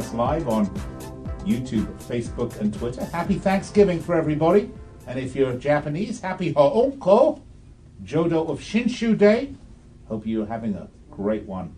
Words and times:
Us 0.00 0.14
live 0.14 0.48
on 0.48 0.66
YouTube, 1.44 1.86
Facebook, 2.04 2.58
and 2.58 2.72
Twitter. 2.72 3.04
Happy 3.04 3.34
Thanksgiving 3.34 4.00
for 4.00 4.14
everybody. 4.14 4.70
And 5.06 5.18
if 5.18 5.36
you're 5.36 5.52
Japanese, 5.52 6.22
happy 6.22 6.54
Ho'onko, 6.54 7.42
Jodo 8.02 8.48
of 8.48 8.60
Shinshu 8.60 9.18
Day. 9.18 9.52
Hope 10.08 10.26
you're 10.26 10.46
having 10.46 10.74
a 10.74 10.88
great 11.10 11.42
one. 11.42 11.74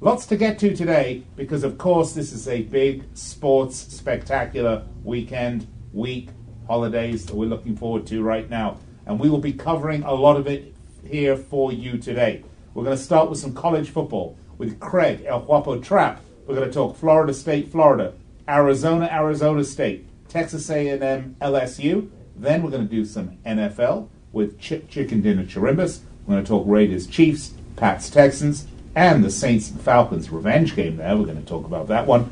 Lots 0.00 0.26
to 0.26 0.36
get 0.36 0.60
to 0.60 0.76
today 0.76 1.24
because, 1.34 1.64
of 1.64 1.76
course, 1.76 2.12
this 2.12 2.32
is 2.32 2.46
a 2.46 2.62
big 2.62 3.02
sports 3.14 3.76
spectacular 3.76 4.86
weekend, 5.02 5.66
week, 5.92 6.28
holidays 6.68 7.26
that 7.26 7.34
we're 7.34 7.48
looking 7.48 7.76
forward 7.76 8.06
to 8.06 8.22
right 8.22 8.48
now. 8.48 8.78
And 9.06 9.18
we 9.18 9.28
will 9.28 9.40
be 9.40 9.52
covering 9.52 10.04
a 10.04 10.14
lot 10.14 10.36
of 10.36 10.46
it 10.46 10.72
here 11.04 11.36
for 11.36 11.72
you 11.72 11.98
today. 11.98 12.44
We're 12.74 12.84
going 12.84 12.96
to 12.96 13.02
start 13.02 13.28
with 13.28 13.40
some 13.40 13.54
college 13.54 13.90
football 13.90 14.38
with 14.56 14.78
Craig 14.78 15.24
El 15.26 15.40
Guapo 15.40 15.80
Trapp. 15.80 16.20
We're 16.46 16.54
going 16.54 16.68
to 16.68 16.74
talk 16.74 16.96
Florida 16.96 17.34
State, 17.34 17.72
Florida, 17.72 18.12
Arizona, 18.48 19.08
Arizona 19.10 19.64
State, 19.64 20.06
Texas 20.28 20.70
A&M, 20.70 21.34
LSU. 21.40 22.08
Then 22.36 22.62
we're 22.62 22.70
going 22.70 22.86
to 22.86 22.94
do 22.94 23.04
some 23.04 23.38
NFL 23.44 24.08
with 24.30 24.60
Chicken 24.60 25.22
Dinner 25.22 25.44
Chirimbus. 25.44 26.00
We're 26.24 26.34
going 26.34 26.44
to 26.44 26.48
talk 26.48 26.64
Raiders, 26.68 27.08
Chiefs, 27.08 27.54
Pats, 27.74 28.08
Texans, 28.08 28.68
and 28.94 29.24
the 29.24 29.30
Saints 29.30 29.70
and 29.70 29.80
Falcons 29.80 30.30
revenge 30.30 30.76
game. 30.76 30.98
There, 30.98 31.16
we're 31.16 31.24
going 31.24 31.42
to 31.42 31.48
talk 31.48 31.64
about 31.64 31.88
that 31.88 32.06
one. 32.06 32.30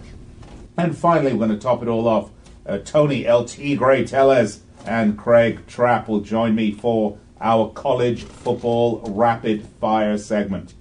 And 0.78 0.96
finally, 0.96 1.32
we're 1.32 1.48
going 1.48 1.58
to 1.58 1.62
top 1.62 1.82
it 1.82 1.88
all 1.88 2.06
off. 2.06 2.30
Uh, 2.64 2.78
Tony 2.78 3.26
El 3.26 3.44
Tigre 3.44 4.06
Tellez 4.06 4.60
and 4.86 5.18
Craig 5.18 5.66
Trapp 5.66 6.06
will 6.08 6.20
join 6.20 6.54
me 6.54 6.70
for 6.70 7.18
our 7.40 7.68
college 7.70 8.22
football 8.22 9.02
rapid 9.08 9.66
fire 9.80 10.16
segment. 10.18 10.72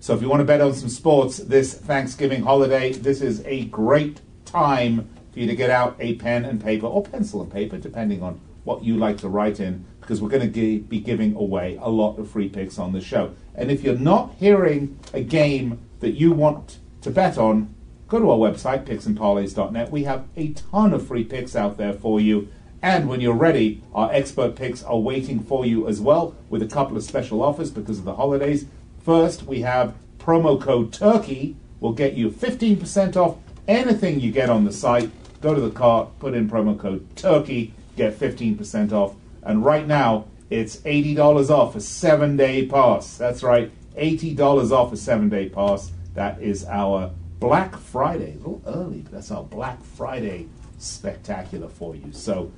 So 0.00 0.14
if 0.14 0.22
you 0.22 0.28
want 0.28 0.40
to 0.40 0.44
bet 0.44 0.60
on 0.60 0.74
some 0.74 0.88
sports 0.88 1.38
this 1.38 1.74
Thanksgiving 1.74 2.42
holiday, 2.42 2.92
this 2.92 3.20
is 3.20 3.42
a 3.44 3.64
great 3.64 4.20
time 4.44 5.08
for 5.32 5.40
you 5.40 5.46
to 5.48 5.56
get 5.56 5.70
out 5.70 5.96
a 5.98 6.14
pen 6.14 6.44
and 6.44 6.62
paper 6.62 6.86
or 6.86 7.02
pencil 7.02 7.42
and 7.42 7.50
paper, 7.50 7.78
depending 7.78 8.22
on 8.22 8.40
what 8.62 8.84
you 8.84 8.96
like 8.96 9.18
to 9.18 9.28
write 9.28 9.58
in, 9.58 9.84
because 10.00 10.22
we're 10.22 10.28
going 10.28 10.52
to 10.52 10.78
be 10.80 11.00
giving 11.00 11.34
away 11.34 11.78
a 11.82 11.90
lot 11.90 12.16
of 12.16 12.30
free 12.30 12.48
picks 12.48 12.78
on 12.78 12.92
the 12.92 13.00
show. 13.00 13.34
And 13.56 13.72
if 13.72 13.82
you're 13.82 13.98
not 13.98 14.34
hearing 14.38 14.98
a 15.12 15.22
game 15.22 15.80
that 15.98 16.12
you 16.12 16.32
want 16.32 16.78
to 17.02 17.10
bet 17.10 17.36
on, 17.36 17.74
go 18.06 18.20
to 18.20 18.30
our 18.30 18.38
website, 18.38 18.84
picksandparlays.net. 18.84 19.90
We 19.90 20.04
have 20.04 20.28
a 20.36 20.52
ton 20.52 20.92
of 20.92 21.06
free 21.06 21.24
picks 21.24 21.56
out 21.56 21.76
there 21.76 21.92
for 21.92 22.20
you. 22.20 22.48
And 22.80 23.08
when 23.08 23.20
you're 23.20 23.34
ready, 23.34 23.82
our 23.92 24.12
expert 24.12 24.54
picks 24.54 24.84
are 24.84 24.98
waiting 24.98 25.40
for 25.40 25.66
you 25.66 25.88
as 25.88 26.00
well 26.00 26.36
with 26.48 26.62
a 26.62 26.66
couple 26.66 26.96
of 26.96 27.02
special 27.02 27.42
offers 27.42 27.72
because 27.72 27.98
of 27.98 28.04
the 28.04 28.14
holidays. 28.14 28.66
First, 29.08 29.44
we 29.44 29.62
have 29.62 29.94
promo 30.18 30.60
code 30.60 30.92
TURKEY 30.92 31.56
will 31.80 31.94
get 31.94 32.12
you 32.12 32.28
15% 32.30 33.16
off 33.16 33.38
anything 33.66 34.20
you 34.20 34.30
get 34.30 34.50
on 34.50 34.66
the 34.66 34.70
site. 34.70 35.10
Go 35.40 35.54
to 35.54 35.60
the 35.62 35.70
cart, 35.70 36.10
put 36.18 36.34
in 36.34 36.46
promo 36.46 36.78
code 36.78 37.08
TURKEY, 37.16 37.72
get 37.96 38.18
15% 38.18 38.92
off. 38.92 39.14
And 39.42 39.64
right 39.64 39.86
now, 39.86 40.26
it's 40.50 40.76
$80 40.80 41.48
off 41.48 41.74
a 41.74 41.80
seven 41.80 42.36
day 42.36 42.66
pass. 42.66 43.16
That's 43.16 43.42
right, 43.42 43.72
$80 43.96 44.72
off 44.72 44.92
a 44.92 44.96
seven 44.98 45.30
day 45.30 45.48
pass. 45.48 45.90
That 46.12 46.42
is 46.42 46.66
our 46.66 47.10
Black 47.40 47.78
Friday. 47.78 48.34
A 48.34 48.36
little 48.36 48.62
early, 48.66 48.98
but 48.98 49.12
that's 49.12 49.30
our 49.30 49.42
Black 49.42 49.82
Friday 49.82 50.48
spectacular 50.76 51.70
for 51.70 51.96
you. 51.96 52.12
So 52.12 52.52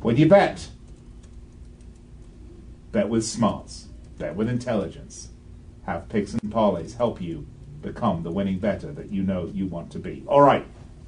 when 0.00 0.16
you 0.16 0.28
bet, 0.28 0.68
bet 2.90 3.08
with 3.08 3.24
smarts, 3.24 3.86
bet 4.18 4.34
with 4.34 4.48
intelligence. 4.48 5.28
Have 5.84 6.08
picks 6.08 6.34
and 6.34 6.42
parlays 6.42 6.96
help 6.96 7.20
you 7.20 7.46
become 7.80 8.22
the 8.22 8.30
winning 8.30 8.58
better 8.58 8.92
that 8.92 9.10
you 9.10 9.22
know 9.22 9.50
you 9.52 9.66
want 9.66 9.90
to 9.92 9.98
be. 9.98 10.24
All 10.26 10.40
right, 10.40 10.64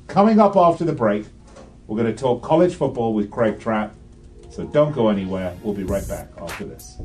coming 0.08 0.40
up 0.40 0.56
after 0.56 0.84
the 0.84 0.92
break, 0.92 1.26
we're 1.86 2.00
going 2.00 2.12
to 2.12 2.20
talk 2.20 2.42
college 2.42 2.74
football 2.74 3.14
with 3.14 3.30
Craig 3.30 3.60
Trapp. 3.60 3.94
So 4.50 4.64
don't 4.64 4.92
go 4.92 5.08
anywhere. 5.08 5.56
We'll 5.62 5.74
be 5.74 5.84
right 5.84 6.06
back 6.08 6.28
after 6.38 6.64
this. 6.64 6.96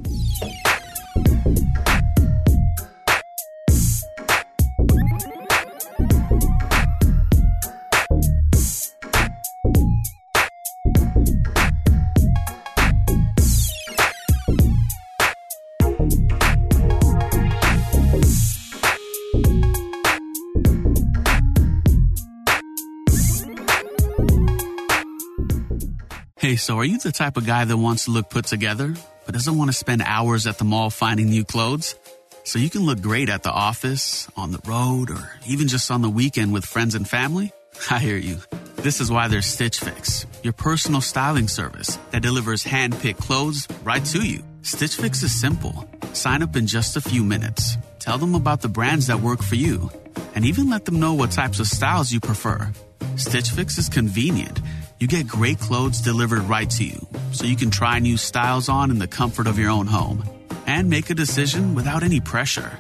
So 26.70 26.78
are 26.78 26.86
you 26.86 27.00
the 27.00 27.12
type 27.12 27.36
of 27.36 27.48
guy 27.48 27.66
that 27.66 27.76
wants 27.78 28.06
to 28.06 28.12
look 28.12 28.30
put 28.30 28.46
together, 28.46 28.94
but 29.26 29.34
doesn't 29.34 29.58
want 29.58 29.72
to 29.72 29.74
spend 29.76 30.04
hours 30.06 30.46
at 30.46 30.60
the 30.60 30.64
mall 30.64 30.92
finding 30.92 31.28
new 31.28 31.44
clothes? 31.44 31.96
So 32.44 32.60
you 32.60 32.70
can 32.70 32.86
look 32.86 33.02
great 33.02 33.28
at 33.28 33.42
the 33.42 33.50
office, 33.50 34.28
on 34.38 34.52
the 34.52 34.60
road, 34.64 35.10
or 35.10 35.32
even 35.48 35.68
just 35.68 35.90
on 35.90 36.04
the 36.04 36.12
weekend 36.12 36.54
with 36.54 36.64
friends 36.64 36.94
and 36.94 37.10
family? 37.10 37.52
I 37.90 37.98
hear 37.98 38.18
you. 38.18 38.38
This 38.76 39.02
is 39.02 39.10
why 39.10 39.28
there's 39.30 39.48
Stitch 39.48 39.80
Fix, 39.80 40.28
your 40.44 40.54
personal 40.54 41.02
styling 41.02 41.48
service 41.48 41.98
that 42.12 42.22
delivers 42.22 42.62
hand-picked 42.62 43.20
clothes 43.20 43.68
right 43.84 44.06
to 44.06 44.22
you. 44.22 44.44
Stitch 44.62 44.96
Fix 44.98 45.24
is 45.24 45.32
simple. 45.42 45.90
Sign 46.14 46.44
up 46.44 46.56
in 46.56 46.68
just 46.68 46.96
a 46.96 47.02
few 47.02 47.24
minutes. 47.24 47.78
Tell 47.98 48.20
them 48.20 48.36
about 48.36 48.62
the 48.62 48.70
brands 48.70 49.08
that 49.08 49.22
work 49.22 49.42
for 49.42 49.56
you, 49.56 49.90
and 50.36 50.46
even 50.46 50.70
let 50.70 50.86
them 50.86 51.00
know 51.00 51.16
what 51.16 51.32
types 51.32 51.60
of 51.60 51.66
styles 51.66 52.12
you 52.12 52.20
prefer. 52.20 52.72
Stitch 53.16 53.50
Fix 53.50 53.80
is 53.80 53.90
convenient. 53.90 54.62
You 55.00 55.08
get 55.08 55.30
great 55.30 55.60
clothes 55.60 56.02
delivered 56.02 56.42
right 56.42 56.70
to 56.72 56.84
you, 56.84 57.08
so 57.32 57.46
you 57.46 57.56
can 57.56 57.72
try 57.72 58.00
new 58.00 58.18
styles 58.18 58.68
on 58.68 58.92
in 58.92 59.00
the 59.00 59.08
comfort 59.08 59.48
of 59.48 59.58
your 59.58 59.70
own 59.70 59.88
home 59.88 60.26
and 60.68 60.90
make 60.90 61.10
a 61.10 61.16
decision 61.16 61.74
without 61.74 62.04
any 62.04 62.20
pressure. 62.20 62.78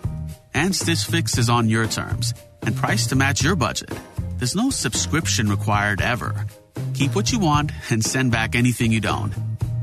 And 0.53 0.75
Stitch 0.75 1.05
Fix 1.05 1.37
is 1.37 1.49
on 1.49 1.69
your 1.69 1.87
terms 1.87 2.33
and 2.63 2.75
priced 2.75 3.09
to 3.09 3.15
match 3.15 3.41
your 3.41 3.55
budget. 3.55 3.93
There's 4.37 4.53
no 4.53 4.69
subscription 4.69 5.47
required 5.47 6.01
ever. 6.01 6.45
Keep 6.93 7.15
what 7.15 7.31
you 7.31 7.39
want 7.39 7.71
and 7.89 8.03
send 8.03 8.33
back 8.33 8.53
anything 8.53 8.91
you 8.91 8.99
don't. 8.99 9.33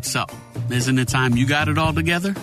So, 0.03 0.27
isn't 0.71 0.99
it 0.99 1.09
time 1.09 1.39
you 1.39 1.47
got 1.47 1.69
it 1.69 1.79
all 1.79 1.95
together? 1.95 2.35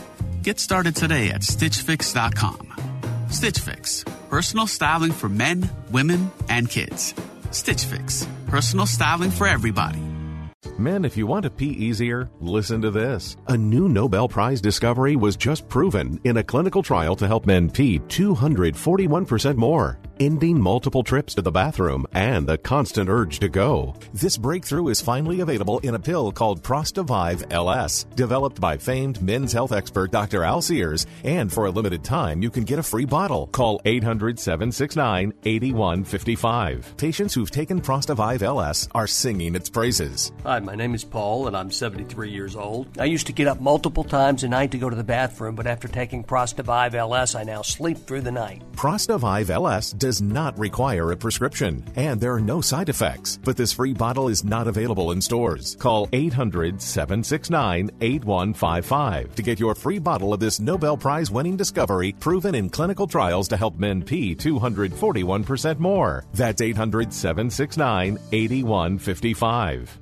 Get 0.41 0.59
started 0.59 0.95
today 0.95 1.29
at 1.29 1.41
StitchFix.com. 1.41 3.27
Stitch 3.29 3.59
Fix, 3.59 4.03
personal 4.31 4.65
styling 4.65 5.11
for 5.11 5.29
men, 5.29 5.69
women, 5.91 6.31
and 6.49 6.67
kids. 6.67 7.13
Stitch 7.53 7.85
Fix, 7.85 8.27
personal 8.47 8.85
styling 8.85 9.31
for 9.31 9.47
everybody. 9.47 9.99
Men, 10.79 11.05
if 11.05 11.15
you 11.15 11.27
want 11.27 11.43
to 11.43 11.51
pee 11.51 11.69
easier, 11.69 12.29
listen 12.39 12.81
to 12.81 12.89
this. 12.89 13.37
A 13.47 13.55
new 13.55 13.87
Nobel 13.87 14.27
Prize 14.27 14.59
discovery 14.59 15.15
was 15.15 15.35
just 15.35 15.69
proven 15.69 16.19
in 16.23 16.37
a 16.37 16.43
clinical 16.43 16.81
trial 16.81 17.15
to 17.17 17.27
help 17.27 17.45
men 17.45 17.69
pee 17.69 17.99
241% 17.99 19.55
more. 19.55 19.99
Ending 20.19 20.59
multiple 20.59 21.03
trips 21.03 21.35
to 21.35 21.41
the 21.41 21.51
bathroom 21.51 22.05
and 22.13 22.47
the 22.47 22.57
constant 22.57 23.09
urge 23.09 23.39
to 23.39 23.49
go. 23.49 23.95
This 24.13 24.37
breakthrough 24.37 24.89
is 24.89 25.01
finally 25.01 25.41
available 25.41 25.79
in 25.79 25.95
a 25.95 25.99
pill 25.99 26.31
called 26.31 26.63
Prostavive 26.63 27.43
LS, 27.51 28.05
developed 28.15 28.59
by 28.59 28.77
famed 28.77 29.21
men's 29.21 29.53
health 29.53 29.71
expert 29.71 30.11
Dr. 30.11 30.43
Al 30.43 30.61
Sears, 30.61 31.05
and 31.23 31.51
for 31.51 31.65
a 31.65 31.71
limited 31.71 32.03
time, 32.03 32.41
you 32.41 32.49
can 32.49 32.63
get 32.63 32.79
a 32.79 32.83
free 32.83 33.05
bottle. 33.05 33.47
Call 33.47 33.81
800 33.85 34.39
769 34.39 35.33
8155. 35.43 36.97
Patients 36.97 37.33
who've 37.33 37.51
taken 37.51 37.81
Prostavive 37.81 38.43
LS 38.43 38.87
are 38.93 39.07
singing 39.07 39.55
its 39.55 39.69
praises. 39.69 40.31
Hi, 40.43 40.59
my 40.59 40.75
name 40.75 40.93
is 40.93 41.03
Paul, 41.03 41.47
and 41.47 41.57
I'm 41.57 41.71
73 41.71 42.29
years 42.29 42.55
old. 42.55 42.87
I 42.99 43.05
used 43.05 43.27
to 43.27 43.33
get 43.33 43.47
up 43.47 43.59
multiple 43.59 44.03
times 44.03 44.43
a 44.43 44.47
night 44.47 44.71
to 44.71 44.77
go 44.77 44.89
to 44.89 44.95
the 44.95 45.03
bathroom, 45.03 45.55
but 45.55 45.67
after 45.67 45.87
taking 45.87 46.23
Prostavive 46.23 46.95
LS, 46.95 47.35
I 47.35 47.43
now 47.43 47.61
sleep 47.61 47.97
through 47.97 48.21
the 48.21 48.31
night. 48.31 48.61
Prostavive 48.75 49.49
LS 49.49 49.91
does 50.03 50.21
not 50.21 50.59
require 50.59 51.13
a 51.13 51.15
prescription, 51.15 51.81
and 51.95 52.19
there 52.19 52.33
are 52.33 52.41
no 52.41 52.59
side 52.59 52.89
effects. 52.89 53.39
But 53.41 53.55
this 53.55 53.71
free 53.71 53.93
bottle 53.93 54.27
is 54.27 54.43
not 54.43 54.67
available 54.67 55.11
in 55.11 55.21
stores. 55.21 55.77
Call 55.77 56.09
800 56.11 56.81
769 56.81 57.89
8155 58.01 59.35
to 59.35 59.41
get 59.41 59.61
your 59.61 59.75
free 59.75 59.99
bottle 59.99 60.33
of 60.33 60.41
this 60.41 60.59
Nobel 60.59 60.97
Prize 60.97 61.31
winning 61.31 61.55
discovery 61.55 62.11
proven 62.19 62.53
in 62.53 62.69
clinical 62.69 63.07
trials 63.07 63.47
to 63.47 63.55
help 63.55 63.77
men 63.77 64.03
pee 64.03 64.35
241% 64.35 65.79
more. 65.79 66.25
That's 66.33 66.61
800 66.61 67.13
769 67.13 68.19
8155. 68.33 69.99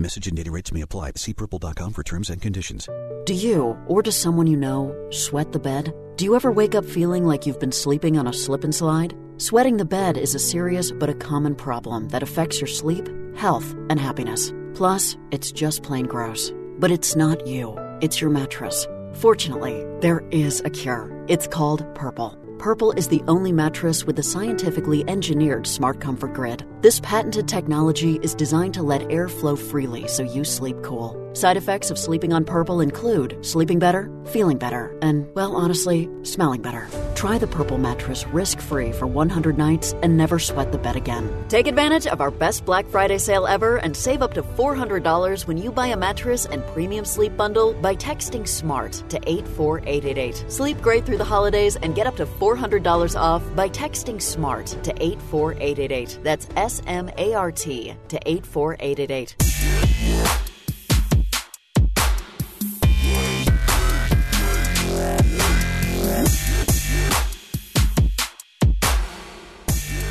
Message 0.00 0.26
and 0.26 0.36
data 0.36 0.50
rates 0.50 0.72
may 0.72 0.80
apply. 0.80 1.12
See 1.14 1.34
purple.com 1.34 1.92
for 1.92 2.02
terms 2.02 2.30
and 2.30 2.42
conditions. 2.42 2.88
Do 3.26 3.34
you, 3.34 3.78
or 3.86 4.02
does 4.02 4.16
someone 4.16 4.48
you 4.48 4.56
know, 4.56 4.96
sweat 5.10 5.52
the 5.52 5.58
bed? 5.60 5.94
Do 6.20 6.26
you 6.26 6.36
ever 6.36 6.52
wake 6.52 6.74
up 6.74 6.84
feeling 6.84 7.24
like 7.24 7.46
you've 7.46 7.58
been 7.58 7.72
sleeping 7.72 8.18
on 8.18 8.26
a 8.26 8.32
slip 8.34 8.62
and 8.62 8.74
slide? 8.74 9.16
Sweating 9.38 9.78
the 9.78 9.86
bed 9.86 10.18
is 10.18 10.34
a 10.34 10.38
serious 10.38 10.92
but 10.92 11.08
a 11.08 11.14
common 11.14 11.54
problem 11.54 12.08
that 12.08 12.22
affects 12.22 12.60
your 12.60 12.68
sleep, 12.68 13.08
health, 13.34 13.74
and 13.88 13.98
happiness. 13.98 14.52
Plus, 14.74 15.16
it's 15.30 15.50
just 15.50 15.82
plain 15.82 16.04
gross. 16.04 16.52
But 16.78 16.90
it's 16.90 17.16
not 17.16 17.46
you, 17.46 17.74
it's 18.02 18.20
your 18.20 18.28
mattress. 18.28 18.86
Fortunately, 19.14 19.82
there 20.00 20.20
is 20.30 20.60
a 20.60 20.68
cure. 20.68 21.10
It's 21.26 21.46
called 21.46 21.86
Purple. 21.94 22.39
Purple 22.60 22.92
is 22.92 23.08
the 23.08 23.22
only 23.26 23.52
mattress 23.52 24.04
with 24.04 24.18
a 24.18 24.22
scientifically 24.22 25.02
engineered 25.08 25.66
smart 25.66 25.98
comfort 25.98 26.34
grid. 26.34 26.62
This 26.82 27.00
patented 27.00 27.48
technology 27.48 28.20
is 28.22 28.34
designed 28.34 28.74
to 28.74 28.82
let 28.82 29.10
air 29.10 29.28
flow 29.28 29.56
freely 29.56 30.06
so 30.08 30.22
you 30.22 30.44
sleep 30.44 30.76
cool. 30.82 31.16
Side 31.32 31.56
effects 31.56 31.90
of 31.90 31.98
sleeping 31.98 32.32
on 32.32 32.44
Purple 32.44 32.80
include 32.80 33.38
sleeping 33.46 33.78
better, 33.78 34.10
feeling 34.26 34.58
better, 34.58 34.94
and, 35.00 35.32
well, 35.34 35.54
honestly, 35.54 36.08
smelling 36.22 36.60
better. 36.60 36.88
Try 37.14 37.38
the 37.38 37.46
Purple 37.46 37.78
mattress 37.78 38.26
risk 38.26 38.60
free 38.60 38.92
for 38.92 39.06
100 39.06 39.56
nights 39.56 39.94
and 40.02 40.16
never 40.16 40.38
sweat 40.38 40.72
the 40.72 40.78
bed 40.78 40.96
again. 40.96 41.32
Take 41.48 41.68
advantage 41.68 42.06
of 42.06 42.20
our 42.20 42.30
best 42.30 42.64
Black 42.64 42.86
Friday 42.88 43.18
sale 43.18 43.46
ever 43.46 43.76
and 43.76 43.96
save 43.96 44.22
up 44.22 44.34
to 44.34 44.42
$400 44.42 45.46
when 45.46 45.56
you 45.56 45.70
buy 45.70 45.88
a 45.88 45.96
mattress 45.96 46.46
and 46.46 46.66
premium 46.68 47.04
sleep 47.04 47.36
bundle 47.36 47.74
by 47.74 47.94
texting 47.94 48.46
SMART 48.48 49.04
to 49.08 49.20
84888. 49.26 50.44
Sleep 50.48 50.80
great 50.80 51.06
through 51.06 51.18
the 51.18 51.24
holidays 51.24 51.76
and 51.76 51.94
get 51.94 52.06
up 52.06 52.16
to 52.16 52.26
$400 52.56 53.18
off 53.18 53.44
by 53.54 53.68
texting 53.68 54.20
SMART 54.20 54.66
to 54.82 54.92
84888. 55.00 56.18
That's 56.24 56.48
S 56.56 56.82
M 56.86 57.08
A 57.16 57.34
R 57.34 57.52
T 57.52 57.94
to 58.08 58.18
84888. 58.26 59.36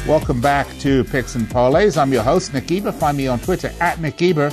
Welcome 0.08 0.42
back 0.42 0.66
to 0.80 1.04
Picks 1.04 1.36
and 1.36 1.46
Parlays. 1.48 2.02
I'm 2.02 2.12
your 2.12 2.24
host, 2.24 2.54
Nick 2.54 2.72
Eber. 2.72 2.92
Find 2.94 3.18
me 3.18 3.28
on 3.28 3.40
Twitter 3.40 3.72
at 3.80 4.00
Nick 4.00 4.22
Eber. 4.22 4.50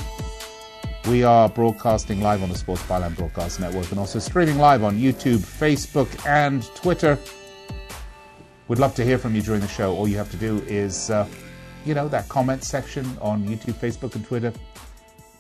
We 1.09 1.23
are 1.23 1.49
broadcasting 1.49 2.21
live 2.21 2.43
on 2.43 2.49
the 2.49 2.59
Sports 2.59 2.83
Byline 2.83 3.17
Broadcast 3.17 3.61
Network 3.61 3.91
and 3.91 4.01
also 4.01 4.19
streaming 4.19 4.59
live 4.59 4.83
on 4.83 4.99
YouTube, 4.99 5.39
Facebook, 5.39 6.27
and 6.27 6.65
Twitter. 6.75 7.17
We'd 8.69 8.81
love 8.81 8.95
to 8.97 9.05
hear 9.05 9.17
from 9.17 9.35
you 9.37 9.43
during 9.43 9.61
the 9.61 9.69
show. 9.69 9.95
All 9.95 10.09
you 10.09 10.17
have 10.17 10.31
to 10.33 10.37
do 10.37 10.59
is, 10.67 11.11
uh, 11.11 11.27
you 11.85 11.95
know, 11.95 12.09
that 12.09 12.29
comment 12.29 12.65
section 12.65 13.07
on 13.21 13.47
YouTube, 13.47 13.75
Facebook, 13.75 14.17
and 14.17 14.27
Twitter. 14.27 14.53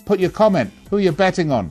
Put 0.05 0.21
your 0.21 0.31
comment, 0.31 0.73
who 0.91 0.99
you're 0.99 1.13
betting 1.13 1.51
on, 1.51 1.71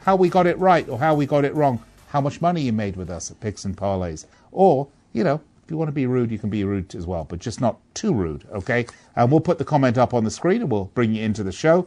how 0.00 0.16
we 0.16 0.28
got 0.28 0.48
it 0.48 0.58
right 0.58 0.88
or 0.88 0.98
how 0.98 1.14
we 1.14 1.26
got 1.26 1.44
it 1.44 1.54
wrong, 1.54 1.80
how 2.08 2.20
much 2.20 2.40
money 2.40 2.60
you 2.60 2.72
made 2.72 2.96
with 2.96 3.08
us 3.08 3.30
at 3.30 3.38
Picks 3.38 3.64
and 3.64 3.76
Parlays. 3.76 4.26
Or, 4.50 4.88
you 5.12 5.22
know, 5.22 5.40
if 5.64 5.70
you 5.70 5.76
want 5.76 5.88
to 5.88 5.92
be 5.92 6.06
rude, 6.06 6.32
you 6.32 6.38
can 6.38 6.50
be 6.50 6.64
rude 6.64 6.92
as 6.96 7.06
well, 7.06 7.24
but 7.24 7.38
just 7.38 7.60
not 7.60 7.78
too 7.94 8.12
rude, 8.12 8.44
okay? 8.52 8.86
And 9.14 9.30
we'll 9.30 9.40
put 9.40 9.58
the 9.58 9.64
comment 9.64 9.96
up 9.96 10.12
on 10.12 10.24
the 10.24 10.30
screen 10.30 10.60
and 10.60 10.70
we'll 10.70 10.90
bring 10.94 11.14
you 11.14 11.22
into 11.22 11.44
the 11.44 11.52
show. 11.52 11.86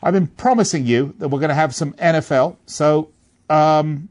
I've 0.00 0.14
been 0.14 0.28
promising 0.28 0.86
you 0.86 1.14
that 1.18 1.28
we're 1.28 1.40
going 1.40 1.48
to 1.48 1.54
have 1.54 1.74
some 1.74 1.92
NFL, 1.94 2.56
so 2.66 3.10
um, 3.50 4.08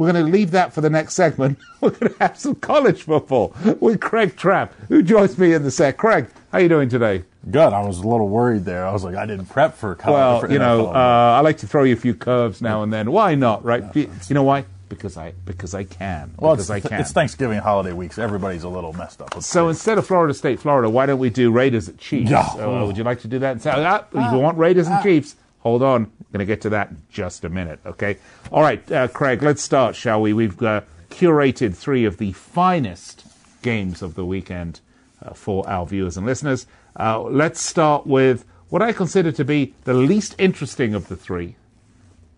we're 0.00 0.10
going 0.10 0.24
to 0.24 0.32
leave 0.32 0.52
that 0.52 0.72
for 0.72 0.80
the 0.80 0.88
next 0.88 1.12
segment. 1.12 1.58
We're 1.82 1.90
going 1.90 2.14
to 2.14 2.18
have 2.20 2.38
some 2.38 2.54
college 2.54 3.02
football 3.02 3.54
with 3.80 4.00
Craig 4.00 4.34
Trapp, 4.34 4.72
who 4.88 5.02
joins 5.02 5.36
me 5.36 5.52
in 5.52 5.62
the 5.62 5.70
set. 5.70 5.98
Craig, 5.98 6.26
how 6.50 6.56
are 6.56 6.60
you 6.62 6.70
doing 6.70 6.88
today? 6.88 7.24
Good. 7.50 7.74
I 7.74 7.82
was 7.82 7.98
a 7.98 8.08
little 8.08 8.28
worried 8.28 8.64
there. 8.64 8.86
I 8.86 8.92
was 8.94 9.04
like, 9.04 9.14
I 9.14 9.26
didn't 9.26 9.46
prep 9.46 9.76
for 9.76 9.94
college. 9.94 10.14
Well, 10.14 10.40
for 10.40 10.50
you 10.50 10.58
know, 10.58 10.86
uh, 10.86 11.36
I 11.36 11.40
like 11.40 11.58
to 11.58 11.66
throw 11.66 11.84
you 11.84 11.92
a 11.92 11.98
few 11.98 12.14
curves 12.14 12.62
now 12.62 12.82
and 12.82 12.90
then. 12.90 13.12
Why 13.12 13.34
not, 13.34 13.62
right? 13.62 13.94
You 13.94 14.08
know 14.30 14.42
why? 14.42 14.64
Because 14.88 15.18
I 15.18 15.34
because 15.44 15.74
I 15.74 15.84
can. 15.84 16.32
well, 16.38 16.54
because 16.54 16.70
it's, 16.70 16.86
I 16.86 16.88
can. 16.88 17.00
it's 17.00 17.12
Thanksgiving 17.12 17.58
holiday 17.58 17.92
weeks. 17.92 18.18
Everybody's 18.18 18.62
a 18.62 18.70
little 18.70 18.94
messed 18.94 19.20
up. 19.20 19.42
So 19.42 19.68
instead 19.68 19.98
of 19.98 20.06
Florida 20.06 20.32
State, 20.32 20.60
Florida, 20.60 20.88
why 20.88 21.04
don't 21.04 21.18
we 21.18 21.28
do 21.28 21.50
Raiders 21.50 21.90
at 21.90 21.98
Chiefs? 21.98 22.30
Yeah. 22.30 22.40
Uh, 22.40 22.86
would 22.86 22.96
you 22.96 23.04
like 23.04 23.20
to 23.20 23.28
do 23.28 23.38
that? 23.40 23.52
And 23.52 23.62
say, 23.62 23.70
ah, 23.70 24.04
if 24.12 24.32
you 24.32 24.38
want 24.38 24.56
Raiders 24.56 24.88
and 24.88 25.02
Chiefs, 25.02 25.36
hold 25.58 25.82
on. 25.82 26.10
Going 26.32 26.38
to 26.38 26.46
get 26.46 26.60
to 26.60 26.70
that 26.70 26.90
in 26.90 27.02
just 27.10 27.44
a 27.44 27.48
minute, 27.48 27.80
okay? 27.84 28.18
All 28.52 28.62
right, 28.62 28.92
uh, 28.92 29.08
Craig, 29.08 29.42
let's 29.42 29.62
start, 29.62 29.96
shall 29.96 30.20
we? 30.20 30.32
We've 30.32 30.62
uh, 30.62 30.82
curated 31.08 31.74
three 31.74 32.04
of 32.04 32.18
the 32.18 32.30
finest 32.32 33.24
games 33.62 34.00
of 34.00 34.14
the 34.14 34.24
weekend 34.24 34.80
uh, 35.20 35.34
for 35.34 35.68
our 35.68 35.84
viewers 35.86 36.16
and 36.16 36.24
listeners. 36.24 36.66
Uh, 36.98 37.20
let's 37.22 37.60
start 37.60 38.06
with 38.06 38.44
what 38.68 38.80
I 38.80 38.92
consider 38.92 39.32
to 39.32 39.44
be 39.44 39.74
the 39.82 39.94
least 39.94 40.36
interesting 40.38 40.94
of 40.94 41.08
the 41.08 41.16
three. 41.16 41.56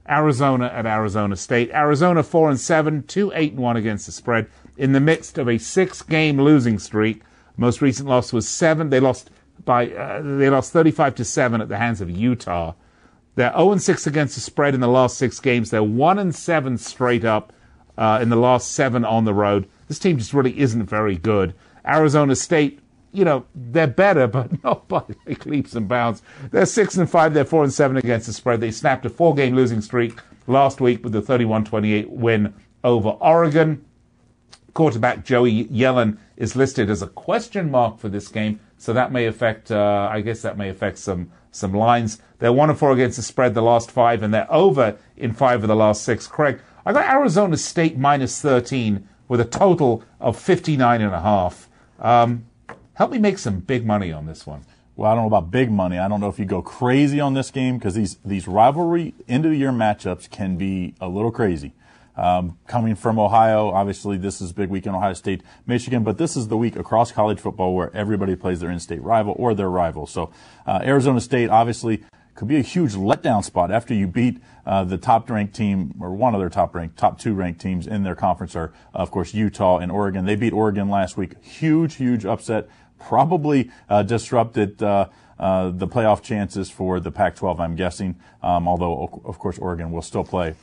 Arizona 0.09 0.67
at 0.67 0.87
Arizona 0.87 1.37
State. 1.37 1.71
Arizona 1.71 2.23
four 2.23 2.49
and 2.49 2.59
seven, 2.59 3.03
two 3.03 3.31
eight 3.35 3.53
and 3.53 3.61
one 3.61 3.77
against 3.77 4.07
the 4.07 4.13
spread 4.13 4.47
in 4.77 4.93
the 4.93 5.01
midst 5.01 5.37
of 5.37 5.49
a 5.49 5.59
six-game 5.59 6.41
losing 6.41 6.79
streak. 6.79 7.23
Most 7.57 7.83
recent 7.83 8.09
loss 8.09 8.33
was 8.33 8.49
seven. 8.49 8.89
They 8.89 9.01
lost 9.01 9.31
by 9.65 9.91
uh, 9.91 10.23
they 10.23 10.49
lost 10.49 10.73
thirty-five 10.73 11.15
to 11.17 11.25
seven 11.25 11.61
at 11.61 11.69
the 11.69 11.77
hands 11.77 12.01
of 12.01 12.11
Utah. 12.11 12.73
They're 13.35 13.53
0 13.53 13.77
6 13.77 14.07
against 14.07 14.35
the 14.35 14.41
spread 14.41 14.75
in 14.75 14.81
the 14.81 14.89
last 14.89 15.17
six 15.17 15.41
games. 15.41 15.71
They're 15.71 15.83
1 15.83 16.33
7 16.33 16.79
straight 16.79 17.25
up 17.25 17.53
uh, 17.97 18.19
in 18.21 18.29
the 18.29 18.37
last 18.37 18.73
seven 18.73 19.05
on 19.05 19.25
the 19.25 19.35
road. 19.35 19.69
This 19.89 19.99
team 19.99 20.19
just 20.19 20.35
really 20.35 20.59
isn't 20.59 20.85
very 20.85 21.17
good. 21.17 21.55
Arizona 21.87 22.37
State 22.37 22.81
you 23.13 23.25
know, 23.25 23.45
they're 23.55 23.87
better, 23.87 24.27
but 24.29 24.63
not 24.65 24.89
by 24.89 25.03
like 25.27 25.47
leaps 25.47 25.75
and 25.75 25.87
bounds. 25.87 26.23
They're 26.51 26.67
six 26.67 26.97
and 26.97 27.09
five. 27.09 27.35
They're 27.35 27.45
four 27.45 27.63
and 27.63 27.73
seven 27.73 27.97
against 27.97 28.27
the 28.27 28.33
spread. 28.33 28.61
They 28.61 28.71
snapped 28.71 29.07
a 29.07 29.11
four-game 29.11 29.55
losing 29.55 29.81
streak 29.81 30.19
last 30.47 30.81
week 30.81 31.05
with 31.05 31.13
the 31.13 31.23
31-28 31.23 32.09
win 32.09 32.55
over 32.83 33.11
Oregon. 33.11 33.85
Quarterback 34.75 35.25
Joey 35.25 35.67
Yellen 35.67 36.17
is 36.37 36.57
listed 36.57 36.89
as 36.89 37.03
a 37.03 37.07
question 37.07 37.71
mark 37.71 37.99
for 37.99 38.09
this 38.09 38.29
game, 38.29 38.59
so 38.79 38.95
that 38.95 39.13
may 39.13 39.27
affect. 39.27 39.71
Uh, 39.71 40.09
I 40.11 40.23
guess 40.23 40.41
that 40.43 40.57
may 40.57 40.71
affect 40.71 40.97
some 40.97 41.31
some 41.53 41.73
lines. 41.73 42.21
They're 42.41 42.53
one 42.53 42.71
and 42.71 42.79
four 42.79 42.91
against 42.91 43.17
the 43.17 43.23
spread 43.23 43.55
the 43.55 43.63
last 43.63 43.93
five, 43.93 44.25
and 44.25 44.35
they're 44.35 44.53
over 44.53 44.97
in 45.17 45.33
five 45.33 45.63
of 45.63 45.69
the 45.69 45.77
last 45.77 46.03
six. 46.03 46.27
Craig, 46.27 46.61
I 46.85 46.93
got 46.93 47.09
Arizona 47.09 47.57
State 47.57 47.97
minus 47.97 48.41
13 48.41 49.09
with 49.29 49.41
a 49.41 49.45
total 49.45 50.03
of 50.19 50.37
59 50.37 51.01
and 51.01 51.15
a 51.15 51.21
half. 51.21 51.69
Um, 52.01 52.47
Help 52.95 53.11
me 53.11 53.19
make 53.19 53.39
some 53.39 53.61
big 53.61 53.87
money 53.87 54.13
on 54.13 54.27
this 54.27 54.47
one. 54.47 54.65
Well, 54.97 55.11
I 55.11 55.15
don't 55.15 55.25
know 55.25 55.37
about 55.37 55.51
big 55.51 55.71
money. 55.71 55.99
I 55.99 56.09
don't 56.09 56.21
know 56.21 56.29
if 56.29 56.39
you 56.39 56.45
go 56.45 56.61
crazy 56.61 57.19
on 57.21 57.33
this 57.33 57.51
game 57.51 57.79
because 57.79 57.95
these 57.95 58.19
these 58.25 58.47
rivalry 58.47 59.15
end 59.27 59.47
of 59.47 59.53
the 59.53 59.57
year 59.57 59.73
matchups 59.73 60.29
can 60.31 60.57
be 60.57 60.95
a 61.01 61.09
little 61.09 61.31
crazy. 61.31 61.73
Um, 62.17 62.59
coming 62.67 62.95
from 62.95 63.19
Ohio, 63.19 63.71
obviously 63.71 64.17
this 64.19 64.41
is 64.41 64.53
big 64.53 64.69
week 64.69 64.87
in 64.87 64.95
Ohio 64.95 65.15
State, 65.15 65.43
Michigan, 65.67 66.05
but 66.05 66.19
this 66.19 66.37
is 66.37 66.49
the 66.49 66.57
week 66.57 66.77
across 66.77 67.11
college 67.11 67.41
football 67.41 67.75
where 67.75 67.95
everybody 67.97 68.37
plays 68.37 68.61
their 68.61 68.71
in-state 68.71 69.03
rival 69.03 69.35
or 69.39 69.55
their 69.55 69.71
rival. 69.71 70.07
So 70.07 70.31
uh, 70.67 70.81
Arizona 70.83 71.21
State 71.21 71.49
obviously 71.49 72.05
could 72.35 72.49
be 72.49 72.57
a 72.57 72.63
huge 72.63 72.93
letdown 72.93 73.45
spot 73.45 73.71
after 73.71 73.95
you 73.95 74.07
beat 74.07 74.41
uh, 74.67 74.85
the 74.85 74.99
top 74.99 75.29
ranked 75.29 75.55
team 75.55 75.95
or 76.01 76.15
one 76.15 76.35
of 76.35 76.41
their 76.41 76.49
top 76.49 76.75
ranked, 76.75 76.97
top 76.97 77.19
two 77.19 77.35
ranked 77.35 77.61
teams 77.61 77.87
in 77.87 78.03
their 78.03 78.15
conference 78.15 78.55
are, 78.55 78.73
of 78.95 79.11
course, 79.11 79.35
Utah 79.35 79.79
and 79.79 79.91
Oregon. 79.91 80.25
They 80.25 80.37
beat 80.37 80.53
Oregon 80.53 80.89
last 80.89 81.17
week. 81.17 81.43
Huge, 81.43 81.95
huge 81.95 82.25
upset. 82.25 82.69
Probably 82.99 83.71
uh, 83.89 84.03
disrupted 84.03 84.83
uh, 84.83 85.09
uh, 85.39 85.71
the 85.71 85.89
playoff 85.89 86.23
chances 86.23 86.71
for 86.71 87.01
the 87.01 87.11
Pac 87.11 87.37
12, 87.37 87.61
I'm 87.61 87.75
guessing, 87.75 88.17
um, 88.43 88.69
although, 88.69 89.23
of 89.25 89.39
course, 89.39 89.59
Oregon 89.59 89.91
will 89.91 90.03
still 90.03 90.25
play. 90.25 90.55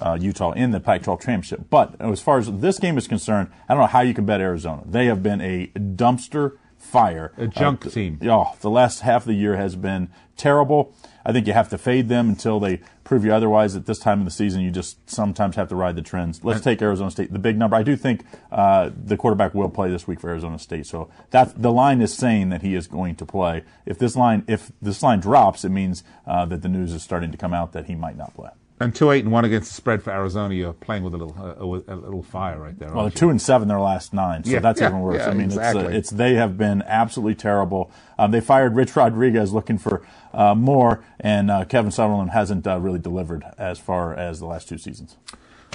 Uh, 0.00 0.16
Utah 0.20 0.52
in 0.52 0.70
the 0.70 0.80
Pac-12 0.80 1.20
championship. 1.20 1.62
But 1.70 2.00
as 2.00 2.20
far 2.20 2.38
as 2.38 2.50
this 2.52 2.78
game 2.78 2.98
is 2.98 3.06
concerned, 3.08 3.48
I 3.68 3.74
don't 3.74 3.82
know 3.82 3.86
how 3.88 4.00
you 4.00 4.14
can 4.14 4.26
bet 4.26 4.40
Arizona. 4.40 4.82
They 4.86 5.06
have 5.06 5.22
been 5.22 5.40
a 5.40 5.68
dumpster 5.76 6.58
fire. 6.76 7.32
A 7.36 7.46
junk 7.46 7.86
Uh, 7.86 7.90
team. 7.90 8.18
Oh, 8.24 8.54
the 8.60 8.70
last 8.70 9.00
half 9.00 9.22
of 9.22 9.26
the 9.28 9.34
year 9.34 9.56
has 9.56 9.74
been 9.76 10.08
terrible. 10.36 10.94
I 11.24 11.32
think 11.32 11.46
you 11.48 11.52
have 11.54 11.68
to 11.70 11.78
fade 11.78 12.08
them 12.08 12.28
until 12.28 12.60
they 12.60 12.80
prove 13.02 13.24
you 13.24 13.32
otherwise. 13.32 13.74
At 13.74 13.86
this 13.86 13.98
time 13.98 14.20
of 14.20 14.24
the 14.26 14.30
season, 14.30 14.60
you 14.60 14.70
just 14.70 15.10
sometimes 15.10 15.56
have 15.56 15.68
to 15.70 15.74
ride 15.74 15.96
the 15.96 16.02
trends. 16.02 16.44
Let's 16.44 16.60
take 16.60 16.80
Arizona 16.82 17.10
State, 17.10 17.32
the 17.32 17.38
big 17.40 17.56
number. 17.58 17.74
I 17.74 17.82
do 17.82 17.96
think 17.96 18.24
uh, 18.52 18.90
the 18.94 19.16
quarterback 19.16 19.52
will 19.54 19.68
play 19.70 19.90
this 19.90 20.06
week 20.06 20.20
for 20.20 20.28
Arizona 20.30 20.58
State, 20.58 20.86
so 20.86 21.08
that 21.30 21.60
the 21.60 21.72
line 21.72 22.00
is 22.00 22.14
saying 22.14 22.50
that 22.50 22.62
he 22.62 22.74
is 22.76 22.86
going 22.86 23.16
to 23.16 23.26
play. 23.26 23.64
If 23.86 23.98
this 23.98 24.14
line 24.14 24.44
if 24.46 24.70
this 24.80 25.02
line 25.02 25.18
drops, 25.18 25.64
it 25.64 25.70
means 25.70 26.04
uh, 26.26 26.44
that 26.46 26.62
the 26.62 26.68
news 26.68 26.92
is 26.92 27.02
starting 27.02 27.32
to 27.32 27.38
come 27.38 27.54
out 27.54 27.72
that 27.72 27.86
he 27.86 27.96
might 27.96 28.16
not 28.16 28.34
play. 28.34 28.50
And 28.78 28.94
two 28.94 29.10
eight 29.10 29.24
and 29.24 29.32
one 29.32 29.46
against 29.46 29.70
the 29.70 29.74
spread 29.74 30.02
for 30.02 30.10
Arizona. 30.10 30.54
You're 30.54 30.74
playing 30.74 31.02
with 31.02 31.14
a 31.14 31.16
little 31.16 31.34
uh, 31.38 31.94
a 31.94 31.96
little 31.96 32.22
fire 32.22 32.60
right 32.60 32.78
there. 32.78 32.88
Well, 32.88 32.96
they're 32.96 33.02
aren't 33.04 33.14
you? 33.14 33.20
two 33.20 33.30
and 33.30 33.40
seven 33.40 33.68
their 33.68 33.80
last 33.80 34.12
nine, 34.12 34.44
so 34.44 34.50
Yeah, 34.50 34.58
that's 34.60 34.82
yeah, 34.82 34.88
even 34.88 35.00
worse. 35.00 35.16
yeah, 35.18 35.30
I 35.30 35.32
mean, 35.32 35.46
exactly. 35.46 35.84
it's, 35.84 35.92
uh, 35.94 35.96
it's 35.96 36.10
they 36.10 36.34
have 36.34 36.58
been 36.58 36.82
absolutely 36.82 37.36
terrible. 37.36 37.90
Um, 38.18 38.32
they 38.32 38.40
fired 38.42 38.74
Rich 38.76 38.94
Rodriguez 38.94 39.50
looking 39.52 39.78
for 39.78 40.06
uh, 40.34 40.54
more, 40.54 41.02
and 41.18 41.50
uh, 41.50 41.64
Kevin 41.64 41.90
Sutherland 41.90 42.32
hasn't 42.32 42.66
uh, 42.66 42.78
really 42.78 42.98
delivered 42.98 43.44
as 43.56 43.78
far 43.78 44.14
as 44.14 44.40
the 44.40 44.46
last 44.46 44.68
two 44.68 44.76
seasons. 44.76 45.16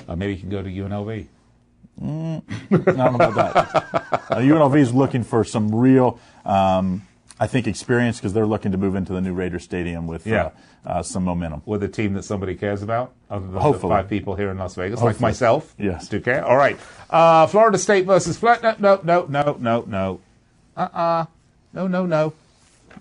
Uh, 0.08 0.16
maybe 0.16 0.34
you 0.36 0.40
can 0.40 0.50
go 0.50 0.62
to 0.62 0.70
UNLV. 0.70 1.28
I 2.02 2.42
don't 2.70 2.86
know 2.86 3.16
about 3.16 3.34
that. 3.36 3.76
uh, 4.32 4.36
UNLV 4.38 4.78
is 4.80 4.94
looking 4.94 5.24
for 5.24 5.44
some 5.44 5.74
real, 5.74 6.20
um, 6.46 7.06
I 7.42 7.48
think, 7.48 7.66
experience 7.66 8.18
because 8.18 8.34
they're 8.34 8.46
looking 8.46 8.72
to 8.72 8.78
move 8.78 8.94
into 8.96 9.14
the 9.14 9.20
new 9.20 9.34
Raider 9.34 9.58
Stadium 9.58 10.06
with 10.06 10.28
Yeah. 10.28 10.52
uh, 10.86 10.90
uh, 10.90 11.02
some 11.04 11.24
momentum. 11.24 11.64
with 11.66 11.82
a 11.82 11.88
team 11.88 12.14
that 12.14 12.24
somebody 12.24 12.54
cares 12.54 12.84
about, 12.84 13.14
other 13.32 13.48
than 13.48 13.56
Hopefully. 13.60 13.90
the 13.90 13.96
five 14.02 14.08
people 14.10 14.36
here 14.36 14.52
in 14.52 14.60
Las 14.60 14.76
Vegas, 14.76 15.02
like 15.02 15.20
myself. 15.20 15.74
Yes. 15.80 16.08
Do 16.08 16.20
care? 16.22 16.46
All 16.46 16.56
right. 16.56 16.80
Uh, 17.10 17.48
Florida 17.48 17.80
State 17.80 18.06
versus 18.06 18.38
Flat. 18.38 18.62
No, 18.62 18.76
no, 18.80 19.00
no, 19.04 19.26
no, 19.28 19.58
no, 19.60 19.84
no. 19.88 20.20
Uh-uh. 20.78 21.26
No, 21.74 21.88
no, 21.88 22.06
no. 22.06 22.34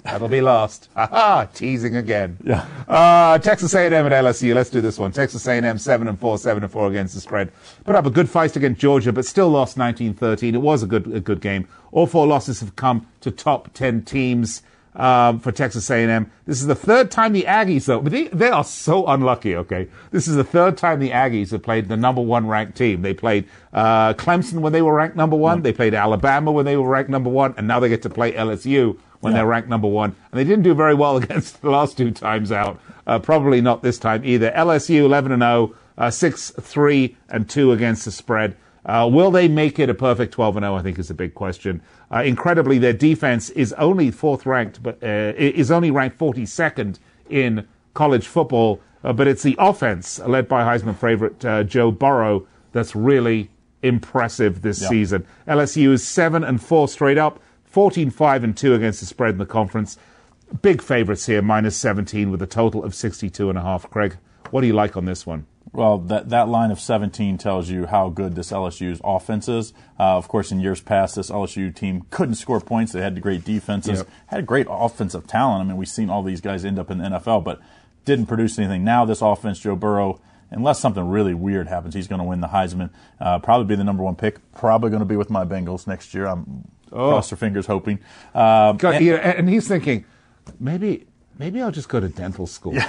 That'll 0.04 0.28
be 0.28 0.40
lost. 0.40 0.88
Ha 0.97 1.49
Teasing 1.54 1.97
again. 1.97 2.37
Yeah. 2.45 2.66
Uh, 2.88 3.38
Texas 3.38 3.75
A&M 3.75 3.92
at 3.92 4.12
LSU. 4.12 4.54
Let's 4.54 4.71
do 4.71 4.80
this 4.80 4.99
one. 4.99 5.12
Texas 5.12 5.47
A&M 5.47 5.78
seven 5.78 6.09
and 6.09 6.19
four, 6.19 6.38
seven 6.38 6.62
and 6.62 6.73
four 6.73 6.88
against 6.88 7.14
the 7.14 7.21
spread. 7.21 7.52
Put 7.85 7.95
up 7.95 8.07
a 8.07 8.11
good 8.11 8.28
fight 8.28 8.57
against 8.57 8.80
Georgia, 8.80 9.12
but 9.12 9.25
still 9.25 9.49
lost 9.49 9.76
19-13. 9.76 10.54
It 10.54 10.59
was 10.59 10.83
a 10.83 10.87
good, 10.87 11.07
a 11.12 11.21
good 11.21 11.40
game. 11.40 11.66
All 11.92 12.07
four 12.07 12.26
losses 12.26 12.61
have 12.61 12.76
come 12.76 13.07
to 13.21 13.30
top 13.30 13.73
ten 13.73 14.02
teams 14.02 14.62
um, 14.95 15.38
for 15.40 15.52
Texas 15.52 15.90
A&M. 15.90 16.30
This 16.47 16.61
is 16.61 16.66
the 16.66 16.75
third 16.75 17.11
time 17.11 17.33
the 17.33 17.45
Aggies, 17.45 17.87
though, 17.87 18.00
but 18.00 18.12
they, 18.12 18.28
they 18.28 18.49
are 18.49 18.64
so 18.64 19.07
unlucky. 19.07 19.57
Okay, 19.57 19.88
this 20.11 20.28
is 20.28 20.37
the 20.37 20.45
third 20.45 20.76
time 20.76 21.00
the 21.00 21.11
Aggies 21.11 21.50
have 21.50 21.62
played 21.62 21.88
the 21.88 21.97
number 21.97 22.21
one 22.21 22.47
ranked 22.47 22.76
team. 22.76 23.02
They 23.02 23.14
played 23.14 23.49
uh, 23.73 24.14
Clemson 24.14 24.61
when 24.61 24.73
they 24.73 24.83
were 24.83 24.95
ranked 24.95 25.16
number 25.16 25.37
one. 25.37 25.62
They 25.62 25.73
played 25.73 25.95
Alabama 25.95 26.52
when 26.52 26.64
they 26.64 26.76
were 26.76 26.88
ranked 26.88 27.11
number 27.11 27.30
one, 27.30 27.54
and 27.57 27.66
now 27.66 27.80
they 27.80 27.88
get 27.88 28.02
to 28.02 28.11
play 28.11 28.33
LSU 28.33 28.99
when 29.21 29.33
they're 29.35 29.47
ranked 29.47 29.69
number 29.69 29.89
one. 29.89 30.15
And 30.33 30.39
they 30.39 30.45
didn't 30.45 30.62
do 30.65 30.75
very 30.75 30.95
well 30.95 31.17
against 31.23 31.62
the 31.62 31.71
last 31.71 31.97
two 31.97 32.11
times 32.11 32.50
out. 32.53 32.81
Uh, 33.07 33.19
probably 33.19 33.61
not 33.61 33.83
this 33.83 33.99
time 33.99 34.25
either. 34.25 34.50
LSU 34.53 35.00
11 35.05 35.33
and 35.33 35.43
0, 35.43 35.75
uh, 35.99 36.11
6 36.11 36.50
3 36.61 37.17
and 37.29 37.49
2 37.49 37.73
against 37.73 38.05
the 38.05 38.11
spread. 38.12 38.57
Uh, 38.87 39.09
will 39.12 39.31
they 39.31 39.47
make 39.47 39.79
it 39.79 39.91
a 39.91 39.95
perfect 39.95 40.33
12 40.33 40.57
and 40.57 40.65
0? 40.65 40.75
I 40.75 40.83
think 40.83 40.99
is 40.99 41.11
a 41.11 41.15
big 41.15 41.35
question. 41.35 41.83
Uh, 42.11 42.23
incredibly, 42.23 42.79
their 42.79 42.95
defense 42.95 43.50
is 43.50 43.73
only 43.75 44.11
fourth 44.11 44.47
ranked, 44.47 44.83
but 44.83 45.03
uh, 45.03 45.33
is 45.37 45.71
only 45.71 45.91
ranked 45.91 46.19
42nd 46.19 46.99
in 47.29 47.67
college 47.95 48.27
football. 48.27 48.81
Uh, 49.05 49.12
but 49.12 49.27
it's 49.29 49.43
the 49.43 49.57
offense 49.59 50.19
led 50.21 50.49
by 50.49 50.62
Heisman 50.62 50.97
favorite 50.97 51.45
uh, 51.45 51.62
Joe 51.65 51.91
Burrow 51.91 52.47
that's 52.73 52.95
really 52.95 53.50
impressive 53.83 54.62
this 54.62 54.81
Yeah. 54.83 54.89
season. 54.89 55.27
LSU 55.49 55.93
is 55.93 56.07
seven 56.07 56.45
and 56.45 56.62
four 56.62 56.89
straight 56.89 57.19
up, 57.19 57.41
14 57.71 58.11
5 58.11 58.45
and 58.45 58.57
2 58.57 58.75
against 58.75 59.00
the 59.00 59.07
spread 59.07 59.33
in 59.35 59.39
the 59.39 59.47
conference. 59.47 59.97
Big 60.62 60.83
favorites 60.83 61.27
here, 61.27 61.41
minus 61.43 61.77
17 61.77 62.31
with 62.31 62.43
a 62.43 62.47
total 62.47 62.85
of 62.85 62.95
62 62.95 63.49
and 63.49 63.57
a 63.59 63.62
half. 63.62 63.89
Craig, 63.89 64.17
what 64.50 64.62
do 64.62 64.67
you 64.67 64.73
like 64.73 64.97
on 64.97 65.05
this 65.05 65.25
one? 65.25 65.47
Well, 65.73 65.99
that, 65.99 66.31
that 66.31 66.49
line 66.49 66.73
of 66.73 66.81
17 66.81 67.39
tells 67.39 67.69
you 67.71 67.87
how 67.87 68.09
good 68.09 68.35
this 68.35 68.50
LSU's 68.50 69.00
offense 69.05 69.49
is. 69.49 69.73
Uh, 70.00 70.17
of 70.17 70.27
course, 70.27 70.50
in 70.50 70.59
years 70.59 70.81
past, 70.81 71.15
this 71.15 71.31
LSU 71.31 71.73
team 71.73 72.07
couldn't 72.11 72.35
score 72.35 72.61
points. 72.61 72.91
They 72.91 73.00
had 73.03 73.21
great 73.21 73.45
defenses, 73.45 73.99
Yep. 73.99 74.09
had 74.27 74.47
great 74.47 74.67
offensive 74.69 75.29
talent. 75.29 75.61
I 75.61 75.65
mean, 75.69 75.77
we've 75.77 75.87
seen 75.89 76.11
all 76.11 76.25
these 76.25 76.41
guys 76.41 76.65
end 76.65 76.81
up 76.81 76.91
in 76.91 76.99
the 76.99 77.05
NFL, 77.05 77.45
but 77.45 77.61
didn't 78.05 78.27
produce 78.27 78.59
anything. 78.59 78.83
Now, 78.83 79.05
this 79.05 79.23
offense, 79.23 79.61
Joe 79.61 79.77
Burrow, 79.77 80.21
unless 80.50 80.81
something 80.81 81.09
really 81.09 81.35
weird 81.35 81.69
happens, 81.69 81.95
he's 81.95 82.09
going 82.09 82.19
to 82.19 82.25
win 82.25 82.41
the 82.41 82.49
Heisman. 82.49 82.91
Uh, 83.21 83.39
probably 83.39 83.67
be 83.67 83.77
the 83.77 83.85
number 83.85 84.03
one 84.03 84.17
pick. 84.17 84.39
Probably 84.53 84.91
going 84.91 85.00
to 85.00 85.07
be 85.07 85.17
with 85.17 85.31
my 85.31 85.45
Bengals 85.45 85.87
next 85.87 86.15
year. 86.15 86.27
I'm 86.27 86.65
cross 86.90 87.30
their 87.30 87.37
fingers 87.37 87.66
hoping. 87.66 87.99
Um, 88.35 88.76
God, 88.76 88.97
and- 88.97 89.04
yeah, 89.04 89.14
and 89.16 89.49
he's 89.49 89.66
thinking, 89.68 90.04
maybe 90.59 91.06
maybe 91.38 91.62
I'll 91.62 91.70
just 91.70 91.88
go 91.88 92.00
to 92.00 92.09
dental 92.09 92.47
school. 92.47 92.76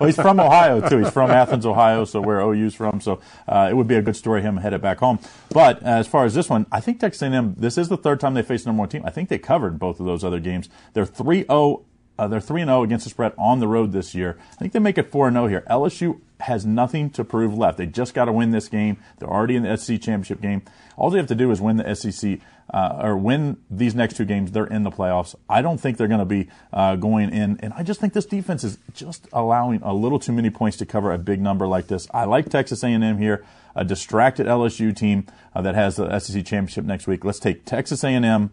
Well, 0.00 0.06
he's 0.06 0.14
from 0.14 0.38
Ohio 0.38 0.88
too. 0.88 0.98
He's 0.98 1.10
from 1.10 1.28
Athens, 1.32 1.66
Ohio, 1.66 2.04
so 2.04 2.20
where 2.20 2.40
OU's 2.40 2.72
from. 2.76 3.00
So 3.00 3.20
uh, 3.48 3.66
it 3.68 3.74
would 3.74 3.88
be 3.88 3.96
a 3.96 4.02
good 4.02 4.14
story 4.14 4.42
him 4.42 4.58
headed 4.58 4.80
back 4.80 4.98
home. 4.98 5.18
But 5.50 5.82
as 5.82 6.06
far 6.06 6.24
as 6.24 6.34
this 6.34 6.48
one, 6.48 6.66
I 6.70 6.78
think 6.78 7.00
Texas 7.00 7.20
A&M. 7.22 7.56
This 7.58 7.76
is 7.76 7.88
the 7.88 7.96
third 7.96 8.20
time 8.20 8.34
they 8.34 8.42
faced 8.42 8.62
the 8.62 8.68
number 8.68 8.82
one 8.82 8.88
team. 8.88 9.02
I 9.04 9.10
think 9.10 9.28
they 9.28 9.38
covered 9.38 9.76
both 9.80 9.98
of 9.98 10.06
those 10.06 10.22
other 10.22 10.38
games. 10.38 10.68
They're 10.92 11.04
three 11.04 11.42
zero. 11.46 11.82
Uh, 12.16 12.28
they're 12.28 12.40
three 12.40 12.60
and 12.62 12.68
zero 12.68 12.84
against 12.84 13.06
the 13.06 13.10
spread 13.10 13.32
on 13.36 13.58
the 13.58 13.66
road 13.66 13.90
this 13.90 14.14
year. 14.14 14.38
I 14.52 14.54
think 14.54 14.72
they 14.72 14.78
make 14.78 14.98
it 14.98 15.10
four 15.10 15.26
and 15.26 15.34
zero 15.34 15.48
here. 15.48 15.64
LSU 15.68 16.20
has 16.40 16.64
nothing 16.64 17.10
to 17.10 17.24
prove 17.24 17.58
left. 17.58 17.76
They 17.78 17.86
just 17.86 18.14
got 18.14 18.26
to 18.26 18.32
win 18.32 18.52
this 18.52 18.68
game. 18.68 18.98
They're 19.18 19.28
already 19.28 19.56
in 19.56 19.64
the 19.64 19.76
SEC 19.76 20.00
championship 20.00 20.40
game. 20.40 20.62
All 20.96 21.10
they 21.10 21.18
have 21.18 21.26
to 21.26 21.34
do 21.34 21.50
is 21.50 21.60
win 21.60 21.76
the 21.78 21.92
SEC 21.96 22.38
uh, 22.72 23.00
or 23.02 23.16
win 23.16 23.56
these 23.70 23.94
next 23.94 24.16
two 24.16 24.24
games. 24.24 24.52
They're 24.52 24.66
in 24.66 24.82
the 24.82 24.90
playoffs. 24.90 25.34
I 25.48 25.62
don't 25.62 25.78
think 25.78 25.96
they're 25.96 26.08
going 26.08 26.20
to 26.20 26.26
be 26.26 26.48
uh, 26.72 26.96
going 26.96 27.30
in, 27.30 27.58
and 27.60 27.72
I 27.74 27.82
just 27.82 28.00
think 28.00 28.12
this 28.12 28.26
defense 28.26 28.64
is 28.64 28.78
just 28.94 29.28
allowing 29.32 29.82
a 29.82 29.94
little 29.94 30.18
too 30.18 30.32
many 30.32 30.50
points 30.50 30.76
to 30.78 30.86
cover 30.86 31.12
a 31.12 31.18
big 31.18 31.40
number 31.40 31.66
like 31.66 31.86
this. 31.86 32.08
I 32.12 32.24
like 32.24 32.48
Texas 32.48 32.82
A&M 32.82 33.18
here, 33.18 33.44
a 33.74 33.84
distracted 33.84 34.46
LSU 34.46 34.94
team 34.94 35.26
uh, 35.54 35.62
that 35.62 35.74
has 35.74 35.96
the 35.96 36.18
SEC 36.18 36.44
championship 36.44 36.84
next 36.84 37.06
week. 37.06 37.24
Let's 37.24 37.38
take 37.38 37.64
Texas 37.64 38.04
A&M 38.04 38.50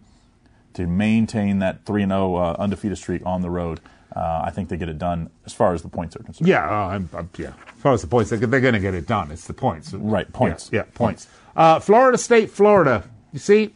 to 0.74 0.88
maintain 0.88 1.60
that 1.60 1.86
3 1.86 2.06
0 2.06 2.36
uh, 2.36 2.56
undefeated 2.60 2.98
streak 2.98 3.26
on 3.26 3.42
the 3.42 3.50
road. 3.50 3.80
Uh, 4.16 4.44
I 4.46 4.52
think 4.52 4.70
they 4.70 4.78
get 4.78 4.88
it 4.88 4.98
done 4.98 5.30
as 5.46 5.54
far 5.54 5.74
as 5.74 5.82
the 5.82 5.90
points 5.90 6.16
are 6.16 6.24
concerned. 6.24 6.48
Yeah, 6.48 6.66
uh, 6.66 6.88
I'm, 6.88 7.10
I'm, 7.14 7.30
yeah. 7.38 7.48
As 7.48 7.82
far 7.82 7.94
as 7.94 8.02
the 8.02 8.08
points, 8.08 8.30
they're, 8.30 8.40
they're 8.40 8.62
going 8.62 8.74
to 8.74 8.80
get 8.80 8.94
it 8.94 9.08
done. 9.08 9.30
It's 9.32 9.46
the 9.46 9.54
points. 9.54 9.94
Right, 9.94 10.32
points. 10.32 10.70
Yeah, 10.72 10.80
yeah, 10.80 10.92
points. 10.94 11.28
Uh, 11.56 11.80
Florida 11.80 12.18
State, 12.18 12.50
Florida. 12.50 13.10
You 13.34 13.40
see, 13.40 13.74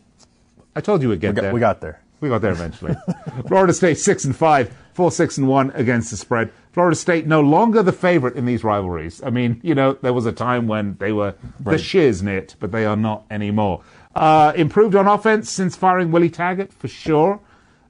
I 0.79 0.81
told 0.81 1.01
you 1.01 1.09
we'd 1.09 1.19
get 1.19 1.31
We 1.31 1.33
got, 1.35 1.41
there. 1.41 1.53
we 1.55 1.59
got 1.59 1.81
there. 1.81 2.01
We 2.21 2.29
got 2.29 2.41
there 2.41 2.53
eventually. 2.53 2.95
Florida 3.49 3.73
State 3.73 3.97
six 3.97 4.23
and 4.23 4.33
five, 4.33 4.73
four 4.93 5.11
six 5.11 5.37
and 5.37 5.45
one 5.45 5.71
against 5.71 6.09
the 6.09 6.15
spread. 6.15 6.53
Florida 6.71 6.95
State 6.95 7.27
no 7.27 7.41
longer 7.41 7.83
the 7.83 7.91
favorite 7.91 8.37
in 8.37 8.45
these 8.45 8.63
rivalries. 8.63 9.21
I 9.21 9.29
mean, 9.29 9.59
you 9.61 9.75
know, 9.75 9.97
there 10.01 10.13
was 10.13 10.25
a 10.25 10.31
time 10.31 10.67
when 10.67 10.95
they 10.97 11.11
were 11.11 11.35
the 11.59 11.71
shiznit, 11.71 12.55
but 12.61 12.71
they 12.71 12.85
are 12.85 12.95
not 12.95 13.25
anymore. 13.29 13.81
Uh, 14.15 14.53
improved 14.55 14.95
on 14.95 15.05
offense 15.05 15.49
since 15.49 15.75
firing 15.75 16.11
Willie 16.11 16.29
Taggart 16.29 16.71
for 16.71 16.87
sure. 16.87 17.41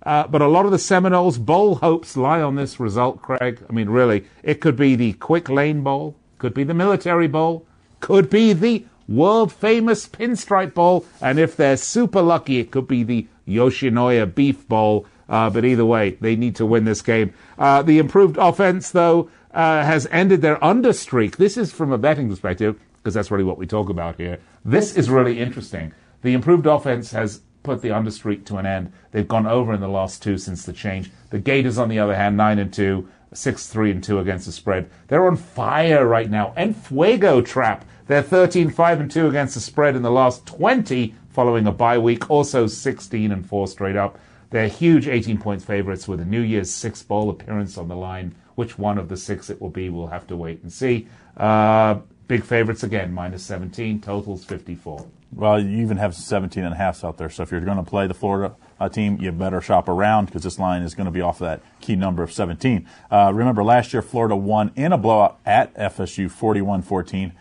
Uh, 0.02 0.26
but 0.26 0.42
a 0.42 0.48
lot 0.48 0.66
of 0.66 0.72
the 0.72 0.80
Seminoles' 0.80 1.38
bowl 1.38 1.76
hopes 1.76 2.18
lie 2.18 2.42
on 2.42 2.56
this 2.56 2.80
result, 2.80 3.22
Craig. 3.22 3.64
I 3.70 3.72
mean, 3.72 3.90
really, 3.90 4.26
it 4.42 4.62
could 4.62 4.76
be 4.76 4.96
the 4.96 5.14
Quick 5.14 5.48
Lane 5.48 5.84
Bowl, 5.84 6.16
could 6.40 6.56
be 6.56 6.64
the 6.64 6.74
Military 6.74 7.28
Bowl, 7.28 7.68
could 8.00 8.32
be 8.32 8.52
the 8.54 8.86
world 9.10 9.52
famous 9.52 10.08
Pinstripe 10.08 10.74
Bowl, 10.74 11.06
and 11.22 11.40
if 11.40 11.58
they're 11.58 11.76
super 11.76 12.22
lucky, 12.22 12.60
it 12.60 12.72
could 12.72 12.88
be 12.88 13.04
the 13.04 13.28
Yoshinoya 13.48 14.34
Beef 14.34 14.68
Bowl. 14.68 15.06
Uh, 15.28 15.50
but 15.50 15.66
either 15.66 15.86
way, 15.86 16.12
they 16.22 16.36
need 16.36 16.56
to 16.56 16.66
win 16.66 16.86
this 16.86 17.02
game. 17.02 17.34
Uh, 17.58 17.82
the 17.82 18.00
improved 18.00 18.38
offense, 18.38 18.92
though, 18.92 19.30
uh, 19.54 19.84
has 19.84 20.08
ended 20.12 20.42
their 20.42 20.64
under 20.64 20.94
streak. 20.94 21.38
This 21.38 21.58
is 21.58 21.72
from 21.72 21.92
a 21.92 21.98
betting 21.98 22.30
perspective, 22.30 22.80
because 22.98 23.14
that's 23.14 23.30
really 23.30 23.44
what 23.44 23.58
we 23.58 23.68
talk 23.68 23.90
about 23.90 24.16
here. 24.18 24.40
This 24.66 24.96
is 24.96 25.10
really 25.10 25.40
interesting. 25.40 25.94
The 26.22 26.34
improved 26.34 26.66
offense 26.66 27.12
has 27.12 27.42
put 27.62 27.82
the 27.82 27.92
under 27.92 28.10
streak 28.10 28.46
to 28.46 28.58
an 28.58 28.66
end. 28.66 28.92
They've 29.12 29.28
gone 29.28 29.46
over 29.46 29.74
in 29.74 29.82
the 29.82 29.88
last 29.88 30.24
two 30.24 30.38
since 30.38 30.66
the 30.66 30.74
change. 30.74 31.12
The 31.30 31.40
Gators, 31.40 31.78
on 31.78 31.90
the 31.90 32.00
other 32.00 32.16
hand, 32.16 32.36
nine 32.36 32.58
and 32.58 32.74
two, 32.74 33.08
six 33.32 33.68
three 33.68 33.92
and 33.92 34.04
two 34.04 34.18
against 34.18 34.48
the 34.48 34.52
spread. 34.52 34.90
They're 35.08 35.28
on 35.28 35.36
fire 35.36 36.08
right 36.08 36.30
now. 36.30 36.54
And 36.56 36.76
Fuego 36.76 37.42
Trapp. 37.42 37.86
They're 38.10 38.24
13 38.24 38.72
5 38.72 39.02
and 39.02 39.12
two 39.12 39.28
against 39.28 39.54
the 39.54 39.60
spread 39.60 39.96
in 39.96 40.02
the 40.02 40.10
last 40.10 40.44
20 40.48 41.14
following 41.30 41.68
a 41.68 41.72
bye 41.72 42.00
week. 42.00 42.28
Also 42.28 42.66
16 42.66 43.32
and 43.32 43.48
four 43.48 43.68
straight 43.68 43.96
up. 43.96 44.18
They're 44.50 44.68
huge 44.68 45.08
18 45.08 45.38
points 45.38 45.64
favorites 45.64 46.08
with 46.08 46.20
a 46.20 46.26
New 46.26 46.42
Year's 46.42 46.74
Six 46.74 47.04
Bowl 47.04 47.30
appearance 47.30 47.78
on 47.78 47.88
the 47.88 47.96
line. 47.96 48.34
Which 48.56 48.80
one 48.80 48.98
of 48.98 49.10
the 49.10 49.16
six 49.16 49.52
it 49.52 49.62
will 49.62 49.70
be, 49.70 49.90
we'll 49.90 50.08
have 50.08 50.26
to 50.26 50.36
wait 50.36 50.64
and 50.64 50.74
see. 50.74 51.08
Uh, 51.38 52.00
Big 52.30 52.44
favorites 52.44 52.84
again, 52.84 53.12
minus 53.12 53.44
17, 53.44 54.02
totals 54.02 54.46
54. 54.46 55.04
Well, 55.34 55.60
you 55.60 55.82
even 55.82 55.98
have 55.98 56.14
17 56.14 56.64
and 56.64 56.74
a 56.74 56.78
half 56.78 57.04
out 57.04 57.18
there. 57.18 57.30
So 57.30 57.42
if 57.42 57.52
you're 57.52 57.60
going 57.62 57.78
to 57.78 57.84
play 57.84 58.06
the 58.06 58.14
Florida 58.14 58.56
uh, 58.80 58.88
team, 58.88 59.20
you 59.20 59.32
better 59.32 59.60
shop 59.62 59.90
around 59.90 60.26
because 60.26 60.44
this 60.44 60.60
line 60.60 60.84
is 60.84 60.94
going 60.94 61.06
to 61.06 61.12
be 61.12 61.22
off 61.22 61.40
that 61.40 61.62
key 61.82 61.96
number 61.96 62.22
of 62.22 62.32
17. 62.32 62.88
Uh, 63.12 63.32
remember, 63.34 63.64
last 63.64 63.94
year 63.94 64.04
Florida 64.04 64.36
won 64.36 64.72
in 64.76 64.92
a 64.92 64.98
blowout 64.98 65.40
at 65.44 65.74
FSU 65.74 66.30
41 66.30 66.84
14. 66.84 67.34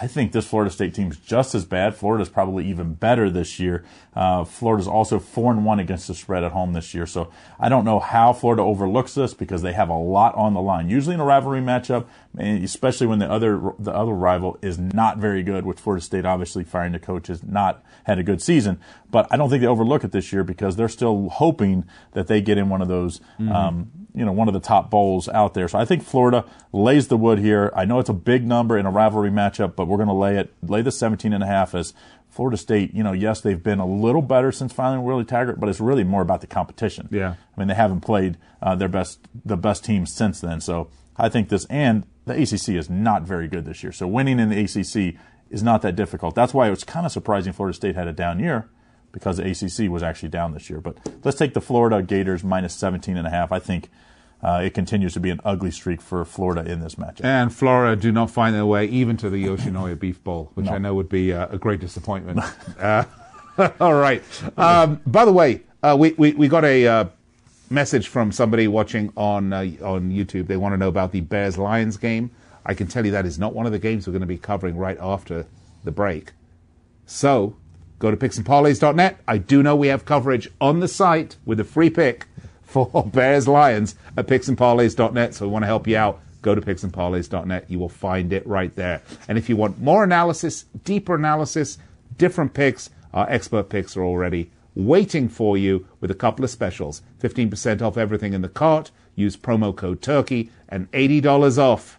I 0.00 0.08
think 0.08 0.32
this 0.32 0.46
Florida 0.46 0.70
State 0.70 0.94
team 0.94 1.10
is 1.10 1.18
just 1.18 1.54
as 1.54 1.64
bad. 1.64 1.94
Florida's 1.94 2.28
probably 2.28 2.66
even 2.66 2.94
better 2.94 3.30
this 3.30 3.60
year. 3.60 3.84
Uh, 4.14 4.44
Florida's 4.44 4.88
also 4.88 5.18
four 5.18 5.52
and 5.52 5.64
one 5.64 5.78
against 5.78 6.08
the 6.08 6.14
spread 6.14 6.42
at 6.42 6.52
home 6.52 6.72
this 6.72 6.94
year. 6.94 7.06
So 7.06 7.30
I 7.60 7.68
don't 7.68 7.84
know 7.84 8.00
how 8.00 8.32
Florida 8.32 8.62
overlooks 8.62 9.14
this 9.14 9.34
because 9.34 9.62
they 9.62 9.72
have 9.72 9.88
a 9.88 9.96
lot 9.96 10.34
on 10.34 10.54
the 10.54 10.60
line. 10.60 10.88
Usually 10.88 11.14
in 11.14 11.20
a 11.20 11.24
rivalry 11.24 11.60
matchup, 11.60 12.06
especially 12.36 13.06
when 13.06 13.20
the 13.20 13.30
other 13.30 13.72
the 13.78 13.92
other 13.92 14.12
rival 14.12 14.58
is 14.62 14.78
not 14.78 15.18
very 15.18 15.42
good, 15.42 15.64
which 15.64 15.78
Florida 15.78 16.04
State 16.04 16.24
obviously 16.24 16.64
firing 16.64 16.92
the 16.92 16.98
coach 16.98 17.28
has 17.28 17.42
not 17.42 17.84
had 18.04 18.18
a 18.18 18.22
good 18.22 18.42
season. 18.42 18.80
But 19.10 19.28
I 19.30 19.36
don't 19.36 19.48
think 19.48 19.60
they 19.60 19.68
overlook 19.68 20.02
it 20.02 20.10
this 20.10 20.32
year 20.32 20.42
because 20.42 20.76
they're 20.76 20.88
still 20.88 21.28
hoping 21.28 21.84
that 22.12 22.26
they 22.26 22.40
get 22.40 22.58
in 22.58 22.68
one 22.68 22.82
of 22.82 22.88
those. 22.88 23.20
Mm-hmm. 23.38 23.52
Um, 23.52 24.03
you 24.14 24.24
know, 24.24 24.32
one 24.32 24.48
of 24.48 24.54
the 24.54 24.60
top 24.60 24.90
bowls 24.90 25.28
out 25.28 25.54
there. 25.54 25.66
So 25.66 25.78
I 25.78 25.84
think 25.84 26.04
Florida 26.04 26.44
lays 26.72 27.08
the 27.08 27.16
wood 27.16 27.38
here. 27.38 27.72
I 27.74 27.84
know 27.84 27.98
it's 27.98 28.08
a 28.08 28.14
big 28.14 28.46
number 28.46 28.78
in 28.78 28.86
a 28.86 28.90
rivalry 28.90 29.30
matchup, 29.30 29.74
but 29.74 29.86
we're 29.86 29.96
going 29.96 30.08
to 30.08 30.14
lay 30.14 30.36
it, 30.36 30.54
lay 30.62 30.82
the 30.82 30.92
17 30.92 31.32
and 31.32 31.42
a 31.42 31.46
half 31.46 31.74
as 31.74 31.94
Florida 32.34 32.56
State, 32.56 32.92
you 32.92 33.04
know, 33.04 33.12
yes, 33.12 33.40
they've 33.40 33.62
been 33.62 33.78
a 33.78 33.86
little 33.86 34.22
better 34.22 34.50
since 34.50 34.72
filing 34.72 35.04
Willie 35.04 35.24
Taggart, 35.24 35.60
but 35.60 35.68
it's 35.68 35.78
really 35.78 36.02
more 36.02 36.20
about 36.20 36.40
the 36.40 36.48
competition. 36.48 37.08
Yeah. 37.12 37.34
I 37.56 37.60
mean, 37.60 37.68
they 37.68 37.74
haven't 37.74 38.00
played 38.00 38.38
uh, 38.60 38.74
their 38.74 38.88
best, 38.88 39.20
the 39.44 39.56
best 39.56 39.84
teams 39.84 40.12
since 40.12 40.40
then. 40.40 40.60
So 40.60 40.88
I 41.16 41.28
think 41.28 41.48
this, 41.48 41.64
and 41.66 42.04
the 42.24 42.34
ACC 42.34 42.70
is 42.70 42.90
not 42.90 43.22
very 43.22 43.46
good 43.46 43.64
this 43.64 43.84
year. 43.84 43.92
So 43.92 44.08
winning 44.08 44.40
in 44.40 44.48
the 44.48 44.60
ACC 44.64 45.14
is 45.48 45.62
not 45.62 45.82
that 45.82 45.94
difficult. 45.94 46.34
That's 46.34 46.52
why 46.52 46.66
it 46.66 46.70
was 46.70 46.82
kind 46.82 47.06
of 47.06 47.12
surprising 47.12 47.52
Florida 47.52 47.74
State 47.74 47.94
had 47.94 48.08
a 48.08 48.12
down 48.12 48.40
year 48.40 48.68
because 49.14 49.36
the 49.38 49.48
ACC 49.48 49.90
was 49.90 50.02
actually 50.02 50.28
down 50.28 50.52
this 50.52 50.68
year. 50.68 50.80
But 50.80 50.98
let's 51.22 51.38
take 51.38 51.54
the 51.54 51.60
Florida 51.60 52.02
Gators 52.02 52.42
minus 52.44 52.74
17 52.74 53.16
and 53.16 53.26
a 53.26 53.30
half. 53.30 53.52
I 53.52 53.60
think 53.60 53.88
uh, 54.42 54.60
it 54.62 54.74
continues 54.74 55.14
to 55.14 55.20
be 55.20 55.30
an 55.30 55.40
ugly 55.44 55.70
streak 55.70 56.02
for 56.02 56.24
Florida 56.24 56.70
in 56.70 56.80
this 56.80 56.96
matchup. 56.96 57.24
And 57.24 57.54
Florida 57.54 57.98
do 57.98 58.12
not 58.12 58.30
find 58.30 58.54
their 58.54 58.66
way 58.66 58.86
even 58.86 59.16
to 59.18 59.30
the 59.30 59.42
Yoshinoya 59.42 59.98
Beef 59.98 60.22
Bowl, 60.22 60.50
which 60.54 60.66
no. 60.66 60.72
I 60.72 60.78
know 60.78 60.94
would 60.94 61.08
be 61.08 61.32
uh, 61.32 61.46
a 61.48 61.56
great 61.56 61.80
disappointment. 61.80 62.40
uh, 62.78 63.04
all 63.80 63.94
right. 63.94 64.22
Um, 64.58 65.00
by 65.06 65.24
the 65.24 65.32
way, 65.32 65.62
uh, 65.82 65.96
we, 65.98 66.12
we, 66.12 66.32
we 66.32 66.48
got 66.48 66.64
a 66.64 66.86
uh, 66.86 67.04
message 67.70 68.08
from 68.08 68.32
somebody 68.32 68.66
watching 68.66 69.12
on 69.16 69.52
uh, 69.52 69.60
on 69.82 70.10
YouTube. 70.10 70.48
They 70.48 70.56
want 70.56 70.72
to 70.72 70.76
know 70.76 70.88
about 70.88 71.12
the 71.12 71.20
Bears 71.20 71.56
Lions 71.56 71.96
game. 71.96 72.30
I 72.66 72.74
can 72.74 72.88
tell 72.88 73.06
you 73.06 73.12
that 73.12 73.26
is 73.26 73.38
not 73.38 73.54
one 73.54 73.66
of 73.66 73.72
the 73.72 73.78
games 73.78 74.06
we're 74.06 74.12
going 74.12 74.22
to 74.22 74.26
be 74.26 74.38
covering 74.38 74.76
right 74.76 74.98
after 75.00 75.46
the 75.84 75.92
break. 75.92 76.32
So 77.06 77.56
go 78.04 78.10
to 78.10 78.16
picksandparlays.net. 78.18 79.18
I 79.26 79.38
do 79.38 79.62
know 79.62 79.74
we 79.74 79.86
have 79.86 80.04
coverage 80.04 80.50
on 80.60 80.80
the 80.80 80.88
site 80.88 81.36
with 81.46 81.58
a 81.58 81.64
free 81.64 81.88
pick 81.88 82.26
for 82.62 82.86
Bears 83.14 83.48
Lions 83.48 83.94
at 84.14 84.26
picksandparlays.net. 84.26 85.32
So 85.32 85.46
we 85.46 85.52
want 85.52 85.62
to 85.62 85.66
help 85.66 85.86
you 85.86 85.96
out. 85.96 86.20
Go 86.42 86.54
to 86.54 86.60
picksandparlays.net. 86.60 87.64
You 87.70 87.78
will 87.78 87.88
find 87.88 88.30
it 88.34 88.46
right 88.46 88.74
there. 88.76 89.00
And 89.26 89.38
if 89.38 89.48
you 89.48 89.56
want 89.56 89.80
more 89.80 90.04
analysis, 90.04 90.66
deeper 90.84 91.14
analysis, 91.14 91.78
different 92.18 92.52
picks, 92.52 92.90
our 93.14 93.26
expert 93.30 93.70
picks 93.70 93.96
are 93.96 94.04
already 94.04 94.50
waiting 94.74 95.26
for 95.26 95.56
you 95.56 95.88
with 96.00 96.10
a 96.10 96.14
couple 96.14 96.44
of 96.44 96.50
specials 96.50 97.00
15% 97.22 97.80
off 97.80 97.96
everything 97.96 98.34
in 98.34 98.42
the 98.42 98.50
cart. 98.50 98.90
Use 99.14 99.34
promo 99.34 99.74
code 99.74 100.02
TURKEY 100.02 100.50
and 100.68 100.90
$80 100.90 101.56
off. 101.56 101.98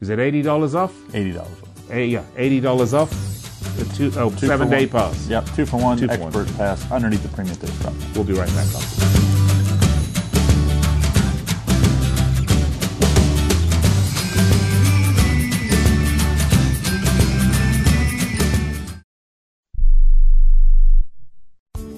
Is 0.00 0.08
it 0.08 0.18
$80 0.18 0.74
off? 0.74 0.92
$80 1.12 1.40
off. 1.40 1.88
Hey, 1.88 2.06
yeah, 2.06 2.24
$80 2.34 2.92
off. 2.92 3.51
The 3.82 3.94
two, 3.96 4.12
oh, 4.16 4.30
two 4.30 4.46
seven 4.46 4.70
day 4.70 4.86
one. 4.86 5.10
pass. 5.10 5.26
Yep, 5.26 5.46
two 5.56 5.66
for 5.66 5.76
one 5.78 5.98
two 5.98 6.08
expert 6.08 6.30
for 6.30 6.38
one. 6.38 6.54
pass 6.54 6.88
underneath 6.92 7.24
the 7.24 7.28
premium 7.30 7.56
ticket 7.56 7.74
We'll 8.14 8.22
be 8.22 8.32
right 8.32 8.46
back 8.46 8.66
after 8.66 9.32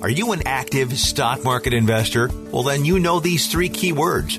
Are 0.00 0.10
you 0.10 0.32
an 0.32 0.42
active 0.46 0.98
stock 0.98 1.44
market 1.44 1.74
investor? 1.74 2.30
Well, 2.50 2.62
then 2.62 2.86
you 2.86 2.98
know 2.98 3.20
these 3.20 3.46
three 3.46 3.68
key 3.68 3.92
words 3.92 4.38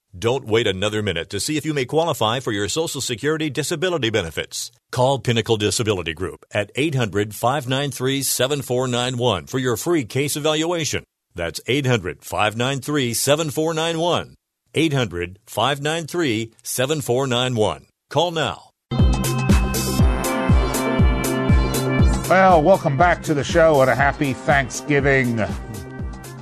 Don't 0.17 0.45
wait 0.45 0.67
another 0.67 1.01
minute 1.01 1.29
to 1.29 1.39
see 1.39 1.55
if 1.55 1.65
you 1.65 1.73
may 1.73 1.85
qualify 1.85 2.41
for 2.41 2.51
your 2.51 2.67
Social 2.67 2.99
Security 2.99 3.49
disability 3.49 4.09
benefits. 4.09 4.69
Call 4.91 5.19
Pinnacle 5.19 5.55
Disability 5.55 6.13
Group 6.13 6.43
at 6.51 6.69
800 6.75 7.33
593 7.33 8.21
7491 8.21 9.47
for 9.47 9.57
your 9.57 9.77
free 9.77 10.03
case 10.03 10.35
evaluation. 10.35 11.05
That's 11.33 11.61
800 11.65 12.25
593 12.25 13.13
7491. 13.13 14.35
800 14.73 15.39
593 15.45 16.53
7491. 16.61 17.85
Call 18.09 18.31
now. 18.31 18.71
Well, 22.29 22.61
welcome 22.61 22.97
back 22.97 23.23
to 23.23 23.33
the 23.33 23.45
show 23.45 23.79
and 23.79 23.89
a 23.89 23.95
happy 23.95 24.33
Thanksgiving 24.33 25.39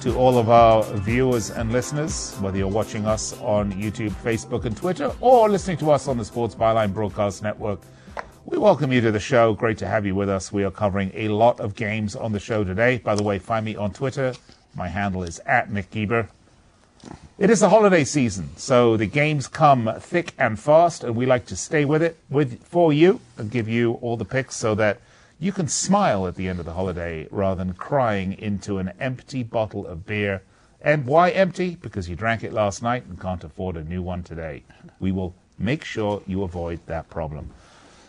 to 0.01 0.15
all 0.15 0.38
of 0.38 0.49
our 0.49 0.83
viewers 0.99 1.49
and 1.51 1.73
listeners, 1.73 2.33
whether 2.39 2.57
you're 2.57 2.67
watching 2.67 3.05
us 3.05 3.33
on 3.41 3.73
YouTube, 3.73 4.12
Facebook, 4.12 4.63
and 4.63 4.75
Twitter, 4.77 5.12
or 5.19 5.49
listening 5.49 5.75
to 5.77 5.91
us 5.91 6.07
on 6.07 6.17
the 6.17 6.23
Sports 6.23 6.55
Byline 6.55 6.93
Broadcast 6.93 7.43
Network. 7.43 7.81
We 8.45 8.57
welcome 8.57 8.93
you 8.93 9.01
to 9.01 9.12
the 9.12 9.19
show. 9.19 9.53
Great 9.53 9.77
to 9.79 9.88
have 9.88 10.05
you 10.05 10.15
with 10.15 10.29
us. 10.29 10.53
We 10.53 10.63
are 10.63 10.71
covering 10.71 11.12
a 11.13 11.27
lot 11.27 11.59
of 11.59 11.75
games 11.75 12.15
on 12.15 12.31
the 12.31 12.39
show 12.39 12.63
today. 12.63 12.99
By 12.99 13.15
the 13.15 13.23
way, 13.23 13.39
find 13.39 13.65
me 13.65 13.75
on 13.75 13.91
Twitter. 13.91 14.33
My 14.73 14.88
handle 14.88 15.23
is 15.23 15.39
at 15.39 15.69
Nick 15.69 15.91
Geber. 15.91 16.29
It 17.38 17.49
is 17.49 17.59
the 17.59 17.69
holiday 17.69 18.05
season, 18.05 18.49
so 18.55 18.95
the 18.95 19.05
games 19.05 19.47
come 19.49 19.93
thick 19.99 20.33
and 20.38 20.57
fast, 20.57 21.03
and 21.03 21.15
we 21.15 21.25
like 21.25 21.45
to 21.47 21.57
stay 21.57 21.83
with 21.83 22.01
it 22.01 22.17
with 22.29 22.63
for 22.63 22.93
you 22.93 23.19
and 23.38 23.51
give 23.51 23.67
you 23.67 23.93
all 23.95 24.15
the 24.15 24.25
picks 24.25 24.55
so 24.55 24.75
that 24.75 25.01
you 25.39 25.54
can 25.54 25.67
smile 25.67 26.28
at 26.28 26.36
the 26.36 26.49
end 26.49 26.60
of 26.60 26.65
the 26.65 26.73
holiday 26.73 27.28
rather 27.32 27.63
than 27.63 27.73
crying 27.73 28.34
into 28.34 28.78
an 28.78 28.91
empty 28.99 29.41
bottle 29.41 29.88
of 29.88 30.06
beer. 30.06 30.43
And 30.82 31.06
why 31.06 31.30
empty? 31.30 31.75
Because 31.75 32.10
you 32.10 32.15
drank 32.15 32.43
it 32.43 32.52
last 32.52 32.84
night 32.84 33.06
and 33.06 33.19
can't 33.19 33.43
afford 33.43 33.78
a 33.78 33.84
new 33.84 34.02
one 34.02 34.23
today. 34.23 34.63
We 34.99 35.12
will 35.13 35.34
make 35.58 35.86
sure 35.86 36.21
you 36.28 36.43
avoid 36.43 36.80
that 36.88 37.10
problem. 37.10 37.52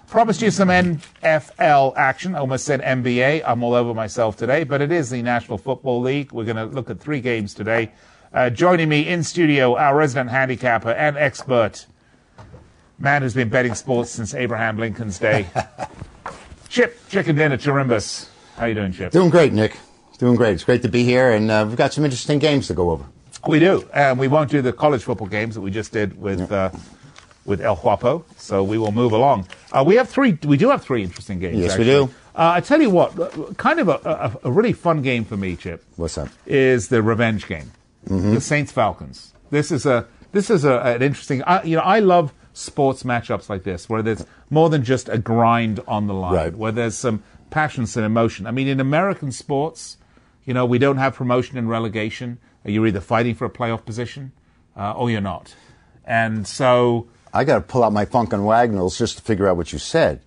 Promised 0.09 0.43
you 0.43 0.51
some 0.51 0.69
NFL 0.69 1.97
action. 1.97 2.35
I 2.35 2.41
almost 2.41 2.65
said 2.65 2.81
NBA. 2.81 3.45
I'm 3.47 3.63
all 3.63 3.75
over 3.75 3.95
myself 3.95 4.37
today, 4.37 4.65
but 4.65 4.81
it 4.81 4.91
is 4.91 5.11
the 5.11 5.23
National 5.23 5.57
Football 5.57 6.01
League. 6.01 6.33
We're 6.33 6.45
going 6.45 6.57
to 6.57 6.65
look 6.65 6.91
at 6.91 6.99
three 6.99 7.21
games 7.21 7.55
today. 7.55 7.93
Uh, 8.33 8.51
joining 8.51 8.89
me 8.89 9.07
in 9.07 9.23
studio, 9.23 9.77
our 9.77 9.97
resident 9.97 10.31
handicapper 10.31 10.91
and 10.91 11.17
expert, 11.17 11.87
man 12.99 13.23
who's 13.23 13.35
been 13.35 13.49
betting 13.49 13.75
sports 13.75 14.11
since 14.11 14.35
Abraham 14.35 14.79
Lincoln's 14.79 15.19
day. 15.21 15.47
Chip, 16.71 16.97
chicken 17.09 17.35
dinner, 17.37 17.57
Chirimbus. 17.57 18.29
How 18.57 18.67
you 18.67 18.75
doing, 18.75 18.93
Chip? 18.93 19.11
Doing 19.13 19.29
great, 19.31 19.53
Nick. 19.53 19.77
Doing 20.19 20.37
great. 20.37 20.55
It's 20.55 20.65
great 20.65 20.83
to 20.83 20.89
be 20.89 21.03
here, 21.03 21.33
and 21.33 21.51
uh, 21.51 21.65
we've 21.67 21.77
got 21.77 21.93
some 21.93 22.05
interesting 22.05 22.39
games 22.39 22.69
to 22.69 22.75
go 22.75 22.91
over. 22.91 23.05
We 23.49 23.59
do, 23.59 23.89
and 23.93 24.19
we 24.21 24.29
won't 24.29 24.51
do 24.51 24.63
the 24.63 24.73
college 24.73 25.03
football 25.03 25.27
games 25.27 25.55
that 25.57 25.63
we 25.63 25.71
just 25.73 25.93
did 25.93 26.21
with 26.21 26.53
uh, 26.53 26.71
with 27.45 27.61
El 27.61 27.75
Guapo. 27.75 28.25
So 28.37 28.63
we 28.63 28.79
will 28.79 28.93
move 28.93 29.13
along. 29.13 29.49
Uh, 29.73 29.83
we 29.87 29.97
have 29.97 30.09
three. 30.09 30.39
We 30.45 30.57
do 30.59 30.71
have 30.71 30.83
three 30.83 31.03
interesting 31.03 31.41
games. 31.41 31.59
Yes, 31.59 31.77
we 31.77 31.85
do. 31.85 32.05
Uh, 32.37 32.53
I 32.57 32.61
tell 32.61 32.81
you 32.81 32.91
what, 32.91 33.19
uh, 33.19 33.53
kind 33.55 33.81
of 33.81 33.89
a, 33.89 33.99
a, 34.45 34.49
a 34.49 34.53
really 34.53 34.73
fun 34.73 35.03
game 35.03 35.25
for 35.25 35.37
me, 35.37 35.57
Chip. 35.57 35.83
What's 35.97 36.17
up? 36.19 36.29
Is 36.47 36.89
the 36.89 37.03
revenge 37.03 37.47
game, 37.49 37.73
Mm-hmm. 38.09 38.35
the 38.35 38.41
Saints 38.41 38.71
Falcons. 38.71 39.33
This 39.51 39.73
is 39.73 39.87
a 39.87 40.07
this 40.33 40.51
is 40.51 40.65
a, 40.65 40.79
an 40.81 41.03
interesting. 41.03 41.43
I, 41.45 41.63
you 41.65 41.77
know, 41.77 41.83
I 41.83 41.99
love 41.99 42.33
sports 42.53 43.03
matchups 43.05 43.49
like 43.49 43.63
this 43.63 43.89
where 43.89 44.03
there's 44.03 44.25
more 44.51 44.69
than 44.71 44.83
just 44.85 45.09
a 45.09 45.19
grind 45.19 45.81
on 45.87 46.07
the 46.07 46.15
line, 46.15 46.35
Right. 46.35 46.55
where 46.57 46.73
there's 46.73 46.97
some 46.97 47.23
passion, 47.51 47.87
some 47.87 48.03
emotion. 48.05 48.47
I 48.47 48.51
mean, 48.51 48.69
in 48.69 48.81
American 48.81 49.33
sports, 49.33 49.97
you 50.45 50.55
know, 50.55 50.65
we 50.67 50.79
don't 50.79 50.97
have 50.99 51.15
promotion 51.15 51.59
and 51.59 51.69
relegation. 51.69 52.39
You're 52.65 52.87
either 52.87 53.01
fighting 53.01 53.35
for 53.35 53.45
a 53.45 53.51
playoff 53.51 53.85
position 53.85 54.33
uh, 54.77 54.93
or 54.93 55.11
you're 55.11 55.21
not. 55.21 55.55
And 56.05 56.47
so, 56.47 57.09
I 57.33 57.45
got 57.45 57.55
to 57.55 57.61
pull 57.61 57.85
out 57.85 57.93
my 57.93 58.05
funk 58.05 58.33
and 58.33 58.45
Wagnalls 58.45 58.99
just 58.99 59.19
to 59.19 59.23
figure 59.23 59.47
out 59.49 59.57
what 59.57 59.73
you 59.73 59.79
said. 59.79 60.21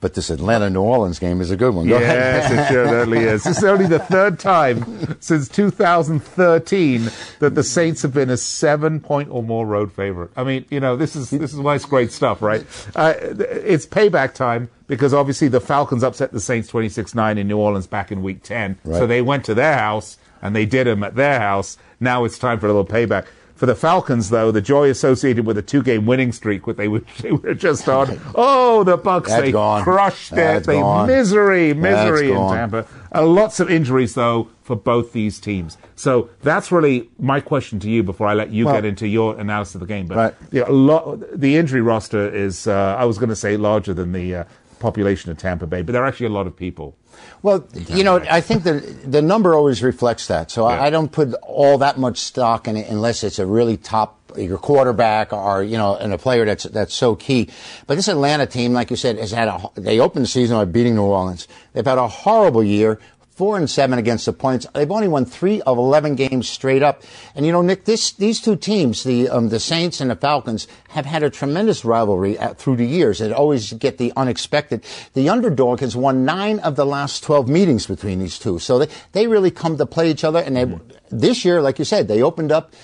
But 0.00 0.14
this 0.14 0.30
Atlanta 0.30 0.70
New 0.70 0.80
Orleans 0.80 1.18
game 1.18 1.42
is 1.42 1.50
a 1.50 1.56
good 1.56 1.74
one. 1.74 1.86
Go 1.86 1.98
yes, 1.98 2.50
ahead. 2.50 2.58
it 2.58 2.68
certainly 2.72 3.18
is. 3.18 3.44
This 3.44 3.58
is 3.58 3.64
only 3.64 3.86
the 3.86 3.98
third 3.98 4.38
time 4.38 5.20
since 5.20 5.46
2013 5.48 7.10
that 7.40 7.54
the 7.54 7.62
Saints 7.62 8.00
have 8.00 8.14
been 8.14 8.30
a 8.30 8.38
seven-point 8.38 9.28
or 9.30 9.42
more 9.42 9.66
road 9.66 9.92
favorite. 9.92 10.30
I 10.36 10.44
mean, 10.44 10.64
you 10.70 10.80
know, 10.80 10.96
this 10.96 11.16
is 11.16 11.28
this 11.28 11.52
is 11.52 11.60
why 11.60 11.74
it's 11.74 11.84
great 11.84 12.12
stuff, 12.12 12.40
right? 12.40 12.64
Uh, 12.96 13.12
it's 13.18 13.84
payback 13.84 14.32
time 14.32 14.70
because 14.86 15.12
obviously 15.12 15.48
the 15.48 15.60
Falcons 15.60 16.02
upset 16.02 16.32
the 16.32 16.40
Saints 16.40 16.70
26-9 16.72 17.38
in 17.38 17.46
New 17.46 17.58
Orleans 17.58 17.86
back 17.86 18.10
in 18.10 18.22
Week 18.22 18.42
10, 18.42 18.78
so 18.84 19.06
they 19.06 19.20
went 19.20 19.44
to 19.44 19.54
their 19.54 19.76
house 19.76 20.16
and 20.40 20.56
they 20.56 20.64
did 20.64 20.86
them 20.86 21.04
at 21.04 21.14
their 21.14 21.38
house. 21.38 21.76
Now 22.00 22.24
it's 22.24 22.38
time 22.38 22.58
for 22.58 22.66
a 22.66 22.72
little 22.72 22.86
payback. 22.86 23.26
For 23.60 23.66
the 23.66 23.74
Falcons, 23.74 24.30
though, 24.30 24.50
the 24.50 24.62
joy 24.62 24.88
associated 24.88 25.44
with 25.44 25.58
a 25.58 25.62
two-game 25.62 26.06
winning 26.06 26.32
streak, 26.32 26.66
what 26.66 26.78
they 26.78 26.88
were, 26.88 27.00
they 27.20 27.30
were 27.30 27.52
just 27.52 27.86
on. 27.90 28.18
Oh, 28.34 28.84
the 28.84 28.96
Bucks! 28.96 29.28
That's 29.28 29.42
they 29.42 29.52
gone. 29.52 29.82
crushed 29.82 30.32
it. 30.32 30.36
That's 30.36 30.66
They 30.66 30.82
misery, 31.06 31.74
misery 31.74 32.10
That's 32.10 32.22
in 32.22 32.34
gone. 32.36 32.56
Tampa. 32.56 32.86
Uh, 33.14 33.26
lots 33.26 33.60
of 33.60 33.70
injuries, 33.70 34.14
though, 34.14 34.48
for 34.62 34.76
both 34.76 35.12
these 35.12 35.38
teams. 35.38 35.76
So 35.94 36.30
that's 36.40 36.72
really 36.72 37.10
my 37.18 37.40
question 37.40 37.78
to 37.80 37.90
you 37.90 38.02
before 38.02 38.28
I 38.28 38.32
let 38.32 38.48
you 38.50 38.64
Well- 38.64 38.76
get 38.76 38.86
into 38.86 39.06
your 39.06 39.38
analysis 39.38 39.74
of 39.74 39.82
the 39.82 39.86
game. 39.86 40.06
But 40.06 40.16
Right. 40.16 40.34
yeah, 40.52 40.64
a 40.66 40.72
lot, 40.72 41.18
the 41.38 41.56
injury 41.56 41.82
roster 41.82 42.34
is, 42.34 42.66
uh, 42.66 42.96
I 42.98 43.04
was 43.04 43.18
going 43.18 43.28
to 43.28 43.36
say, 43.36 43.58
larger 43.58 43.92
than 43.92 44.12
the 44.12 44.36
uh, 44.36 44.44
population 44.78 45.30
of 45.30 45.36
Tampa 45.36 45.66
Bay, 45.66 45.82
but 45.82 45.92
there 45.92 46.02
are 46.02 46.06
actually 46.06 46.28
a 46.28 46.30
lot 46.30 46.46
of 46.46 46.56
people. 46.56 46.96
Well, 47.42 47.66
you 47.88 48.04
know, 48.04 48.16
I 48.30 48.40
think 48.40 48.64
the 48.64 48.80
the 49.04 49.22
number 49.22 49.54
always 49.54 49.82
reflects 49.82 50.26
that. 50.28 50.50
So 50.50 50.68
Yeah. 50.68 50.80
I, 50.80 50.86
I 50.86 50.90
don't 50.90 51.10
put 51.10 51.32
all 51.42 51.78
that 51.78 51.98
much 51.98 52.18
stock 52.18 52.68
in 52.68 52.76
it 52.76 52.88
unless 52.88 53.24
it's 53.24 53.38
a 53.38 53.46
really 53.46 53.76
top 53.76 54.16
your 54.36 54.58
quarterback 54.58 55.32
or 55.32 55.62
you 55.62 55.76
know, 55.76 55.96
and 55.96 56.12
a 56.12 56.18
player 56.18 56.44
that's 56.44 56.64
that's 56.64 56.94
so 56.94 57.16
key. 57.16 57.48
But 57.86 57.96
this 57.96 58.08
Atlanta 58.08 58.46
team, 58.46 58.72
like 58.72 58.90
you 58.90 58.96
said, 58.96 59.18
has 59.18 59.32
had 59.32 59.48
a. 59.48 59.70
They 59.74 59.98
opened 60.00 60.24
the 60.24 60.28
season 60.28 60.56
by 60.56 60.64
beating 60.66 60.94
New 60.94 61.02
Orleans. 61.02 61.48
They've 61.72 61.84
had 61.84 61.98
a 61.98 62.08
horrible 62.08 62.62
year. 62.62 62.98
Four 63.40 63.56
and 63.56 63.70
seven 63.70 63.98
against 63.98 64.26
the 64.26 64.34
points. 64.34 64.66
They've 64.74 64.90
only 64.90 65.08
won 65.08 65.24
three 65.24 65.62
of 65.62 65.78
eleven 65.78 66.14
games 66.14 66.46
straight 66.46 66.82
up. 66.82 67.02
And 67.34 67.46
you 67.46 67.52
know, 67.52 67.62
Nick, 67.62 67.86
this 67.86 68.12
these 68.12 68.38
two 68.38 68.54
teams, 68.54 69.02
the 69.02 69.30
um, 69.30 69.48
the 69.48 69.58
Saints 69.58 70.02
and 70.02 70.10
the 70.10 70.14
Falcons, 70.14 70.68
have 70.90 71.06
had 71.06 71.22
a 71.22 71.30
tremendous 71.30 71.82
rivalry 71.82 72.38
at, 72.38 72.58
through 72.58 72.76
the 72.76 72.84
years. 72.84 73.18
They 73.18 73.32
always 73.32 73.72
get 73.72 73.96
the 73.96 74.12
unexpected. 74.14 74.84
The 75.14 75.30
underdog 75.30 75.80
has 75.80 75.96
won 75.96 76.26
nine 76.26 76.58
of 76.58 76.76
the 76.76 76.84
last 76.84 77.24
twelve 77.24 77.48
meetings 77.48 77.86
between 77.86 78.18
these 78.18 78.38
two, 78.38 78.58
so 78.58 78.78
they 78.78 78.88
they 79.12 79.26
really 79.26 79.50
come 79.50 79.78
to 79.78 79.86
play 79.86 80.10
each 80.10 80.22
other. 80.22 80.40
And 80.40 80.54
they 80.54 80.78
this 81.08 81.42
year, 81.42 81.62
like 81.62 81.78
you 81.78 81.86
said, 81.86 82.08
they 82.08 82.20
opened 82.20 82.52
up 82.52 82.74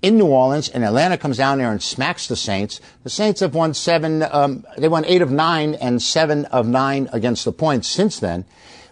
in 0.00 0.16
New 0.16 0.28
Orleans, 0.28 0.70
and 0.70 0.86
Atlanta 0.86 1.18
comes 1.18 1.36
down 1.36 1.58
there 1.58 1.70
and 1.70 1.82
smacks 1.82 2.28
the 2.28 2.36
Saints. 2.36 2.80
The 3.02 3.10
Saints 3.10 3.40
have 3.40 3.54
won 3.54 3.74
seven, 3.74 4.22
um, 4.22 4.64
they 4.78 4.88
won 4.88 5.04
eight 5.04 5.20
of 5.20 5.30
nine 5.30 5.74
and 5.74 6.00
seven 6.00 6.46
of 6.46 6.66
nine 6.66 7.10
against 7.12 7.44
the 7.44 7.52
points 7.52 7.88
since 7.88 8.18
then. 8.18 8.46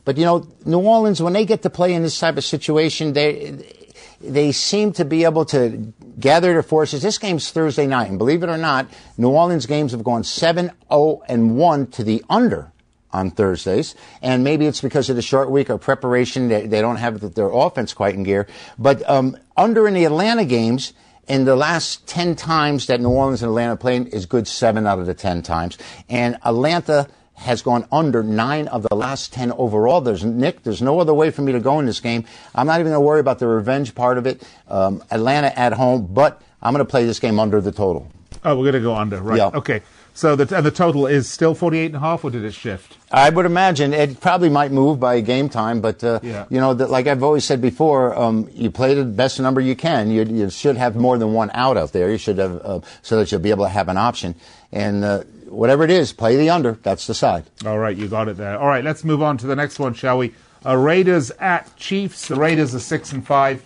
But 0.06 0.16
you 0.16 0.24
know, 0.24 0.46
New 0.64 0.78
Orleans, 0.78 1.20
when 1.20 1.32
they 1.32 1.44
get 1.44 1.62
to 1.62 1.70
play 1.70 1.92
in 1.92 2.02
this 2.02 2.18
type 2.18 2.38
of 2.38 2.44
situation, 2.44 3.12
they 3.12 3.84
they 4.20 4.52
seem 4.52 4.92
to 4.92 5.04
be 5.04 5.24
able 5.24 5.44
to 5.46 5.92
gather 6.18 6.52
their 6.52 6.62
forces. 6.62 7.02
This 7.02 7.18
game's 7.18 7.50
Thursday 7.50 7.86
night, 7.86 8.08
and 8.08 8.16
believe 8.16 8.42
it 8.44 8.48
or 8.48 8.56
not, 8.56 8.86
New 9.18 9.30
Orleans 9.30 9.66
games 9.66 9.90
have 9.90 10.04
gone 10.04 10.22
7 10.22 10.70
0 10.88 11.22
and 11.28 11.58
1 11.58 11.86
to 11.88 12.04
the 12.04 12.24
under 12.30 12.72
on 13.12 13.32
Thursdays. 13.32 13.96
And 14.22 14.44
maybe 14.44 14.66
it's 14.66 14.80
because 14.80 15.10
of 15.10 15.16
the 15.16 15.22
short 15.22 15.50
week 15.50 15.70
or 15.70 15.76
preparation. 15.76 16.48
They, 16.48 16.68
they 16.68 16.80
don't 16.80 16.96
have 16.96 17.34
their 17.34 17.50
offense 17.50 17.92
quite 17.92 18.14
in 18.14 18.22
gear. 18.22 18.46
But 18.78 19.08
um, 19.10 19.36
under 19.56 19.88
in 19.88 19.94
the 19.94 20.04
Atlanta 20.04 20.44
games, 20.44 20.92
in 21.26 21.44
the 21.44 21.56
last 21.56 22.06
10 22.06 22.36
times 22.36 22.86
that 22.86 23.00
New 23.00 23.10
Orleans 23.10 23.42
and 23.42 23.50
Atlanta 23.50 23.76
played 23.76 24.14
is 24.14 24.26
good 24.26 24.46
seven 24.46 24.86
out 24.86 25.00
of 25.00 25.06
the 25.06 25.14
10 25.14 25.42
times. 25.42 25.78
And 26.08 26.38
Atlanta 26.44 27.08
has 27.36 27.62
gone 27.62 27.86
under 27.92 28.22
nine 28.22 28.66
of 28.68 28.82
the 28.82 28.94
last 28.96 29.32
10 29.32 29.52
overall. 29.52 30.00
There's 30.00 30.24
Nick, 30.24 30.62
there's 30.62 30.82
no 30.82 30.98
other 31.00 31.14
way 31.14 31.30
for 31.30 31.42
me 31.42 31.52
to 31.52 31.60
go 31.60 31.78
in 31.78 31.86
this 31.86 32.00
game. 32.00 32.24
I'm 32.54 32.66
not 32.66 32.80
even 32.80 32.86
going 32.92 32.96
to 32.96 33.06
worry 33.06 33.20
about 33.20 33.38
the 33.38 33.46
revenge 33.46 33.94
part 33.94 34.18
of 34.18 34.26
it. 34.26 34.42
Um, 34.68 35.02
Atlanta 35.10 35.56
at 35.58 35.72
home, 35.74 36.06
but 36.12 36.40
I'm 36.62 36.72
going 36.72 36.84
to 36.84 36.90
play 36.90 37.04
this 37.04 37.20
game 37.20 37.38
under 37.38 37.60
the 37.60 37.72
total. 37.72 38.10
Oh, 38.44 38.56
we're 38.56 38.64
going 38.70 38.74
to 38.74 38.80
go 38.80 38.94
under, 38.94 39.20
right? 39.20 39.38
Yeah. 39.38 39.50
Okay. 39.54 39.82
So 40.14 40.34
the, 40.34 40.56
and 40.56 40.64
the 40.64 40.70
total 40.70 41.06
is 41.06 41.28
still 41.28 41.54
48 41.54 41.86
and 41.86 41.96
a 41.96 41.98
half, 41.98 42.24
or 42.24 42.30
did 42.30 42.42
it 42.42 42.54
shift? 42.54 42.96
I 43.12 43.28
would 43.28 43.44
imagine 43.44 43.92
it 43.92 44.18
probably 44.18 44.48
might 44.48 44.72
move 44.72 44.98
by 44.98 45.20
game 45.20 45.50
time, 45.50 45.82
but 45.82 46.02
uh, 46.02 46.20
Yeah. 46.22 46.46
you 46.48 46.58
know, 46.58 46.72
that, 46.72 46.88
like 46.88 47.06
I've 47.06 47.22
always 47.22 47.44
said 47.44 47.60
before, 47.60 48.16
um, 48.18 48.48
you 48.54 48.70
play 48.70 48.94
the 48.94 49.04
best 49.04 49.38
number 49.40 49.60
you 49.60 49.76
can. 49.76 50.10
You, 50.10 50.22
you 50.24 50.48
should 50.48 50.78
have 50.78 50.96
more 50.96 51.18
than 51.18 51.34
one 51.34 51.50
out 51.52 51.76
out 51.76 51.92
there. 51.92 52.10
You 52.10 52.16
should 52.16 52.38
have 52.38 52.60
uh, 52.64 52.80
so 53.02 53.18
that 53.18 53.30
you'll 53.30 53.42
be 53.42 53.50
able 53.50 53.66
to 53.66 53.70
have 53.70 53.88
an 53.90 53.98
option. 53.98 54.34
And 54.72 55.04
uh, 55.04 55.24
whatever 55.56 55.84
it 55.84 55.90
is, 55.90 56.12
play 56.12 56.36
the 56.36 56.50
under. 56.50 56.72
That's 56.82 57.06
the 57.06 57.14
side. 57.14 57.44
All 57.64 57.78
right, 57.78 57.96
you 57.96 58.08
got 58.08 58.28
it 58.28 58.36
there. 58.36 58.58
All 58.58 58.66
right, 58.66 58.84
let's 58.84 59.04
move 59.04 59.22
on 59.22 59.38
to 59.38 59.46
the 59.46 59.56
next 59.56 59.78
one, 59.78 59.94
shall 59.94 60.18
we? 60.18 60.34
Uh, 60.64 60.76
Raiders 60.76 61.30
at 61.32 61.74
Chiefs. 61.76 62.28
The 62.28 62.36
Raiders 62.36 62.74
are 62.74 62.80
six 62.80 63.12
and 63.12 63.26
five, 63.26 63.64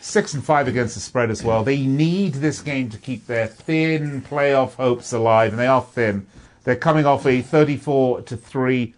six 0.00 0.34
and 0.34 0.44
five 0.44 0.68
against 0.68 0.94
the 0.94 1.00
spread 1.00 1.30
as 1.30 1.42
well. 1.42 1.64
They 1.64 1.84
need 1.86 2.34
this 2.34 2.60
game 2.60 2.90
to 2.90 2.98
keep 2.98 3.26
their 3.26 3.46
thin 3.46 4.22
playoff 4.22 4.74
hopes 4.74 5.12
alive, 5.12 5.52
and 5.52 5.58
they 5.58 5.66
are 5.66 5.82
thin. 5.82 6.26
They're 6.64 6.76
coming 6.76 7.06
off 7.06 7.26
a 7.26 7.42
34 7.42 8.22
to 8.22 8.36
three 8.36 8.94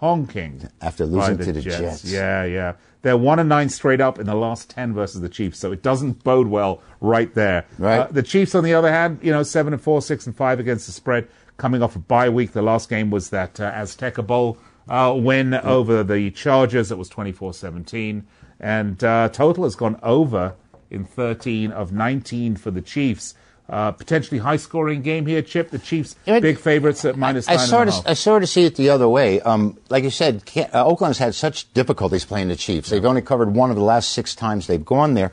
honking 0.00 0.68
After 0.82 1.06
losing 1.06 1.38
to 1.38 1.52
the 1.52 1.60
Jets. 1.62 2.04
Yeah, 2.04 2.44
yeah. 2.44 2.74
They're 3.02 3.16
one 3.16 3.38
and 3.38 3.48
nine 3.48 3.68
straight 3.68 4.00
up 4.00 4.18
in 4.18 4.26
the 4.26 4.34
last 4.34 4.68
ten 4.68 4.92
versus 4.92 5.20
the 5.20 5.28
Chiefs, 5.28 5.58
so 5.58 5.70
it 5.70 5.82
doesn't 5.82 6.24
bode 6.24 6.48
well 6.48 6.82
right 7.00 7.32
there. 7.34 7.64
Right. 7.78 8.00
Uh, 8.00 8.08
the 8.10 8.22
Chiefs, 8.22 8.54
on 8.54 8.64
the 8.64 8.74
other 8.74 8.90
hand, 8.90 9.20
you 9.22 9.30
know, 9.30 9.44
seven 9.44 9.72
and 9.72 9.80
four, 9.80 10.02
six 10.02 10.26
and 10.26 10.34
five 10.34 10.58
against 10.58 10.86
the 10.86 10.92
spread, 10.92 11.28
coming 11.56 11.82
off 11.82 11.96
a 11.96 11.98
bye 11.98 12.28
week. 12.28 12.52
The 12.52 12.62
last 12.62 12.88
game 12.88 13.10
was 13.10 13.30
that 13.30 13.58
uh, 13.60 13.72
Azteca 13.72 14.26
Bowl 14.26 14.58
uh, 14.88 15.14
win 15.16 15.54
over 15.54 16.02
the 16.04 16.30
Chargers. 16.30 16.90
It 16.92 16.98
was 16.98 17.10
24-17, 17.10 18.22
and 18.60 19.02
uh, 19.04 19.28
total 19.30 19.64
has 19.64 19.74
gone 19.76 19.98
over 20.02 20.54
in 20.90 21.04
13 21.04 21.72
of 21.72 21.92
19 21.92 22.56
for 22.56 22.70
the 22.70 22.82
Chiefs. 22.82 23.34
Uh, 23.68 23.90
potentially 23.90 24.38
high 24.38 24.56
scoring 24.56 25.02
game 25.02 25.26
here, 25.26 25.42
Chip. 25.42 25.70
The 25.70 25.80
Chiefs 25.80 26.14
It- 26.24 26.40
big 26.40 26.56
favorites 26.56 27.04
at 27.04 27.18
minus 27.18 27.48
I 27.48 27.56
nine 27.56 27.66
sort 27.66 27.80
and 27.82 27.88
of, 27.88 27.94
half. 27.96 28.06
I 28.06 28.14
sort 28.14 28.44
of 28.44 28.48
see 28.48 28.64
it 28.64 28.76
the 28.76 28.90
other 28.90 29.08
way. 29.08 29.40
Um, 29.40 29.76
like 29.88 30.04
you 30.04 30.10
said, 30.10 30.46
Ca- 30.46 30.68
uh, 30.72 30.84
Oakland's 30.84 31.18
had 31.18 31.34
such 31.34 31.72
difficulties 31.74 32.24
playing 32.24 32.46
the 32.46 32.54
Chiefs. 32.54 32.90
They've 32.90 33.04
only 33.04 33.22
covered 33.22 33.52
one 33.56 33.70
of 33.70 33.76
the 33.76 33.82
last 33.82 34.12
six 34.12 34.36
times 34.36 34.68
they've 34.68 34.84
gone 34.84 35.14
there, 35.14 35.32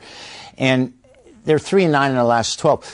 and 0.58 0.94
they're 1.44 1.60
three 1.60 1.84
and 1.84 1.92
nine 1.92 2.10
in 2.10 2.16
the 2.16 2.24
last 2.24 2.58
twelve. 2.58 2.92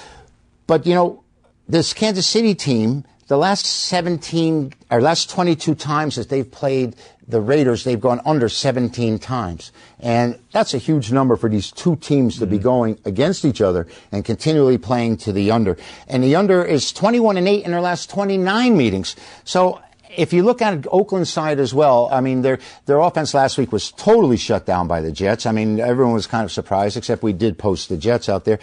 But 0.66 0.84
you 0.86 0.94
know, 0.94 1.24
this 1.66 1.94
Kansas 1.94 2.26
City 2.26 2.54
team, 2.54 3.04
the 3.30 3.38
last 3.38 3.64
seventeen 3.64 4.72
or 4.90 5.00
last 5.00 5.30
twenty-two 5.30 5.76
times 5.76 6.16
that 6.16 6.28
they've 6.28 6.50
played 6.50 6.96
the 7.28 7.40
Raiders, 7.40 7.84
they've 7.84 8.00
gone 8.00 8.20
under 8.24 8.48
17 8.48 9.20
times. 9.20 9.70
And 10.00 10.36
that's 10.50 10.74
a 10.74 10.78
huge 10.78 11.12
number 11.12 11.36
for 11.36 11.48
these 11.48 11.70
two 11.70 11.94
teams 11.94 12.40
to 12.40 12.46
be 12.46 12.56
mm-hmm. 12.56 12.64
going 12.64 12.98
against 13.04 13.44
each 13.44 13.60
other 13.60 13.86
and 14.10 14.24
continually 14.24 14.78
playing 14.78 15.18
to 15.18 15.32
the 15.32 15.52
under. 15.52 15.76
And 16.08 16.24
the 16.24 16.34
under 16.34 16.64
is 16.64 16.92
21 16.92 17.36
and 17.36 17.46
8 17.46 17.64
in 17.64 17.70
their 17.70 17.80
last 17.80 18.10
29 18.10 18.76
meetings. 18.76 19.14
So 19.44 19.80
if 20.16 20.32
you 20.32 20.42
look 20.42 20.60
at 20.60 20.86
Oakland's 20.90 21.30
side 21.30 21.60
as 21.60 21.72
well, 21.72 22.08
I 22.10 22.20
mean, 22.20 22.42
their 22.42 22.58
their 22.86 22.98
offense 22.98 23.32
last 23.32 23.58
week 23.58 23.70
was 23.70 23.92
totally 23.92 24.36
shut 24.36 24.66
down 24.66 24.88
by 24.88 25.00
the 25.00 25.12
Jets. 25.12 25.46
I 25.46 25.52
mean, 25.52 25.78
everyone 25.78 26.14
was 26.14 26.26
kind 26.26 26.44
of 26.44 26.52
surprised, 26.52 26.96
except 26.96 27.22
we 27.22 27.32
did 27.32 27.58
post 27.58 27.88
the 27.88 27.96
Jets 27.96 28.28
out 28.28 28.44
there. 28.44 28.58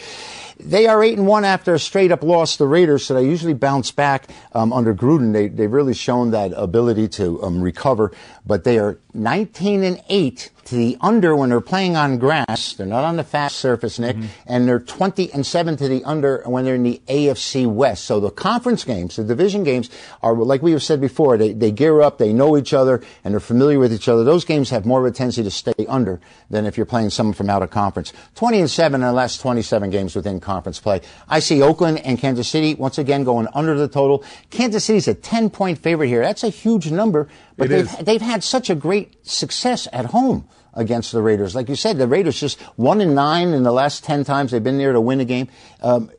They 0.59 0.87
are 0.87 1.03
eight 1.03 1.17
and 1.17 1.27
one 1.27 1.45
after 1.45 1.73
a 1.73 1.79
straight 1.79 2.11
up 2.11 2.23
loss 2.23 2.53
to 2.53 2.63
the 2.63 2.67
Raiders, 2.67 3.05
so 3.05 3.13
they 3.13 3.25
usually 3.25 3.53
bounce 3.53 3.91
back 3.91 4.27
um, 4.53 4.73
under 4.73 4.93
Gruden. 4.93 5.33
They 5.33 5.47
they've 5.47 5.71
really 5.71 5.93
shown 5.93 6.31
that 6.31 6.51
ability 6.55 7.07
to 7.09 7.41
um, 7.43 7.61
recover, 7.61 8.11
but 8.45 8.63
they 8.63 8.79
are 8.79 8.97
19 9.13 9.83
and 9.83 10.01
eight 10.09 10.51
to 10.67 10.75
the 10.75 10.97
under 10.99 11.33
when 11.35 11.49
they're 11.49 11.61
playing 11.61 11.95
on 11.95 12.17
grass. 12.17 12.73
They're 12.73 12.85
not 12.85 13.05
on 13.05 13.15
the 13.15 13.23
fast 13.23 13.57
surface, 13.57 13.99
Nick, 13.99 14.17
and 14.45 14.67
they're 14.67 14.81
20 14.81 15.31
and 15.31 15.45
7 15.45 15.77
to 15.77 15.87
the 15.87 16.03
under 16.03 16.43
when 16.45 16.65
they're 16.65 16.75
in 16.75 16.83
the 16.83 17.01
AFC 17.07 17.65
West. 17.65 18.03
So 18.03 18.19
the 18.19 18.29
conference 18.29 18.83
games, 18.83 19.15
the 19.15 19.23
division 19.23 19.63
games 19.63 19.89
are, 20.21 20.35
like 20.35 20.61
we 20.61 20.73
have 20.73 20.83
said 20.83 20.99
before, 20.99 21.37
they, 21.37 21.53
they 21.53 21.71
gear 21.71 22.01
up, 22.01 22.17
they 22.17 22.33
know 22.33 22.57
each 22.57 22.73
other, 22.73 23.01
and 23.23 23.33
they're 23.33 23.39
familiar 23.39 23.79
with 23.79 23.93
each 23.93 24.09
other. 24.09 24.25
Those 24.25 24.43
games 24.43 24.69
have 24.69 24.85
more 24.85 24.99
of 24.99 25.05
a 25.11 25.15
tendency 25.15 25.41
to 25.43 25.51
stay 25.51 25.85
under 25.87 26.19
than 26.49 26.65
if 26.65 26.75
you're 26.75 26.85
playing 26.85 27.11
someone 27.11 27.33
from 27.33 27.49
out 27.49 27.63
of 27.63 27.69
conference. 27.69 28.11
20 28.35 28.59
and 28.59 28.69
7 28.69 29.01
in 29.01 29.07
the 29.07 29.13
last 29.13 29.39
27 29.39 29.89
games 29.89 30.17
within 30.17 30.41
conference 30.47 30.79
play. 30.79 31.01
I 31.29 31.39
see 31.39 31.61
Oakland 31.61 31.99
and 31.99 32.17
Kansas 32.17 32.47
City 32.47 32.73
once 32.73 32.97
again 32.97 33.23
going 33.23 33.47
under 33.53 33.75
the 33.77 33.87
total. 33.87 34.23
Kansas 34.49 34.85
City's 34.85 35.07
a 35.07 35.13
10 35.13 35.49
point 35.51 35.77
favorite 35.77 36.07
here. 36.07 36.21
That's 36.21 36.43
a 36.43 36.49
huge 36.49 36.89
number, 36.91 37.27
but 37.57 37.65
It 37.65 37.69
they've, 37.69 37.85
is. 37.85 37.97
they've 38.05 38.21
had 38.33 38.43
such 38.43 38.69
a 38.69 38.75
great 38.75 39.07
success 39.27 39.87
at 39.93 40.05
home 40.05 40.47
against 40.73 41.11
the 41.11 41.21
Raiders. 41.21 41.53
Like 41.55 41.69
you 41.69 41.75
said, 41.75 41.97
the 41.97 42.07
Raiders 42.07 42.39
just 42.39 42.59
one 42.77 43.01
in 43.01 43.13
nine 43.13 43.49
in 43.49 43.63
the 43.63 43.71
last 43.71 44.03
ten 44.03 44.23
times 44.23 44.51
they've 44.51 44.63
been 44.63 44.77
there 44.77 44.93
to 44.93 45.01
win 45.01 45.19
a 45.19 45.25
game. 45.25 45.47
Um, 45.81 46.09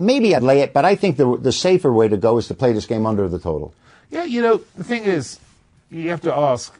maybe 0.00 0.34
I'd 0.34 0.42
lay 0.42 0.60
it, 0.60 0.72
but 0.72 0.84
I 0.84 0.94
think 0.96 1.16
the 1.16 1.36
the 1.36 1.52
safer 1.52 1.92
way 1.92 2.08
to 2.08 2.16
go 2.16 2.38
is 2.38 2.48
to 2.48 2.54
play 2.54 2.72
this 2.72 2.86
game 2.86 3.06
under 3.06 3.28
the 3.28 3.38
total. 3.38 3.74
Yeah, 4.10 4.24
you 4.24 4.40
know, 4.40 4.58
the 4.76 4.84
thing 4.84 5.04
is, 5.04 5.38
you 5.90 6.08
have 6.10 6.20
to 6.22 6.32
ask, 6.34 6.72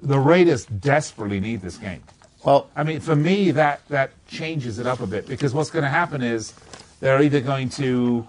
the 0.00 0.18
Raiders 0.18 0.64
desperately 0.66 1.40
need 1.40 1.60
this 1.62 1.76
game. 1.78 2.02
Well, 2.46 2.70
I 2.76 2.84
mean, 2.84 3.00
for 3.00 3.16
me, 3.16 3.50
that, 3.50 3.80
that 3.88 4.12
changes 4.28 4.78
it 4.78 4.86
up 4.86 5.00
a 5.00 5.06
bit 5.08 5.26
because 5.26 5.52
what's 5.52 5.68
going 5.68 5.82
to 5.82 5.88
happen 5.88 6.22
is 6.22 6.54
they're 7.00 7.20
either 7.20 7.40
going 7.40 7.70
to 7.70 8.28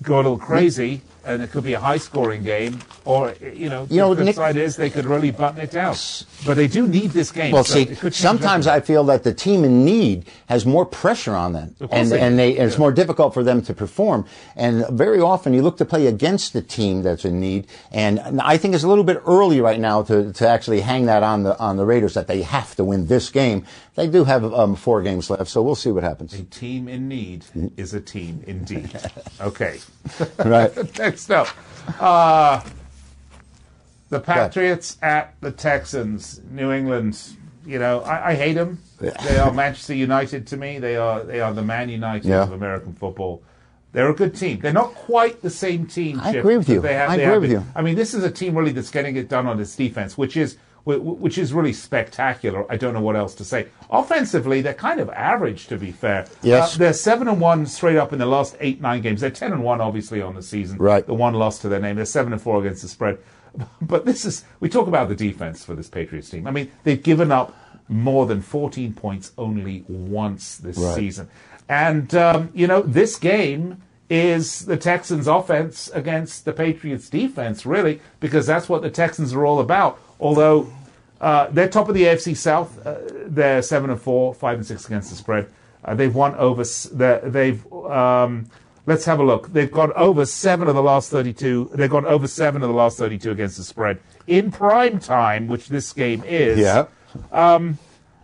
go 0.00 0.14
a 0.14 0.16
little 0.16 0.38
crazy 0.38 1.02
and 1.26 1.42
it 1.42 1.50
could 1.50 1.64
be 1.64 1.74
a 1.74 1.80
high 1.80 1.98
scoring 1.98 2.42
game, 2.42 2.78
or, 3.04 3.34
you 3.54 3.68
know, 3.68 3.86
You 3.90 3.98
know, 3.98 4.14
the 4.14 4.24
Nick- 4.24 4.36
side 4.36 4.56
is 4.56 4.76
they 4.76 4.90
could 4.90 5.04
really 5.04 5.30
button 5.30 5.60
it 5.60 5.70
down. 5.72 5.96
But 6.46 6.56
they 6.56 6.68
do 6.68 6.86
need 6.86 7.10
this 7.10 7.32
game. 7.32 7.52
Well, 7.52 7.64
so 7.64 7.74
see, 7.74 7.82
it 7.82 7.98
could 7.98 8.12
change 8.12 8.16
sometimes 8.16 8.66
I 8.66 8.80
feel 8.80 9.04
that 9.04 9.24
the 9.24 9.34
team 9.34 9.64
in 9.64 9.84
need 9.84 10.26
has 10.48 10.64
more 10.64 10.86
pressure 10.86 11.34
on 11.34 11.52
them, 11.52 11.74
and 11.90 12.10
they 12.10 12.20
and, 12.20 12.38
they, 12.38 12.56
and 12.56 12.68
it's 12.68 12.78
more 12.78 12.92
difficult 12.92 13.34
for 13.34 13.42
them 13.42 13.60
to 13.62 13.74
perform. 13.74 14.24
And 14.54 14.86
very 14.90 15.20
often, 15.20 15.52
you 15.52 15.62
look 15.62 15.76
to 15.78 15.84
play 15.84 16.06
against 16.06 16.52
the 16.52 16.62
team 16.62 17.02
that's 17.02 17.24
in 17.24 17.40
need. 17.40 17.66
And 17.92 18.20
I 18.40 18.56
think 18.56 18.74
it's 18.74 18.84
a 18.84 18.88
little 18.88 19.04
bit 19.04 19.20
early 19.26 19.60
right 19.60 19.80
now 19.80 20.02
to, 20.04 20.32
to 20.32 20.48
actually 20.48 20.80
hang 20.80 21.06
that 21.06 21.22
on 21.22 21.42
the 21.42 21.58
on 21.58 21.76
the 21.76 21.84
Raiders 21.84 22.14
that 22.14 22.26
they 22.26 22.42
have 22.42 22.74
to 22.76 22.84
win 22.84 23.06
this 23.06 23.30
game. 23.30 23.64
They 23.96 24.08
do 24.08 24.24
have 24.24 24.44
um, 24.52 24.76
four 24.76 25.02
games 25.02 25.30
left, 25.30 25.48
so 25.48 25.62
we'll 25.62 25.74
see 25.74 25.90
what 25.90 26.04
happens. 26.04 26.34
A 26.34 26.42
team 26.44 26.86
in 26.86 27.08
need 27.08 27.46
is 27.78 27.94
a 27.94 28.00
team 28.00 28.42
indeed. 28.46 28.90
okay. 29.40 29.80
Right. 30.38 30.70
Next 31.16 31.30
up. 31.30 31.48
Uh, 31.98 32.60
the 34.10 34.20
Patriots 34.20 34.98
at 35.00 35.34
the 35.40 35.50
Texans. 35.50 36.42
New 36.50 36.70
England. 36.70 37.18
You 37.64 37.78
know, 37.78 38.00
I, 38.02 38.32
I 38.32 38.34
hate 38.34 38.52
them. 38.52 38.82
They 39.00 39.38
are 39.38 39.50
Manchester 39.50 39.94
United 39.94 40.46
to 40.48 40.58
me. 40.58 40.78
They 40.78 40.96
are 40.96 41.24
they 41.24 41.40
are 41.40 41.54
the 41.54 41.62
Man 41.62 41.88
United 41.88 42.28
Yeah. 42.28 42.42
of 42.42 42.52
American 42.52 42.92
football. 42.92 43.42
They're 43.92 44.10
a 44.10 44.14
good 44.14 44.36
team. 44.36 44.60
They're 44.60 44.74
not 44.74 44.94
quite 44.94 45.40
the 45.40 45.48
same 45.48 45.86
team. 45.86 46.20
I 46.20 46.32
Chip, 46.32 46.40
agree 46.40 46.58
with 46.58 46.66
that 46.66 46.72
you. 46.74 46.80
They 46.82 46.92
have, 46.92 47.08
I 47.08 47.16
they 47.16 47.22
agree 47.22 47.32
have 47.32 47.40
with 47.40 47.50
been. 47.50 47.60
you. 47.60 47.66
I 47.74 47.80
mean, 47.80 47.94
this 47.96 48.12
is 48.12 48.22
a 48.22 48.30
team 48.30 48.54
really 48.54 48.72
that's 48.72 48.90
getting 48.90 49.16
it 49.16 49.30
done 49.30 49.46
on 49.46 49.58
its 49.58 49.74
defense, 49.74 50.18
which 50.18 50.36
is 50.36 50.58
which 50.86 51.36
is 51.36 51.52
really 51.52 51.72
spectacular. 51.72 52.64
I 52.70 52.76
don't 52.76 52.94
know 52.94 53.00
what 53.00 53.16
else 53.16 53.34
to 53.36 53.44
say. 53.44 53.66
Offensively, 53.90 54.60
they're 54.60 54.72
kind 54.72 55.00
of 55.00 55.10
average, 55.10 55.66
to 55.66 55.76
be 55.76 55.90
fair. 55.90 56.26
Yes. 56.42 56.76
Uh, 56.76 56.78
they're 56.78 56.92
seven 56.92 57.26
and 57.26 57.40
one 57.40 57.66
straight 57.66 57.96
up 57.96 58.12
in 58.12 58.20
the 58.20 58.26
last 58.26 58.56
eight 58.60 58.80
nine 58.80 59.02
games. 59.02 59.20
They're 59.20 59.30
ten 59.30 59.52
and 59.52 59.64
one, 59.64 59.80
obviously, 59.80 60.22
on 60.22 60.36
the 60.36 60.42
season. 60.42 60.78
Right. 60.78 61.04
The 61.04 61.12
one 61.14 61.34
loss 61.34 61.58
to 61.60 61.68
their 61.68 61.80
name. 61.80 61.96
They're 61.96 62.04
seven 62.04 62.32
and 62.32 62.40
four 62.40 62.60
against 62.60 62.82
the 62.82 62.88
spread. 62.88 63.18
But 63.80 64.04
this 64.04 64.24
is 64.24 64.44
we 64.60 64.68
talk 64.68 64.86
about 64.86 65.08
the 65.08 65.16
defense 65.16 65.64
for 65.64 65.74
this 65.74 65.88
Patriots 65.88 66.28
team. 66.30 66.46
I 66.46 66.50
mean, 66.50 66.70
they've 66.84 67.02
given 67.02 67.32
up 67.32 67.56
more 67.88 68.26
than 68.26 68.42
14 68.42 68.92
points 68.92 69.32
only 69.38 69.84
once 69.88 70.58
this 70.58 70.76
Right. 70.76 70.94
season. 70.94 71.28
And 71.68 72.14
um, 72.14 72.50
you 72.54 72.66
know, 72.66 72.82
this 72.82 73.16
game 73.16 73.82
is 74.08 74.66
the 74.66 74.76
Texans' 74.76 75.26
offense 75.26 75.90
against 75.94 76.44
the 76.44 76.52
Patriots' 76.52 77.08
defense, 77.10 77.66
really, 77.66 78.00
because 78.20 78.46
that's 78.46 78.68
what 78.68 78.82
the 78.82 78.90
Texans 78.90 79.32
are 79.34 79.44
all 79.44 79.58
about. 79.58 79.98
Although 80.20 80.72
uh, 81.20 81.48
they're 81.50 81.68
top 81.68 81.88
of 81.88 81.94
the 81.94 82.04
AFC 82.04 82.36
South, 82.36 82.84
uh, 82.86 82.96
they're 83.26 83.62
seven 83.62 83.90
and 83.90 84.00
four, 84.00 84.34
five 84.34 84.58
and 84.58 84.66
six 84.66 84.86
against 84.86 85.10
the 85.10 85.16
spread. 85.16 85.48
Uh, 85.84 85.94
they've 85.94 86.14
won 86.14 86.34
over. 86.34 86.64
They've 86.64 87.72
um, 87.72 88.50
let's 88.86 89.04
have 89.04 89.20
a 89.20 89.24
look. 89.24 89.52
They've 89.52 89.70
got 89.70 89.92
over 89.92 90.26
seven 90.26 90.68
of 90.68 90.74
the 90.74 90.82
last 90.82 91.10
thirty-two. 91.10 91.70
They've 91.74 91.90
got 91.90 92.04
over 92.04 92.26
seven 92.26 92.62
of 92.62 92.68
the 92.68 92.74
last 92.74 92.98
thirty-two 92.98 93.30
against 93.30 93.56
the 93.56 93.64
spread 93.64 94.00
in 94.26 94.50
prime 94.50 94.98
time, 94.98 95.46
which 95.46 95.68
this 95.68 95.92
game 95.92 96.22
is. 96.26 96.58
Yeah. 96.58 96.86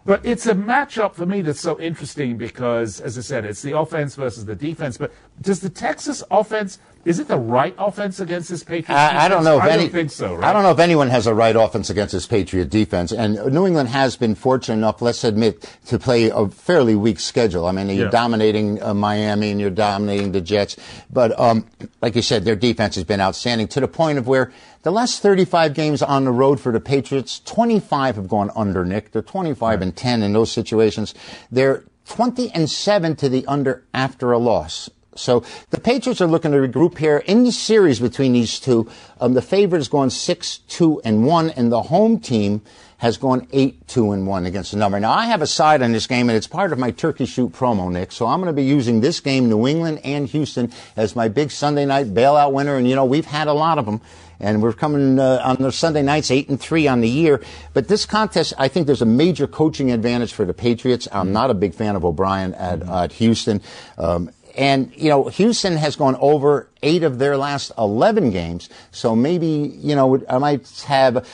But 0.05 0.26
it's 0.26 0.46
a 0.46 0.55
matchup 0.55 1.14
for 1.14 1.26
me 1.26 1.42
that's 1.42 1.61
so 1.61 1.78
interesting 1.81 2.37
because, 2.37 3.00
as 3.00 3.16
I 3.16 3.20
said, 3.20 3.44
it's 3.44 3.62
the 3.62 3.78
offense 3.78 4.16
versus 4.16 4.44
the 4.44 4.57
defense. 4.57 4.98
But 4.98 5.12
does 5.40 5.61
the 5.61 5.70
Texas 5.70 6.24
offense 6.28 6.81
is 7.04 7.18
it 7.18 7.26
the 7.28 7.36
right 7.38 7.74
offense 7.78 8.20
against 8.20 8.48
this 8.50 8.62
Patriots? 8.62 8.90
I, 8.90 9.24
I 9.24 9.28
don't 9.28 9.42
know 9.44 9.56
if 9.58 9.62
I 9.64 9.70
any. 9.70 9.82
don't 9.84 9.90
think 9.92 10.10
so. 10.10 10.36
Right? 10.36 10.44
I 10.44 10.52
don't 10.52 10.62
know 10.62 10.70
if 10.70 10.78
anyone 10.78 11.08
has 11.10 11.26
a 11.26 11.34
right 11.34 11.54
offense 11.56 11.90
against 11.90 12.12
this 12.12 12.26
Patriot 12.26 12.70
defense. 12.70 13.10
And 13.12 13.34
New 13.52 13.66
England 13.66 13.88
has 13.88 14.16
been 14.16 14.34
fortunate 14.34 14.76
enough, 14.76 15.02
let's 15.02 15.24
admit, 15.24 15.68
to 15.86 15.98
play 15.98 16.30
a 16.30 16.48
fairly 16.48 16.94
weak 16.94 17.18
schedule. 17.18 17.66
I 17.66 17.72
mean, 17.72 17.88
you're 17.88 18.04
Yeah. 18.06 18.10
dominating 18.10 18.82
uh, 18.82 18.94
Miami 18.94 19.50
and 19.50 19.60
you're 19.60 19.70
dominating 19.70 20.32
the 20.32 20.40
Jets, 20.40 20.76
but 21.12 21.38
um, 21.40 21.66
like 22.00 22.14
you 22.14 22.22
said, 22.22 22.44
their 22.44 22.56
defense 22.56 22.94
has 22.94 23.04
been 23.04 23.20
outstanding 23.20 23.68
to 23.68 23.80
the 23.80 23.88
point 23.88 24.18
of 24.18 24.26
where 24.28 24.52
the 24.82 24.92
last 24.92 25.20
35 25.22 25.74
games 25.74 26.02
on 26.02 26.24
the 26.24 26.32
road 26.32 26.60
for 26.60 26.72
the 26.72 26.80
Patriots, 26.80 27.40
25 27.40 28.16
have 28.16 28.28
gone 28.28 28.50
under. 28.56 28.84
Nick, 28.84 29.12
they're 29.12 29.22
25 29.22 29.82
and 29.82 29.96
10 29.96 30.22
in 30.22 30.32
those 30.32 30.50
situations. 30.52 31.14
They're 31.50 31.84
20 32.06 32.50
and 32.50 32.68
7 32.70 33.14
to 33.16 33.28
the 33.28 33.46
under 33.46 33.84
after 33.94 34.32
a 34.32 34.38
loss. 34.38 34.90
So 35.14 35.44
the 35.70 35.81
Patriots 35.81 36.20
are 36.20 36.27
looking 36.27 36.53
to 36.53 36.59
regroup 36.59 36.98
here 36.98 37.18
in 37.18 37.44
the 37.44 37.53
series 37.53 38.01
between 38.01 38.33
these 38.33 38.59
two. 38.59 38.90
Um, 39.20 39.35
the 39.35 39.42
favorite 39.42 39.81
has 39.81 39.88
gone 39.88 40.11
six, 40.11 40.59
two, 40.59 41.01
and 41.05 41.27
one, 41.27 41.51
and 41.51 41.70
the 41.70 41.83
home 41.83 42.18
team 42.18 42.62
has 42.98 43.16
gone 43.16 43.48
eight, 43.53 43.88
two, 43.88 44.12
and 44.12 44.29
one 44.29 44.46
against 44.46 44.70
the 44.70 44.77
number. 44.77 45.01
Now 45.01 45.12
I 45.12 45.27
have 45.27 45.42
a 45.42 45.46
side 45.46 45.83
on 45.83 45.90
this 45.90 46.07
game, 46.07 46.31
and 46.31 46.37
it's 46.37 46.46
part 46.46 46.72
of 46.72 46.79
my 46.79 46.92
turkey 46.92 47.27
shoot 47.27 47.53
promo, 47.53 47.90
Nick. 47.90 48.12
So 48.12 48.27
I'm 48.27 48.38
going 48.40 48.46
to 48.46 48.53
be 48.53 48.64
using 48.64 49.01
this 49.01 49.18
game, 49.18 49.48
New 49.48 49.66
England 49.66 50.01
and 50.05 50.29
Houston, 50.29 50.72
as 50.96 51.16
my 51.16 51.29
big 51.29 51.51
Sunday 51.51 51.85
night 51.85 52.14
bailout 52.14 52.53
winner. 52.53 52.77
And 52.77 52.88
you 52.88 52.94
know 52.94 53.05
we've 53.05 53.27
had 53.27 53.48
a 53.48 53.53
lot 53.53 53.79
of 53.79 53.87
them. 53.87 54.01
And 54.38 54.61
we're 54.61 54.72
coming 54.72 55.20
uh, 55.20 55.40
on 55.44 55.57
the 55.62 55.70
Sunday 55.70 56.03
nights, 56.03 56.31
eight 56.31 56.48
and 56.48 56.61
three 56.61 56.88
on 56.88 57.01
the 57.01 57.09
year. 57.09 57.40
But 57.75 57.87
this 57.87 58.05
contest, 58.07 58.55
I 58.59 58.66
think 58.66 58.87
there's 58.87 59.03
a 59.03 59.07
major 59.07 59.46
coaching 59.46 59.92
advantage 59.92 60.33
for 60.33 60.44
the 60.44 60.55
Patriots. 60.55 61.07
I'm 61.12 61.33
not 61.33 61.51
a 61.51 61.55
big 61.55 61.75
fan 61.75 61.94
of 61.94 62.05
O'Brien 62.05 62.53
at, 62.55 62.83
at 62.83 63.12
Houston. 63.12 63.62
Um, 63.98 64.31
and 64.56 64.92
you 64.96 65.08
know, 65.08 65.28
Houston 65.28 65.76
has 65.76 65.96
gone 65.96 66.16
over 66.20 66.68
eight 66.82 67.02
of 67.02 67.18
their 67.18 67.36
last 67.36 67.72
11 67.78 68.30
games. 68.30 68.68
So 68.90 69.14
maybe, 69.16 69.46
you 69.76 69.94
know, 69.94 70.22
I 70.28 70.38
might 70.38 70.68
have 70.86 71.26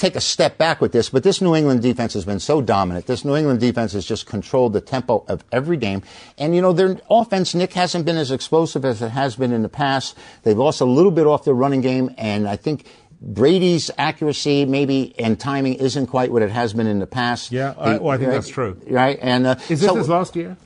take 0.00 0.16
a 0.16 0.20
step 0.20 0.56
back 0.56 0.80
with 0.80 0.92
this, 0.92 1.10
but 1.10 1.22
this 1.22 1.42
New 1.42 1.54
England 1.54 1.82
defense 1.82 2.14
has 2.14 2.24
been 2.24 2.40
so 2.40 2.62
dominant. 2.62 3.06
This 3.06 3.22
New 3.24 3.36
England 3.36 3.60
defense 3.60 3.92
has 3.92 4.06
just 4.06 4.26
controlled 4.26 4.72
the 4.72 4.80
tempo 4.80 5.24
of 5.28 5.44
every 5.52 5.76
game. 5.76 6.02
And, 6.38 6.54
you 6.54 6.62
know, 6.62 6.72
their 6.72 6.98
offense, 7.10 7.54
Nick, 7.54 7.74
hasn't 7.74 8.06
been 8.06 8.16
as 8.16 8.30
explosive 8.30 8.84
as 8.86 9.02
it 9.02 9.10
has 9.10 9.36
been 9.36 9.52
in 9.52 9.62
the 9.62 9.68
past. 9.68 10.16
They've 10.42 10.56
lost 10.56 10.80
a 10.80 10.86
little 10.86 11.10
bit 11.10 11.26
off 11.26 11.44
their 11.44 11.54
running 11.54 11.82
game, 11.82 12.14
and 12.16 12.48
I 12.48 12.56
think 12.56 12.86
Brady's 13.20 13.90
accuracy, 13.98 14.64
maybe 14.64 15.14
and 15.18 15.38
timing, 15.38 15.74
isn't 15.74 16.06
quite 16.06 16.32
what 16.32 16.40
it 16.40 16.50
has 16.50 16.72
been 16.72 16.86
in 16.86 16.98
the 16.98 17.06
past. 17.06 17.52
Yeah, 17.52 17.74
I, 17.76 17.98
well, 17.98 18.08
I 18.08 18.16
think 18.16 18.28
right, 18.28 18.34
that's 18.34 18.48
true. 18.48 18.80
Right, 18.88 19.18
and 19.20 19.46
uh, 19.46 19.56
is 19.68 19.80
this 19.80 19.90
so, 19.90 19.94
his 19.96 20.08
last 20.08 20.34
year? 20.34 20.56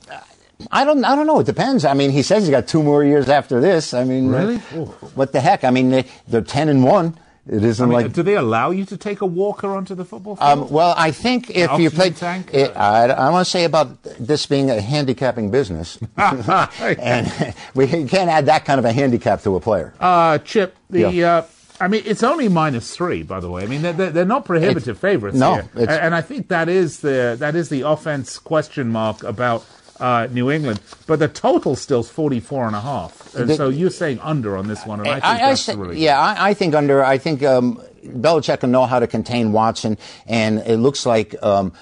I 0.71 0.85
don't. 0.85 1.03
I 1.03 1.15
don't 1.15 1.27
know. 1.27 1.39
It 1.39 1.45
depends. 1.45 1.85
I 1.85 1.93
mean, 1.93 2.11
he 2.11 2.21
says 2.21 2.43
he's 2.43 2.49
got 2.49 2.67
two 2.67 2.81
more 2.81 3.03
years 3.03 3.29
after 3.29 3.59
this. 3.59 3.93
I 3.93 4.03
mean, 4.03 4.29
really? 4.29 4.55
Uh, 4.55 4.85
what 5.15 5.31
the 5.31 5.41
heck? 5.41 5.63
I 5.63 5.69
mean, 5.69 5.89
they, 5.89 6.05
they're 6.27 6.41
ten 6.41 6.69
and 6.69 6.83
one. 6.83 7.17
It 7.47 7.63
isn't 7.63 7.83
I 7.83 7.87
mean, 7.87 8.03
like. 8.03 8.13
Do 8.13 8.23
they 8.23 8.35
allow 8.35 8.71
you 8.71 8.85
to 8.85 8.97
take 8.97 9.21
a 9.21 9.25
walker 9.25 9.67
onto 9.67 9.93
the 9.93 10.03
football 10.03 10.35
field? 10.35 10.49
Um, 10.49 10.69
well, 10.69 10.95
I 10.97 11.11
think 11.11 11.51
if 11.51 11.79
you 11.79 11.91
play, 11.91 12.07
it, 12.07 12.75
I, 12.75 13.05
I 13.09 13.29
want 13.29 13.45
to 13.45 13.51
say 13.51 13.65
about 13.65 14.01
this 14.01 14.47
being 14.47 14.71
a 14.71 14.81
handicapping 14.81 15.51
business, 15.51 15.99
and 16.17 17.53
we 17.75 17.87
can't 17.87 18.29
add 18.29 18.47
that 18.47 18.65
kind 18.65 18.79
of 18.79 18.85
a 18.85 18.91
handicap 18.91 19.43
to 19.43 19.55
a 19.55 19.59
player. 19.59 19.93
Uh, 19.99 20.39
Chip, 20.39 20.75
the. 20.89 21.11
Yeah. 21.11 21.35
Uh, 21.35 21.45
I 21.79 21.89
mean, 21.89 22.03
it's 22.05 22.23
only 22.23 22.47
minus 22.47 22.95
three, 22.95 23.21
by 23.21 23.41
the 23.41 23.49
way. 23.49 23.63
I 23.63 23.65
mean, 23.65 23.81
they're, 23.81 23.93
they're 23.93 24.25
not 24.25 24.45
prohibitive 24.45 24.87
it's, 24.95 24.99
favorites 24.99 25.37
no, 25.37 25.55
here, 25.55 25.89
and 25.89 26.15
I 26.15 26.21
think 26.21 26.47
that 26.47 26.69
is 26.69 27.01
the 27.01 27.35
that 27.39 27.53
is 27.53 27.67
the 27.67 27.81
offense 27.81 28.39
question 28.39 28.89
mark 28.89 29.23
about 29.23 29.65
uh, 29.99 30.27
New 30.31 30.51
England, 30.51 30.79
but 31.07 31.19
the 31.19 31.27
total 31.27 31.75
still's 31.75 32.09
44 32.09 32.67
and 32.67 32.75
a 32.75 32.81
half. 32.81 33.35
And 33.35 33.49
the, 33.49 33.55
so 33.55 33.69
you're 33.69 33.89
saying 33.89 34.19
under 34.19 34.57
on 34.57 34.67
this 34.67 34.85
one, 34.85 34.99
and 34.99 35.09
I 35.09 35.13
think 35.13 35.25
I, 35.25 35.37
that's 35.37 35.69
I, 35.69 35.73
really 35.73 35.99
Yeah, 35.99 36.19
I, 36.19 36.49
I, 36.49 36.53
think 36.53 36.75
under. 36.75 37.03
I 37.03 37.17
think 37.17 37.43
um, 37.43 37.81
Belichick 38.05 38.59
can 38.59 38.71
know 38.71 38.85
how 38.85 38.99
to 38.99 39.07
contain 39.07 39.51
Watson, 39.51 39.97
and 40.25 40.59
it 40.59 40.77
looks 40.77 41.05
like 41.05 41.35
um, 41.41 41.73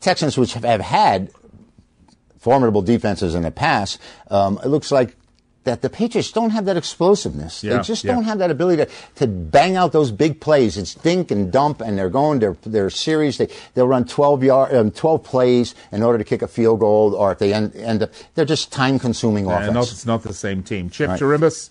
Texans, 0.00 0.38
which 0.38 0.54
have 0.54 0.80
had 0.80 1.30
formidable 2.38 2.82
defenses 2.82 3.34
in 3.34 3.42
the 3.42 3.50
past, 3.50 4.00
um, 4.30 4.58
it 4.64 4.68
looks 4.68 4.90
like 4.90 5.16
that 5.68 5.82
the 5.82 5.90
Patriots 5.90 6.32
don't 6.32 6.50
have 6.50 6.64
that 6.64 6.76
explosiveness. 6.76 7.62
Yeah, 7.62 7.76
they 7.76 7.82
just 7.82 8.02
yeah. 8.02 8.14
don't 8.14 8.24
have 8.24 8.38
that 8.38 8.50
ability 8.50 8.84
to, 8.84 8.90
to 9.16 9.26
bang 9.26 9.76
out 9.76 9.92
those 9.92 10.10
big 10.10 10.40
plays. 10.40 10.78
It's 10.78 10.94
dink 10.94 11.30
and 11.30 11.52
dump, 11.52 11.82
and 11.82 11.98
they're 11.98 12.08
going 12.08 12.38
their 12.38 12.56
their 12.64 12.88
series. 12.88 13.36
They 13.36 13.48
they'll 13.74 13.86
run 13.86 14.06
12 14.06 14.44
yard, 14.44 14.74
um, 14.74 14.90
12 14.90 15.22
plays 15.22 15.74
in 15.92 16.02
order 16.02 16.18
to 16.18 16.24
kick 16.24 16.40
a 16.40 16.48
field 16.48 16.80
goal, 16.80 17.14
or 17.14 17.32
if 17.32 17.38
they 17.38 17.52
end, 17.52 17.76
end 17.76 18.02
up, 18.02 18.10
they're 18.34 18.46
just 18.46 18.72
time 18.72 18.98
consuming 18.98 19.46
yeah, 19.46 19.58
offense. 19.58 19.74
No, 19.74 19.80
it's 19.82 20.06
not 20.06 20.22
the 20.22 20.34
same 20.34 20.62
team. 20.62 20.88
Chip 20.88 21.10
right. 21.10 21.20
Chirimbus, 21.20 21.70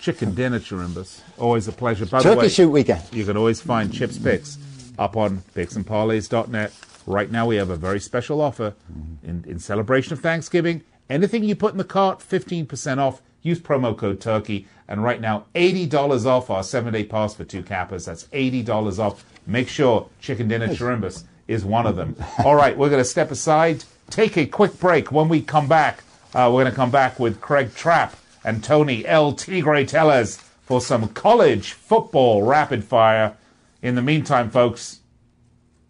chicken 0.00 0.34
dinner 0.34 0.60
Chirimbus. 0.60 1.20
Always 1.36 1.66
a 1.66 1.72
pleasure. 1.72 2.06
By 2.06 2.22
Turkey 2.22 2.34
the 2.34 2.40
way, 2.42 2.48
shoot 2.48 2.70
weekend. 2.70 3.02
You 3.12 3.24
can 3.24 3.36
always 3.36 3.60
find 3.60 3.92
Chip's 3.92 4.18
picks 4.18 4.58
up 4.96 5.16
on 5.16 5.42
picksandparlays.net. 5.56 6.72
Right 7.06 7.30
now, 7.30 7.46
we 7.46 7.56
have 7.56 7.68
a 7.68 7.76
very 7.76 8.00
special 8.00 8.40
offer 8.40 8.74
in, 9.22 9.44
in 9.46 9.58
celebration 9.58 10.12
of 10.14 10.20
Thanksgiving 10.20 10.82
Anything 11.08 11.44
you 11.44 11.54
put 11.54 11.72
in 11.72 11.78
the 11.78 11.84
cart, 11.84 12.20
15% 12.20 12.98
off. 12.98 13.22
Use 13.42 13.60
promo 13.60 13.96
code 13.96 14.20
TURKEY. 14.20 14.66
And 14.88 15.02
right 15.02 15.20
now, 15.20 15.46
$80 15.54 16.26
off 16.26 16.50
our 16.50 16.62
seven 16.62 16.92
day 16.92 17.04
pass 17.04 17.34
for 17.34 17.44
two 17.44 17.62
cappers. 17.62 18.04
That's 18.04 18.24
$80 18.28 18.98
off. 18.98 19.24
Make 19.46 19.68
sure 19.68 20.08
Chicken 20.20 20.48
Dinner 20.48 20.68
Chirimbus 20.68 21.24
is 21.46 21.64
one 21.64 21.86
of 21.86 21.96
them. 21.96 22.16
All 22.44 22.54
right, 22.54 22.76
we're 22.76 22.90
going 22.90 23.00
to 23.00 23.08
step 23.08 23.30
aside, 23.30 23.84
take 24.10 24.36
a 24.36 24.46
quick 24.46 24.78
break. 24.78 25.12
When 25.12 25.28
we 25.28 25.40
come 25.40 25.68
back, 25.68 26.02
uh, 26.34 26.50
we're 26.52 26.62
going 26.62 26.72
to 26.72 26.76
come 26.76 26.90
back 26.90 27.20
with 27.20 27.40
Craig 27.40 27.74
Trapp 27.74 28.16
and 28.44 28.64
Tony 28.64 29.06
El 29.06 29.32
Tigre 29.32 29.86
Tellez 29.86 30.36
for 30.62 30.80
some 30.80 31.08
college 31.08 31.72
football 31.72 32.42
rapid 32.42 32.84
fire. 32.84 33.36
In 33.82 33.94
the 33.94 34.02
meantime, 34.02 34.50
folks, 34.50 35.00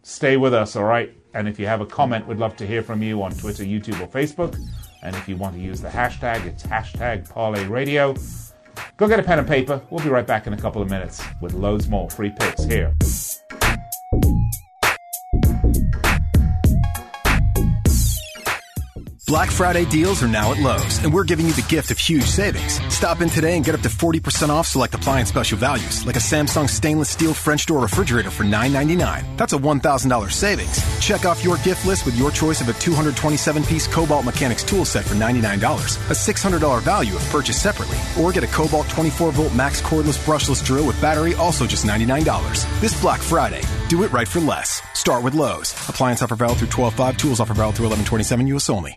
stay 0.03 0.37
with 0.37 0.53
us, 0.53 0.74
all 0.74 0.85
right? 0.85 1.12
And 1.33 1.48
if 1.48 1.59
you 1.59 1.66
have 1.66 1.81
a 1.81 1.87
comment, 1.87 2.27
we'd 2.27 2.38
love 2.38 2.57
to 2.57 2.66
hear 2.66 2.83
from 2.83 3.03
you 3.03 3.22
on 3.22 3.33
Twitter, 3.33 3.64
YouTube, 3.64 4.00
or 4.00 4.09
Facebook. 4.09 4.57
And 5.04 5.14
if 5.16 5.28
you 5.28 5.36
want 5.36 5.54
to 5.54 5.60
use 5.60 5.80
the 5.80 5.88
hashtag, 5.88 6.46
it's 6.46 6.62
hashtag 6.64 7.28
Parlay 7.28 7.66
Radio. 7.66 8.14
Go 8.96 9.06
get 9.06 9.20
a 9.20 9.22
pen 9.22 9.38
and 9.38 9.46
paper. 9.46 9.80
We'll 9.90 10.02
be 10.02 10.10
right 10.10 10.26
back 10.26 10.46
in 10.46 10.52
a 10.54 10.58
couple 10.58 10.82
of 10.82 10.90
minutes 10.90 11.22
with 11.40 11.52
loads 11.52 11.88
more 11.88 12.08
free 12.10 12.30
picks 12.30 12.64
here. 12.64 12.94
Black 19.34 19.50
Friday 19.50 19.84
deals 19.86 20.22
are 20.22 20.28
now 20.28 20.52
at 20.52 20.60
Lowe's, 20.60 21.02
and 21.02 21.12
we're 21.12 21.24
giving 21.24 21.44
you 21.44 21.52
the 21.54 21.66
gift 21.68 21.90
of 21.90 21.98
huge 21.98 22.22
savings. 22.22 22.80
Stop 22.94 23.20
in 23.20 23.28
today 23.28 23.56
and 23.56 23.64
get 23.64 23.74
up 23.74 23.80
to 23.80 23.88
40% 23.88 24.48
off 24.48 24.68
select 24.68 24.94
appliance 24.94 25.28
special 25.28 25.58
values, 25.58 26.06
like 26.06 26.14
a 26.14 26.20
Samsung 26.20 26.70
stainless 26.70 27.10
steel 27.10 27.34
French 27.34 27.66
door 27.66 27.80
refrigerator 27.80 28.30
for 28.30 28.44
$9.99. 28.44 29.36
That's 29.36 29.52
a 29.52 29.58
$1,000 29.58 30.30
savings. 30.30 31.00
Check 31.04 31.24
off 31.24 31.42
your 31.42 31.56
gift 31.64 31.84
list 31.84 32.06
with 32.06 32.16
your 32.16 32.30
choice 32.30 32.60
of 32.60 32.68
a 32.68 32.74
227 32.74 33.64
piece 33.64 33.88
Kobalt 33.88 34.24
Mechanics 34.24 34.62
tool 34.62 34.84
set 34.84 35.04
for 35.04 35.16
$99, 35.16 35.58
a 35.58 36.58
$600 36.60 36.82
value 36.82 37.16
if 37.16 37.30
purchased 37.32 37.60
separately, 37.60 37.98
or 38.16 38.30
get 38.30 38.44
a 38.44 38.52
Kobalt 38.54 38.88
24 38.88 39.32
volt 39.32 39.52
max 39.52 39.82
cordless 39.82 40.24
brushless 40.24 40.64
drill 40.64 40.86
with 40.86 41.02
battery, 41.02 41.34
also 41.34 41.66
just 41.66 41.84
$99. 41.84 42.80
This 42.80 43.00
Black 43.00 43.18
Friday, 43.18 43.62
do 43.88 44.04
it 44.04 44.12
right 44.12 44.28
for 44.28 44.38
less. 44.38 44.80
Start 44.92 45.24
with 45.24 45.34
Lowe's. 45.34 45.72
Appliance 45.88 46.22
offer 46.22 46.36
valid 46.36 46.58
through 46.58 46.68
12 46.68 46.94
5, 46.94 47.16
tools 47.16 47.40
offer 47.40 47.54
valid 47.54 47.74
through 47.74 47.86
11 47.86 48.04
27 48.04 48.46
US 48.46 48.70
only. 48.70 48.96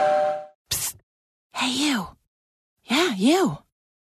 Hey, 1.61 1.73
you. 1.73 2.07
Yeah, 2.85 3.13
you. 3.13 3.59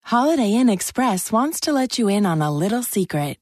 Holiday 0.03 0.55
Inn 0.55 0.69
Express 0.69 1.31
wants 1.31 1.61
to 1.61 1.73
let 1.73 1.97
you 1.97 2.09
in 2.09 2.27
on 2.27 2.43
a 2.43 2.51
little 2.51 2.83
secret. 2.83 3.37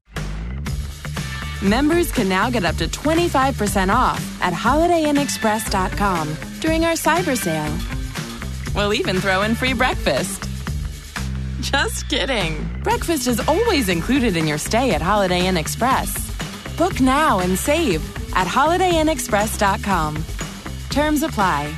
Members 1.63 2.13
can 2.13 2.29
now 2.29 2.51
get 2.51 2.67
up 2.67 2.77
to 2.77 2.87
25% 2.87 3.89
off 3.89 4.21
at 4.43 4.53
HolidayInnExpress.com 4.53 6.35
during 6.61 6.85
our 6.85 6.93
cyber 6.93 7.35
sale. 7.35 7.75
We'll 8.77 8.93
even 8.93 9.21
throw 9.21 9.41
in 9.41 9.55
free 9.55 9.73
breakfast. 9.73 10.51
Just 11.63 12.07
kidding. 12.11 12.69
Breakfast 12.83 13.27
is 13.27 13.41
always 13.49 13.89
included 13.89 14.37
in 14.37 14.47
your 14.47 14.59
stay 14.59 14.91
at 14.91 15.01
Holiday 15.01 15.47
Inn 15.47 15.57
Express. 15.57 16.13
Book 16.77 17.01
now 17.01 17.39
and 17.39 17.59
save 17.59 18.05
at 18.37 18.47
HolidayInnExpress.com. 18.47 20.23
Terms 20.91 21.23
apply. 21.23 21.75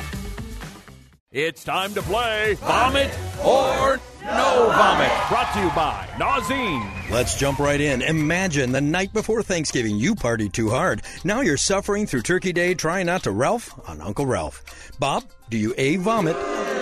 It's 1.32 1.64
time 1.64 1.92
to 1.94 2.02
play 2.02 2.54
Vomit 2.60 3.10
or 3.44 3.98
No 4.26 4.70
Vomit. 4.74 5.12
Brought 5.28 5.52
to 5.54 5.60
you 5.60 5.68
by 5.70 6.08
Nauzene. 6.18 7.10
Let's 7.10 7.38
jump 7.38 7.60
right 7.60 7.80
in. 7.80 8.02
Imagine 8.02 8.72
the 8.72 8.80
night 8.80 9.12
before 9.12 9.42
Thanksgiving 9.42 9.96
you 9.96 10.16
partied 10.16 10.52
too 10.52 10.68
hard. 10.68 11.02
Now 11.22 11.42
you're 11.42 11.56
suffering 11.56 12.06
through 12.06 12.22
Turkey 12.22 12.52
Day 12.52 12.74
trying 12.74 13.06
not 13.06 13.22
to 13.22 13.30
Ralph 13.30 13.72
on 13.88 14.00
Uncle 14.00 14.26
Ralph. 14.26 14.64
Bob, 14.98 15.22
do 15.48 15.56
you 15.56 15.74
A. 15.78 15.96
Vomit? 15.96 16.36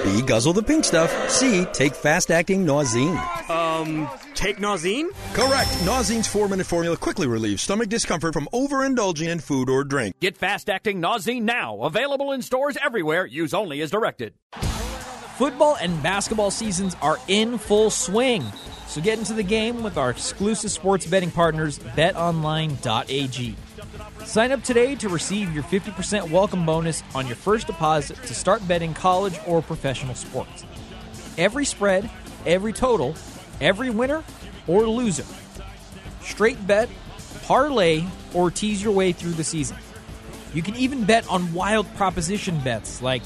B. 0.05 0.23
Guzzle 0.23 0.55
the 0.55 0.63
pink 0.63 0.85
stuff? 0.85 1.31
C. 1.31 1.67
Take 1.67 1.95
fast 1.95 2.31
acting 2.31 2.65
Nauzene? 2.65 3.19
Um, 3.51 4.09
take 4.35 4.57
Nauzene? 4.57 5.11
Correct. 5.35 5.69
Nauzene's 5.85 6.27
four 6.27 6.49
minute 6.49 6.67
formula 6.67 6.97
quickly 6.97 7.27
relieves 7.27 7.63
stomach 7.63 7.91
discomfort 7.91 8.33
from 8.33 8.49
overindulging 8.55 9.29
in 9.29 9.39
food 9.41 9.69
or 9.69 9.85
drink. 9.85 10.19
Get 10.21 10.39
fast 10.39 10.71
acting 10.71 11.03
Nauzene 11.03 11.43
now. 11.43 11.81
Available 11.83 12.33
in 12.33 12.41
stores 12.41 12.79
everywhere. 12.83 13.27
Use 13.27 13.53
only 13.53 13.83
as 13.83 13.91
directed. 13.91 14.33
Football 15.37 15.77
and 15.81 16.01
basketball 16.01 16.53
seasons 16.53 16.95
are 17.03 17.19
in 17.27 17.59
full 17.59 17.91
swing. 17.91 18.45
So 18.87 19.01
get 19.01 19.19
into 19.19 19.33
the 19.33 19.43
game 19.43 19.83
with 19.83 19.97
our 19.97 20.09
exclusive 20.09 20.71
sports 20.71 21.07
betting 21.07 21.33
partners, 21.33 21.81
betonline.ag. 21.81 23.57
Sign 24.25 24.53
up 24.53 24.63
today 24.63 24.95
to 24.95 25.09
receive 25.09 25.53
your 25.53 25.65
50% 25.65 26.31
welcome 26.31 26.65
bonus 26.65 27.03
on 27.17 27.27
your 27.27 27.35
first 27.35 27.67
deposit 27.67 28.17
to 28.23 28.33
start 28.35 28.67
betting 28.69 28.95
college 28.95 29.35
or 29.45 29.61
professional 29.61 30.15
sports. 30.15 30.65
Every 31.37 31.65
spread, 31.65 32.09
every 32.47 32.73
total, 32.73 33.17
every 33.61 33.91
winner 33.91 34.23
or 34.69 34.87
loser. 34.87 35.27
Straight 36.23 36.65
bet, 36.65 36.89
parlay, 37.43 38.05
or 38.35 38.53
tease 38.53 38.81
your 38.81 38.93
way 38.93 39.11
through 39.11 39.33
the 39.33 39.43
season. 39.43 39.79
You 40.55 40.63
can 40.63 40.77
even 40.77 41.05
bet 41.05 41.29
on 41.29 41.53
wild 41.53 41.93
proposition 41.97 42.61
bets 42.61 43.03
like 43.03 43.23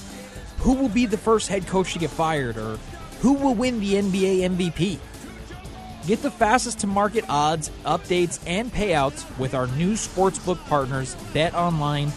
who 0.59 0.75
will 0.75 0.89
be 0.89 1.07
the 1.07 1.17
first 1.17 1.49
head 1.49 1.67
coach 1.67 1.93
to 1.93 1.99
get 1.99 2.11
fired 2.11 2.57
or 2.57 2.79
Who 3.21 3.33
will 3.35 3.55
win 3.55 3.81
the 3.81 3.95
NBA 3.95 4.49
MVP? 4.57 4.99
Get 6.07 6.23
the 6.23 6.31
fastest 6.31 6.79
to 6.81 6.87
market 6.87 7.25
odds, 7.29 7.71
updates, 7.85 8.39
and 8.47 8.73
payouts 8.73 9.25
with 9.39 9.55
our 9.55 9.67
new 9.67 9.93
sportsbook 9.93 10.65
partners, 10.69 11.15
betonline.ag. 11.35 12.13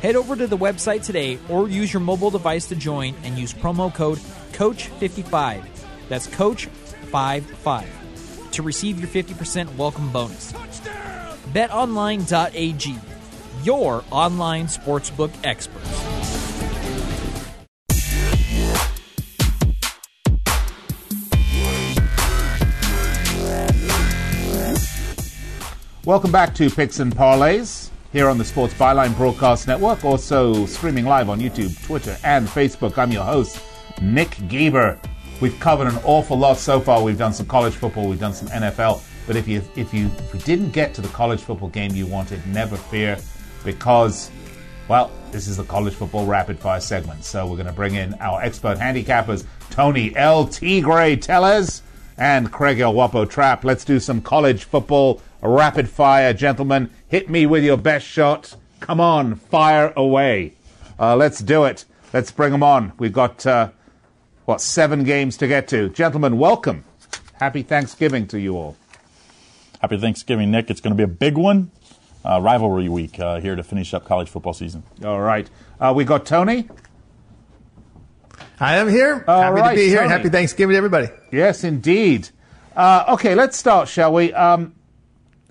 Head 0.00 0.16
over 0.16 0.36
to 0.36 0.46
the 0.46 0.56
website 0.56 1.04
today 1.04 1.38
or 1.48 1.68
use 1.68 1.92
your 1.92 2.00
mobile 2.00 2.30
device 2.30 2.68
to 2.68 2.76
join 2.76 3.14
and 3.24 3.36
use 3.36 3.52
promo 3.52 3.92
code 3.92 4.18
COACH55. 4.52 5.64
That's 6.08 6.28
COACH55 6.28 7.86
to 8.52 8.62
receive 8.62 9.00
your 9.00 9.08
50% 9.08 9.76
welcome 9.76 10.10
bonus. 10.10 10.52
BetOnline.ag, 11.52 12.98
your 13.64 14.04
online 14.10 14.66
sportsbook 14.66 15.32
experts. 15.44 15.97
Welcome 26.08 26.32
back 26.32 26.54
to 26.54 26.70
Picks 26.70 27.00
and 27.00 27.14
Parlays 27.14 27.90
here 28.14 28.30
on 28.30 28.38
the 28.38 28.44
Sports 28.46 28.72
Byline 28.72 29.14
Broadcast 29.14 29.66
Network, 29.68 30.06
also 30.06 30.64
streaming 30.64 31.04
live 31.04 31.28
on 31.28 31.38
YouTube, 31.38 31.84
Twitter, 31.84 32.16
and 32.24 32.48
Facebook. 32.48 32.96
I'm 32.96 33.12
your 33.12 33.24
host, 33.24 33.60
Nick 34.00 34.34
Geber. 34.48 34.98
We've 35.42 35.60
covered 35.60 35.86
an 35.86 35.98
awful 36.04 36.38
lot 36.38 36.56
so 36.56 36.80
far. 36.80 37.02
We've 37.02 37.18
done 37.18 37.34
some 37.34 37.44
college 37.44 37.74
football, 37.74 38.08
we've 38.08 38.18
done 38.18 38.32
some 38.32 38.48
NFL. 38.48 39.02
But 39.26 39.36
if 39.36 39.46
you 39.46 39.60
if 39.76 39.92
you 39.92 40.06
if 40.06 40.32
you 40.32 40.40
didn't 40.40 40.70
get 40.70 40.94
to 40.94 41.02
the 41.02 41.08
college 41.08 41.42
football 41.42 41.68
game 41.68 41.94
you 41.94 42.06
wanted, 42.06 42.40
never 42.46 42.78
fear, 42.78 43.18
because 43.62 44.30
well, 44.88 45.10
this 45.30 45.46
is 45.46 45.58
the 45.58 45.64
college 45.64 45.92
football 45.92 46.24
rapid 46.24 46.58
fire 46.58 46.80
segment. 46.80 47.22
So 47.22 47.46
we're 47.46 47.56
going 47.56 47.66
to 47.66 47.72
bring 47.74 47.96
in 47.96 48.14
our 48.14 48.40
expert 48.40 48.78
handicappers, 48.78 49.44
Tony 49.68 50.16
El 50.16 50.46
Tigre 50.46 51.16
Tellez 51.20 51.82
and 52.16 52.50
Craig 52.50 52.80
El 52.80 52.94
Guapo 52.94 53.26
Trapp. 53.26 53.62
Let's 53.62 53.84
do 53.84 54.00
some 54.00 54.22
college 54.22 54.64
football 54.64 55.20
rapid 55.42 55.88
fire, 55.88 56.32
gentlemen. 56.32 56.90
Hit 57.06 57.30
me 57.30 57.46
with 57.46 57.64
your 57.64 57.76
best 57.76 58.06
shot. 58.06 58.56
Come 58.80 59.00
on, 59.00 59.36
fire 59.36 59.92
away. 59.96 60.54
Uh, 60.98 61.14
let's 61.16 61.40
do 61.40 61.64
it. 61.64 61.84
Let's 62.12 62.30
bring 62.30 62.52
them 62.52 62.62
on. 62.62 62.92
We've 62.98 63.12
got, 63.12 63.46
uh, 63.46 63.70
what, 64.46 64.60
seven 64.60 65.04
games 65.04 65.36
to 65.36 65.46
get 65.46 65.68
to. 65.68 65.90
Gentlemen, 65.90 66.38
welcome. 66.38 66.84
Happy 67.34 67.62
Thanksgiving 67.62 68.26
to 68.28 68.40
you 68.40 68.56
all. 68.56 68.76
Happy 69.80 69.98
Thanksgiving, 69.98 70.50
Nick. 70.50 70.70
It's 70.70 70.80
going 70.80 70.96
to 70.96 70.96
be 70.96 71.04
a 71.04 71.06
big 71.06 71.36
one. 71.36 71.70
Uh, 72.24 72.40
rivalry 72.40 72.88
week 72.88 73.20
uh, 73.20 73.40
here 73.40 73.54
to 73.54 73.62
finish 73.62 73.94
up 73.94 74.04
college 74.04 74.28
football 74.28 74.52
season. 74.52 74.82
All 75.04 75.20
right. 75.20 75.48
Uh, 75.80 75.92
we 75.94 76.04
got 76.04 76.26
Tony. 76.26 76.68
I 78.58 78.76
am 78.76 78.88
here. 78.88 79.24
All 79.28 79.40
happy 79.40 79.60
right, 79.60 79.70
to 79.70 79.76
be 79.76 79.88
here. 79.88 79.98
Tony. 79.98 80.10
Happy 80.10 80.28
Thanksgiving 80.28 80.74
to 80.74 80.76
everybody. 80.78 81.08
Yes, 81.30 81.62
indeed. 81.62 82.28
Uh, 82.74 83.04
okay, 83.10 83.36
let's 83.36 83.56
start, 83.56 83.88
shall 83.88 84.12
we? 84.12 84.32
Um, 84.32 84.74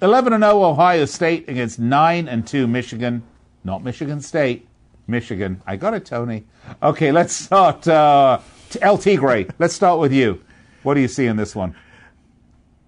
11 0.02 0.32
and 0.32 0.44
0 0.44 0.64
Ohio 0.64 1.06
State 1.06 1.50
against 1.50 1.80
9 1.80 2.28
and 2.28 2.46
2 2.46 2.68
Michigan. 2.68 3.24
Not 3.64 3.84
Michigan 3.84 4.22
State, 4.22 4.68
Michigan. 5.08 5.62
I 5.66 5.76
got 5.76 5.96
it, 5.96 6.06
Tony. 6.06 6.46
Okay, 6.84 7.12
let's 7.12 7.34
start. 7.34 7.88
Uh, 7.88 8.40
El 8.80 9.00
Tigre, 9.00 9.48
let's 9.58 9.74
start 9.74 10.00
with 10.00 10.14
you. 10.14 10.42
What 10.84 10.94
do 10.94 11.00
you 11.00 11.08
see 11.08 11.26
in 11.26 11.36
this 11.36 11.56
one? 11.56 11.76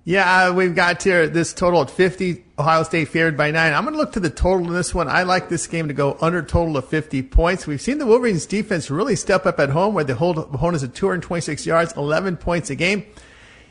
Yeah, 0.03 0.49
uh, 0.49 0.53
we've 0.53 0.76
got 0.76 1.01
here 1.01 1.28
this 1.28 1.51
total 1.51 1.82
at 1.82 1.89
50. 1.89 2.43
Ohio 2.60 2.84
State 2.84 3.07
favored 3.07 3.36
by 3.36 3.49
nine. 3.51 3.74
I'm 3.74 3.84
going 3.84 3.93
to 3.93 3.99
look 3.99 4.14
to 4.14 4.20
the 4.20 4.30
total 4.30 4.68
in 4.68 4.74
this 4.74 4.93
one. 4.93 5.07
I 5.07 5.24
like 5.24 5.49
this 5.49 5.66
game 5.66 5.88
to 5.88 5.93
go 5.93 6.16
under 6.22 6.41
total 6.43 6.78
of 6.78 6.88
50 6.88 7.24
points. 7.24 7.66
We've 7.66 7.82
seen 7.82 7.97
the 7.97 8.05
Wolverines 8.05 8.45
defense 8.45 8.91
really 8.91 9.16
step 9.16 9.45
up 9.45 9.60
at 9.60 9.70
home 9.70 9.95
where 9.95 10.03
they 10.03 10.14
hold 10.14 10.38
opponents 10.38 10.84
at 10.84 10.93
226 10.93 11.66
yards, 11.66 11.93
11 11.97 12.38
points 12.38 12.70
a 12.70 12.76
game. 12.76 13.05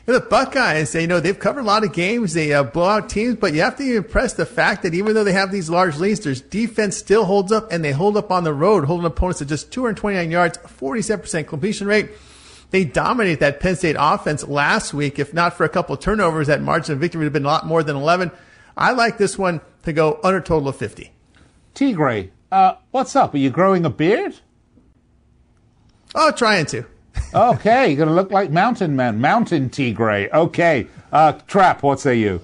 The 0.09 0.19
Buckeyes, 0.19 0.95
you 0.95 1.05
know, 1.05 1.19
they've 1.19 1.37
covered 1.37 1.59
a 1.59 1.65
lot 1.65 1.83
of 1.83 1.93
games. 1.93 2.33
They 2.33 2.51
uh, 2.51 2.63
blow 2.63 2.85
out 2.85 3.11
teams, 3.11 3.35
but 3.35 3.53
you 3.53 3.61
have 3.61 3.77
to 3.77 3.97
impress 3.97 4.33
the 4.33 4.43
fact 4.43 4.81
that 4.81 4.95
even 4.95 5.13
though 5.13 5.23
they 5.23 5.33
have 5.33 5.51
these 5.51 5.69
large 5.69 5.97
leads, 5.97 6.21
their 6.21 6.33
defense 6.33 6.97
still 6.97 7.25
holds 7.25 7.51
up 7.51 7.71
and 7.71 7.85
they 7.85 7.91
hold 7.91 8.17
up 8.17 8.31
on 8.31 8.43
the 8.43 8.51
road, 8.51 8.85
holding 8.85 9.05
opponents 9.05 9.39
at 9.43 9.49
just 9.49 9.71
229 9.71 10.31
yards, 10.31 10.57
47% 10.57 11.45
completion 11.45 11.85
rate. 11.85 12.09
They 12.71 12.85
dominated 12.85 13.41
that 13.41 13.59
Penn 13.59 13.75
State 13.75 13.97
offense 13.99 14.43
last 14.47 14.95
week. 14.95 15.19
If 15.19 15.31
not 15.31 15.53
for 15.53 15.63
a 15.63 15.69
couple 15.69 15.93
of 15.93 16.01
turnovers, 16.01 16.47
that 16.47 16.59
margin 16.59 16.93
of 16.93 16.99
victory 16.99 17.19
would 17.19 17.25
have 17.25 17.33
been 17.33 17.45
a 17.45 17.47
lot 17.47 17.67
more 17.67 17.83
than 17.83 17.95
11. 17.95 18.31
I 18.75 18.93
like 18.93 19.19
this 19.19 19.37
one 19.37 19.61
to 19.83 19.93
go 19.93 20.19
under 20.23 20.41
total 20.41 20.69
of 20.69 20.75
50. 20.75 21.11
Tigre, 21.75 22.31
uh, 22.51 22.73
what's 22.89 23.15
up? 23.15 23.35
Are 23.35 23.37
you 23.37 23.51
growing 23.51 23.85
a 23.85 23.91
beard? 23.91 24.37
Oh, 26.15 26.31
trying 26.31 26.65
to. 26.65 26.87
Okay, 27.33 27.87
you're 27.87 27.97
going 27.97 28.09
to 28.09 28.15
look 28.15 28.31
like 28.31 28.51
Mountain 28.51 28.95
Man, 28.95 29.19
Mountain 29.21 29.69
Tigre. 29.69 30.29
Okay. 30.33 30.87
Uh, 31.11 31.33
Trapp, 31.47 31.83
what 31.83 31.99
say 31.99 32.17
you? 32.17 32.41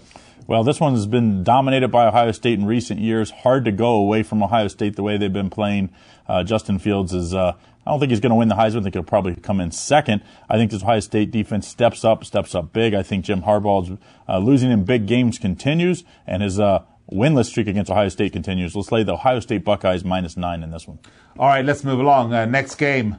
Well, 0.47 0.63
this 0.63 0.79
one 0.79 0.93
has 0.93 1.07
been 1.07 1.43
dominated 1.43 1.87
by 1.87 2.05
Ohio 2.05 2.31
State 2.31 2.59
in 2.59 2.65
recent 2.65 2.99
years. 2.99 3.31
Hard 3.31 3.65
to 3.65 3.71
go 3.71 3.93
away 3.93 4.21
from 4.21 4.43
Ohio 4.43 4.67
State 4.67 4.95
the 4.95 5.01
way 5.01 5.17
they've 5.17 5.33
been 5.33 5.49
playing. 5.49 5.89
Uh, 6.27 6.43
Justin 6.43 6.77
Fields 6.77 7.13
is, 7.13 7.33
uh, 7.33 7.53
I 7.85 7.91
don't 7.91 7.99
think 7.99 8.11
he's 8.11 8.19
going 8.19 8.29
to 8.29 8.35
win 8.35 8.47
the 8.47 8.55
Heisman. 8.55 8.81
I 8.81 8.83
think 8.83 8.93
he'll 8.93 9.03
probably 9.03 9.35
come 9.35 9.59
in 9.59 9.71
second. 9.71 10.23
I 10.47 10.57
think 10.57 10.69
this 10.69 10.83
Ohio 10.83 10.99
State 10.99 11.31
defense 11.31 11.67
steps 11.67 12.05
up, 12.05 12.23
steps 12.23 12.53
up 12.53 12.73
big. 12.73 12.93
I 12.93 13.01
think 13.01 13.25
Jim 13.25 13.41
Harbaugh's 13.41 13.97
uh, 14.29 14.37
losing 14.37 14.69
in 14.69 14.83
big 14.83 15.07
games 15.07 15.39
continues, 15.39 16.03
and 16.27 16.43
his 16.43 16.59
uh, 16.59 16.83
winless 17.11 17.45
streak 17.45 17.67
against 17.67 17.89
Ohio 17.89 18.09
State 18.09 18.31
continues. 18.31 18.75
Let's 18.75 18.91
lay 18.91 19.01
the 19.01 19.13
Ohio 19.13 19.39
State 19.39 19.65
Buckeyes 19.65 20.03
minus 20.03 20.37
nine 20.37 20.61
in 20.61 20.69
this 20.69 20.87
one. 20.87 20.99
All 21.39 21.47
right, 21.47 21.65
let's 21.65 21.83
move 21.83 21.99
along. 21.99 22.33
Uh, 22.33 22.45
next 22.45 22.75
game. 22.75 23.17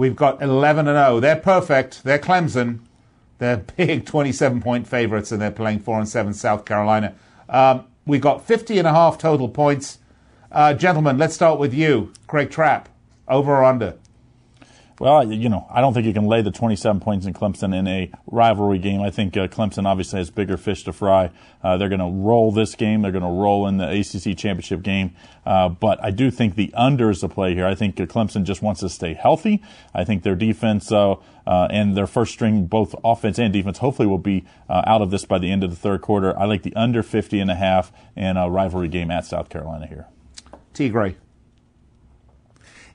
We've 0.00 0.16
got 0.16 0.40
11 0.40 0.88
and 0.88 0.96
0. 0.96 1.20
They're 1.20 1.36
perfect. 1.36 2.04
They're 2.04 2.18
Clemson. 2.18 2.78
They're 3.36 3.58
big 3.76 4.06
27 4.06 4.62
point 4.62 4.88
favorites, 4.88 5.30
and 5.30 5.42
they're 5.42 5.50
playing 5.50 5.80
4 5.80 5.98
and 5.98 6.08
7 6.08 6.32
South 6.32 6.64
Carolina. 6.64 7.14
Um, 7.50 7.84
we've 8.06 8.22
got 8.22 8.42
50 8.42 8.78
and 8.78 8.88
a 8.88 8.92
half 8.92 9.18
total 9.18 9.46
points. 9.46 9.98
Uh, 10.50 10.72
gentlemen, 10.72 11.18
let's 11.18 11.34
start 11.34 11.58
with 11.58 11.74
you, 11.74 12.14
Craig 12.26 12.50
Trapp. 12.50 12.88
Over 13.28 13.56
or 13.56 13.64
under? 13.64 13.98
Well, 15.00 15.32
you 15.32 15.48
know, 15.48 15.66
I 15.70 15.80
don't 15.80 15.94
think 15.94 16.04
you 16.04 16.12
can 16.12 16.26
lay 16.26 16.42
the 16.42 16.50
27 16.50 17.00
points 17.00 17.24
in 17.24 17.32
Clemson 17.32 17.74
in 17.74 17.88
a 17.88 18.12
rivalry 18.26 18.78
game. 18.78 19.00
I 19.00 19.08
think 19.08 19.34
uh, 19.34 19.48
Clemson 19.48 19.86
obviously 19.86 20.18
has 20.18 20.30
bigger 20.30 20.58
fish 20.58 20.84
to 20.84 20.92
fry. 20.92 21.30
Uh, 21.64 21.78
they're 21.78 21.88
going 21.88 22.00
to 22.00 22.22
roll 22.22 22.52
this 22.52 22.74
game. 22.74 23.00
They're 23.00 23.10
going 23.10 23.24
to 23.24 23.30
roll 23.30 23.66
in 23.66 23.78
the 23.78 23.88
ACC 23.88 24.36
championship 24.36 24.82
game. 24.82 25.16
Uh, 25.46 25.70
but 25.70 26.04
I 26.04 26.10
do 26.10 26.30
think 26.30 26.54
the 26.54 26.70
under 26.74 27.08
is 27.08 27.22
the 27.22 27.30
play 27.30 27.54
here. 27.54 27.66
I 27.66 27.74
think 27.74 27.98
uh, 27.98 28.04
Clemson 28.04 28.44
just 28.44 28.60
wants 28.60 28.80
to 28.80 28.90
stay 28.90 29.14
healthy. 29.14 29.62
I 29.94 30.04
think 30.04 30.22
their 30.22 30.34
defense 30.34 30.92
uh, 30.92 31.12
uh, 31.46 31.68
and 31.70 31.96
their 31.96 32.06
first 32.06 32.34
string, 32.34 32.66
both 32.66 32.94
offense 33.02 33.38
and 33.38 33.54
defense, 33.54 33.78
hopefully 33.78 34.06
will 34.06 34.18
be 34.18 34.44
out 34.68 35.00
of 35.00 35.10
this 35.10 35.24
by 35.24 35.38
the 35.38 35.50
end 35.50 35.64
of 35.64 35.70
the 35.70 35.76
third 35.76 36.02
quarter. 36.02 36.38
I 36.38 36.44
like 36.44 36.62
the 36.62 36.76
under 36.76 37.02
50 37.02 37.40
and 37.40 37.50
a 37.50 37.56
half 37.56 37.90
in 38.16 38.36
a 38.36 38.50
rivalry 38.50 38.88
game 38.88 39.10
at 39.10 39.24
South 39.24 39.48
Carolina 39.48 39.86
here. 39.86 40.08
Tigre. 40.74 41.14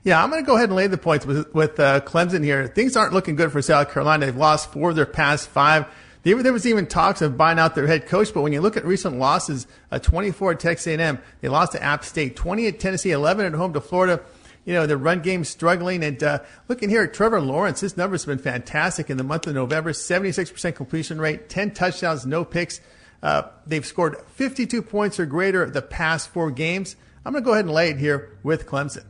Yeah, 0.06 0.22
I'm 0.22 0.30
going 0.30 0.40
to 0.40 0.46
go 0.46 0.54
ahead 0.54 0.68
and 0.68 0.76
lay 0.76 0.86
the 0.86 0.98
points 0.98 1.26
with, 1.26 1.52
with 1.52 1.80
uh, 1.80 1.98
Clemson 2.02 2.44
here. 2.44 2.68
Things 2.68 2.96
aren't 2.96 3.12
looking 3.12 3.34
good 3.34 3.50
for 3.50 3.60
South 3.60 3.90
Carolina. 3.90 4.26
They've 4.26 4.36
lost 4.36 4.70
four 4.70 4.90
of 4.90 4.94
their 4.94 5.04
past 5.04 5.48
five. 5.48 5.84
There, 6.22 6.36
was 6.52 6.64
even 6.64 6.86
talks 6.86 7.22
of 7.22 7.36
buying 7.36 7.58
out 7.58 7.74
their 7.74 7.88
head 7.88 8.06
coach, 8.06 8.32
but 8.32 8.42
when 8.42 8.52
you 8.52 8.60
look 8.60 8.76
at 8.76 8.84
recent 8.84 9.18
losses, 9.18 9.66
a 9.90 9.98
24 9.98 10.52
at 10.52 10.60
Texas 10.60 10.86
A&M, 10.86 11.18
they 11.40 11.48
lost 11.48 11.72
to 11.72 11.82
App 11.82 12.04
State, 12.04 12.36
20 12.36 12.68
at 12.68 12.78
Tennessee, 12.78 13.10
11 13.10 13.46
at 13.46 13.54
home 13.54 13.72
to 13.72 13.80
Florida. 13.80 14.22
You 14.64 14.74
know, 14.74 14.86
the 14.86 14.96
run 14.96 15.22
game 15.22 15.42
struggling. 15.42 16.04
And 16.04 16.22
uh, 16.22 16.38
looking 16.68 16.88
here 16.88 17.02
at 17.02 17.12
Trevor 17.12 17.40
Lawrence, 17.40 17.80
his 17.80 17.96
numbers 17.96 18.26
have 18.26 18.36
been 18.36 18.52
fantastic 18.52 19.10
in 19.10 19.16
the 19.16 19.24
month 19.24 19.48
of 19.48 19.56
November 19.56 19.90
76% 19.90 20.76
completion 20.76 21.20
rate, 21.20 21.48
10 21.48 21.74
touchdowns, 21.74 22.24
no 22.24 22.44
picks. 22.44 22.80
Uh, 23.24 23.42
they've 23.66 23.84
scored 23.84 24.18
52 24.34 24.82
points 24.82 25.18
or 25.18 25.26
greater 25.26 25.68
the 25.68 25.82
past 25.82 26.28
four 26.28 26.52
games. 26.52 26.94
I'm 27.24 27.32
going 27.32 27.42
to 27.42 27.44
go 27.44 27.54
ahead 27.54 27.64
and 27.64 27.74
lay 27.74 27.90
it 27.90 27.96
here 27.96 28.38
with 28.44 28.66
Clemson. 28.68 29.04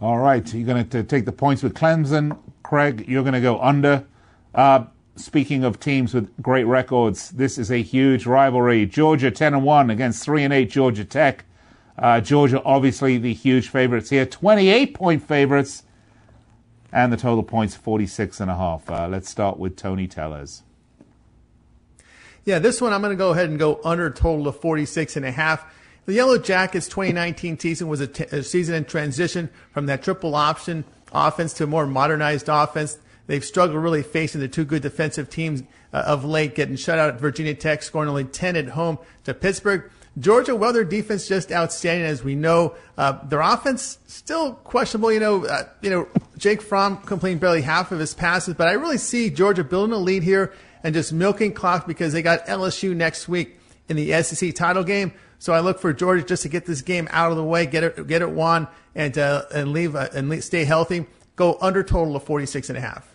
All 0.00 0.18
right, 0.18 0.54
you're 0.54 0.64
going 0.64 0.88
to 0.88 1.02
take 1.02 1.24
the 1.24 1.32
points 1.32 1.64
with 1.64 1.74
Clemson. 1.74 2.38
Craig, 2.62 3.06
you're 3.08 3.24
going 3.24 3.34
to 3.34 3.40
go 3.40 3.60
under. 3.60 4.06
Uh, 4.54 4.84
speaking 5.16 5.64
of 5.64 5.80
teams 5.80 6.14
with 6.14 6.30
great 6.40 6.64
records, 6.64 7.30
this 7.30 7.58
is 7.58 7.72
a 7.72 7.82
huge 7.82 8.24
rivalry. 8.24 8.86
Georgia 8.86 9.32
10 9.32 9.54
and 9.54 9.64
1 9.64 9.90
against 9.90 10.22
3 10.22 10.44
and 10.44 10.54
8 10.54 10.70
Georgia 10.70 11.04
Tech. 11.04 11.46
Uh, 11.98 12.20
Georgia, 12.20 12.62
obviously, 12.62 13.18
the 13.18 13.34
huge 13.34 13.70
favorites 13.70 14.10
here. 14.10 14.24
28 14.24 14.94
point 14.94 15.20
favorites. 15.20 15.82
And 16.92 17.12
the 17.12 17.16
total 17.16 17.42
points 17.42 17.74
46 17.74 18.38
and 18.38 18.52
a 18.52 18.56
half. 18.56 18.88
Uh, 18.88 19.08
let's 19.08 19.28
start 19.28 19.58
with 19.58 19.74
Tony 19.74 20.06
Tellez. 20.06 20.62
Yeah, 22.44 22.60
this 22.60 22.80
one 22.80 22.92
I'm 22.92 23.02
going 23.02 23.10
to 23.10 23.16
go 23.16 23.30
ahead 23.30 23.50
and 23.50 23.58
go 23.58 23.80
under 23.84 24.08
total 24.10 24.46
of 24.46 24.60
46 24.60 25.16
and 25.16 25.26
a 25.26 25.32
half. 25.32 25.74
The 26.08 26.14
Yellow 26.14 26.38
Jackets 26.38 26.88
2019 26.88 27.58
season 27.58 27.86
was 27.86 28.00
a, 28.00 28.06
t- 28.06 28.24
a 28.32 28.42
season 28.42 28.74
in 28.74 28.86
transition 28.86 29.50
from 29.72 29.84
that 29.86 30.02
triple 30.02 30.34
option 30.34 30.86
offense 31.12 31.52
to 31.52 31.64
a 31.64 31.66
more 31.66 31.86
modernized 31.86 32.48
offense. 32.48 32.96
They've 33.26 33.44
struggled 33.44 33.76
really 33.76 34.02
facing 34.02 34.40
the 34.40 34.48
two 34.48 34.64
good 34.64 34.80
defensive 34.80 35.28
teams 35.28 35.64
uh, 35.92 36.04
of 36.06 36.24
late, 36.24 36.54
getting 36.54 36.76
shut 36.76 36.98
out 36.98 37.10
at 37.10 37.20
Virginia 37.20 37.52
Tech, 37.52 37.82
scoring 37.82 38.08
only 38.08 38.24
10 38.24 38.56
at 38.56 38.68
home 38.68 38.96
to 39.24 39.34
Pittsburgh. 39.34 39.90
Georgia, 40.18 40.56
well, 40.56 40.72
their 40.72 40.82
defense 40.82 41.28
just 41.28 41.52
outstanding, 41.52 42.06
as 42.06 42.24
we 42.24 42.34
know. 42.34 42.74
Uh, 42.96 43.22
their 43.26 43.42
offense 43.42 43.98
still 44.06 44.54
questionable. 44.54 45.12
You 45.12 45.20
know, 45.20 45.44
uh, 45.44 45.64
you 45.82 45.90
know, 45.90 46.08
Jake 46.38 46.62
Fromm 46.62 47.02
completing 47.02 47.38
barely 47.38 47.60
half 47.60 47.92
of 47.92 47.98
his 47.98 48.14
passes, 48.14 48.54
but 48.54 48.66
I 48.66 48.72
really 48.72 48.96
see 48.96 49.28
Georgia 49.28 49.62
building 49.62 49.92
a 49.92 49.98
lead 49.98 50.22
here 50.22 50.54
and 50.82 50.94
just 50.94 51.12
milking 51.12 51.52
clock 51.52 51.86
because 51.86 52.14
they 52.14 52.22
got 52.22 52.46
LSU 52.46 52.96
next 52.96 53.28
week 53.28 53.57
in 53.88 53.96
the 53.96 54.22
SEC 54.22 54.54
title 54.54 54.84
game. 54.84 55.12
So 55.38 55.52
I 55.52 55.60
look 55.60 55.78
for 55.78 55.92
Georgia 55.92 56.24
just 56.24 56.42
to 56.42 56.48
get 56.48 56.66
this 56.66 56.82
game 56.82 57.08
out 57.10 57.30
of 57.30 57.36
the 57.36 57.44
way, 57.44 57.66
get 57.66 57.84
it, 57.84 58.06
get 58.06 58.22
it 58.22 58.30
won, 58.30 58.68
and 58.94 59.16
uh, 59.16 59.44
and 59.54 59.72
leave 59.72 59.94
uh, 59.94 60.08
and 60.12 60.42
stay 60.42 60.64
healthy. 60.64 61.06
Go 61.36 61.56
under 61.60 61.84
total 61.84 62.16
of 62.16 62.24
46 62.24 62.68
and 62.68 62.78
a 62.78 62.80
half. 62.80 63.14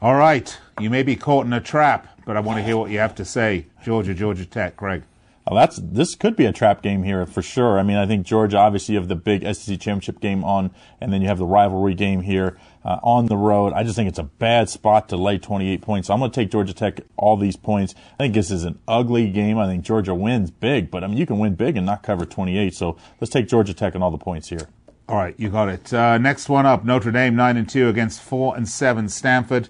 All 0.00 0.14
right, 0.14 0.56
you 0.78 0.88
may 0.88 1.02
be 1.02 1.16
caught 1.16 1.44
in 1.46 1.52
a 1.52 1.60
trap, 1.60 2.20
but 2.24 2.36
I 2.36 2.40
want 2.40 2.58
to 2.58 2.62
hear 2.62 2.76
what 2.76 2.90
you 2.90 2.98
have 3.00 3.14
to 3.16 3.24
say. 3.24 3.66
Georgia, 3.84 4.14
Georgia 4.14 4.46
Tech, 4.46 4.76
Greg. 4.76 5.02
Well, 5.46 5.58
that's 5.58 5.80
this 5.82 6.14
could 6.14 6.36
be 6.36 6.46
a 6.46 6.52
trap 6.52 6.80
game 6.80 7.02
here 7.02 7.26
for 7.26 7.42
sure. 7.42 7.78
I 7.78 7.82
mean, 7.82 7.96
I 7.96 8.06
think 8.06 8.24
Georgia 8.24 8.58
obviously 8.58 8.94
you 8.94 9.00
have 9.00 9.08
the 9.08 9.16
big 9.16 9.42
SEC 9.42 9.80
championship 9.80 10.20
game 10.20 10.44
on, 10.44 10.70
and 11.00 11.12
then 11.12 11.22
you 11.22 11.28
have 11.28 11.38
the 11.38 11.46
rivalry 11.46 11.94
game 11.94 12.22
here 12.22 12.56
uh, 12.84 12.98
on 13.02 13.26
the 13.26 13.36
road. 13.36 13.72
I 13.72 13.82
just 13.82 13.96
think 13.96 14.08
it's 14.08 14.18
a 14.18 14.24
bad 14.24 14.68
spot 14.68 15.08
to 15.10 15.16
lay 15.16 15.38
28 15.38 15.82
points. 15.82 16.08
So 16.08 16.14
I'm 16.14 16.20
going 16.20 16.30
to 16.30 16.34
take 16.34 16.50
Georgia 16.50 16.72
Tech 16.72 17.00
all 17.16 17.36
these 17.36 17.56
points. 17.56 17.94
I 18.18 18.24
think 18.24 18.34
this 18.34 18.50
is 18.50 18.64
an 18.64 18.78
ugly 18.88 19.28
game. 19.30 19.58
I 19.58 19.66
think 19.66 19.84
Georgia 19.84 20.14
wins 20.14 20.50
big, 20.50 20.90
but 20.90 21.04
I 21.04 21.06
mean 21.06 21.16
you 21.16 21.26
can 21.26 21.38
win 21.38 21.54
big 21.54 21.76
and 21.76 21.86
not 21.86 22.02
cover 22.02 22.24
28. 22.24 22.74
So 22.74 22.96
let's 23.20 23.32
take 23.32 23.48
Georgia 23.48 23.74
Tech 23.74 23.94
and 23.94 24.02
all 24.02 24.10
the 24.10 24.18
points 24.18 24.48
here. 24.48 24.68
All 25.08 25.16
right, 25.16 25.34
you 25.38 25.50
got 25.50 25.68
it. 25.68 25.92
Uh, 25.92 26.18
next 26.18 26.48
one 26.48 26.66
up: 26.66 26.84
Notre 26.84 27.10
Dame 27.10 27.34
nine 27.34 27.56
and 27.56 27.68
two 27.68 27.88
against 27.88 28.22
four 28.22 28.56
and 28.56 28.68
seven 28.68 29.08
Stanford. 29.08 29.68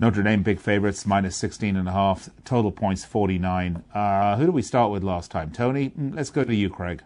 Notre 0.00 0.22
Dame 0.22 0.42
big 0.42 0.60
favorites, 0.60 1.04
minus 1.04 1.36
16 1.36 1.76
and 1.76 1.88
a 1.88 1.92
half. 1.92 2.30
Total 2.44 2.70
points 2.70 3.04
49. 3.04 3.82
Uh, 3.92 4.36
who 4.36 4.46
do 4.46 4.52
we 4.52 4.62
start 4.62 4.92
with 4.92 5.02
last 5.02 5.30
time? 5.30 5.50
Tony, 5.50 5.90
mm, 5.90 6.14
let's 6.14 6.30
go 6.30 6.44
to 6.44 6.54
you, 6.54 6.70
Craig. 6.70 7.02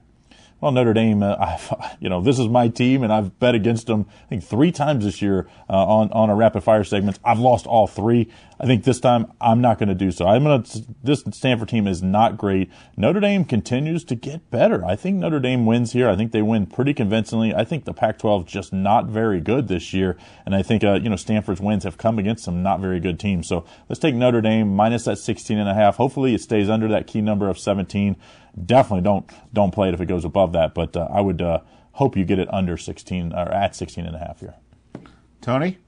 Well, 0.62 0.70
Notre 0.70 0.94
Dame, 0.94 1.24
uh, 1.24 1.34
I've, 1.40 1.96
you 1.98 2.08
know, 2.08 2.20
this 2.20 2.38
is 2.38 2.48
my 2.48 2.68
team, 2.68 3.02
and 3.02 3.12
I've 3.12 3.38
bet 3.40 3.56
against 3.56 3.88
them. 3.88 4.06
I 4.08 4.28
think 4.28 4.44
three 4.44 4.70
times 4.70 5.04
this 5.04 5.20
year 5.20 5.48
uh, 5.68 5.72
on 5.72 6.12
on 6.12 6.30
a 6.30 6.36
rapid 6.36 6.62
fire 6.62 6.84
segment. 6.84 7.18
I've 7.24 7.40
lost 7.40 7.66
all 7.66 7.88
three. 7.88 8.30
I 8.60 8.66
think 8.66 8.84
this 8.84 9.00
time 9.00 9.32
I'm 9.40 9.60
not 9.60 9.80
going 9.80 9.88
to 9.88 9.94
do 9.94 10.12
so. 10.12 10.26
I'm 10.26 10.44
going 10.44 10.62
to. 10.62 10.84
This 11.02 11.24
Stanford 11.32 11.68
team 11.68 11.88
is 11.88 12.00
not 12.00 12.38
great. 12.38 12.70
Notre 12.96 13.18
Dame 13.18 13.44
continues 13.44 14.04
to 14.04 14.14
get 14.14 14.48
better. 14.52 14.84
I 14.84 14.94
think 14.94 15.16
Notre 15.16 15.40
Dame 15.40 15.66
wins 15.66 15.92
here. 15.92 16.08
I 16.08 16.14
think 16.14 16.30
they 16.30 16.42
win 16.42 16.66
pretty 16.66 16.94
convincingly. 16.94 17.52
I 17.52 17.64
think 17.64 17.84
the 17.84 17.92
Pac-12 17.92 18.46
is 18.46 18.52
just 18.52 18.72
not 18.72 19.06
very 19.06 19.40
good 19.40 19.66
this 19.66 19.92
year, 19.92 20.16
and 20.46 20.54
I 20.54 20.62
think 20.62 20.84
uh, 20.84 21.00
you 21.02 21.10
know 21.10 21.16
Stanford's 21.16 21.60
wins 21.60 21.82
have 21.82 21.98
come 21.98 22.20
against 22.20 22.44
some 22.44 22.62
not 22.62 22.78
very 22.78 23.00
good 23.00 23.18
teams. 23.18 23.48
So 23.48 23.64
let's 23.88 23.98
take 23.98 24.14
Notre 24.14 24.40
Dame 24.40 24.76
minus 24.76 25.06
that 25.06 25.18
16 25.18 25.58
and 25.58 25.68
a 25.68 25.74
half. 25.74 25.96
Hopefully 25.96 26.36
it 26.36 26.40
stays 26.40 26.70
under 26.70 26.86
that 26.86 27.08
key 27.08 27.20
number 27.20 27.48
of 27.48 27.58
17 27.58 28.14
definitely 28.64 29.02
don't 29.02 29.28
don't 29.52 29.72
play 29.72 29.88
it 29.88 29.94
if 29.94 30.00
it 30.00 30.06
goes 30.06 30.24
above 30.24 30.52
that. 30.52 30.74
But 30.74 30.96
uh, 30.96 31.08
I 31.10 31.20
would 31.20 31.42
uh, 31.42 31.60
hope 31.92 32.16
you 32.16 32.24
get 32.24 32.38
it 32.38 32.52
under 32.52 32.76
16 32.76 33.32
or 33.32 33.52
at 33.52 33.76
16 33.76 34.06
and 34.06 34.16
a 34.16 34.18
half 34.18 34.40
here. 34.40 34.54
Tony. 35.40 35.78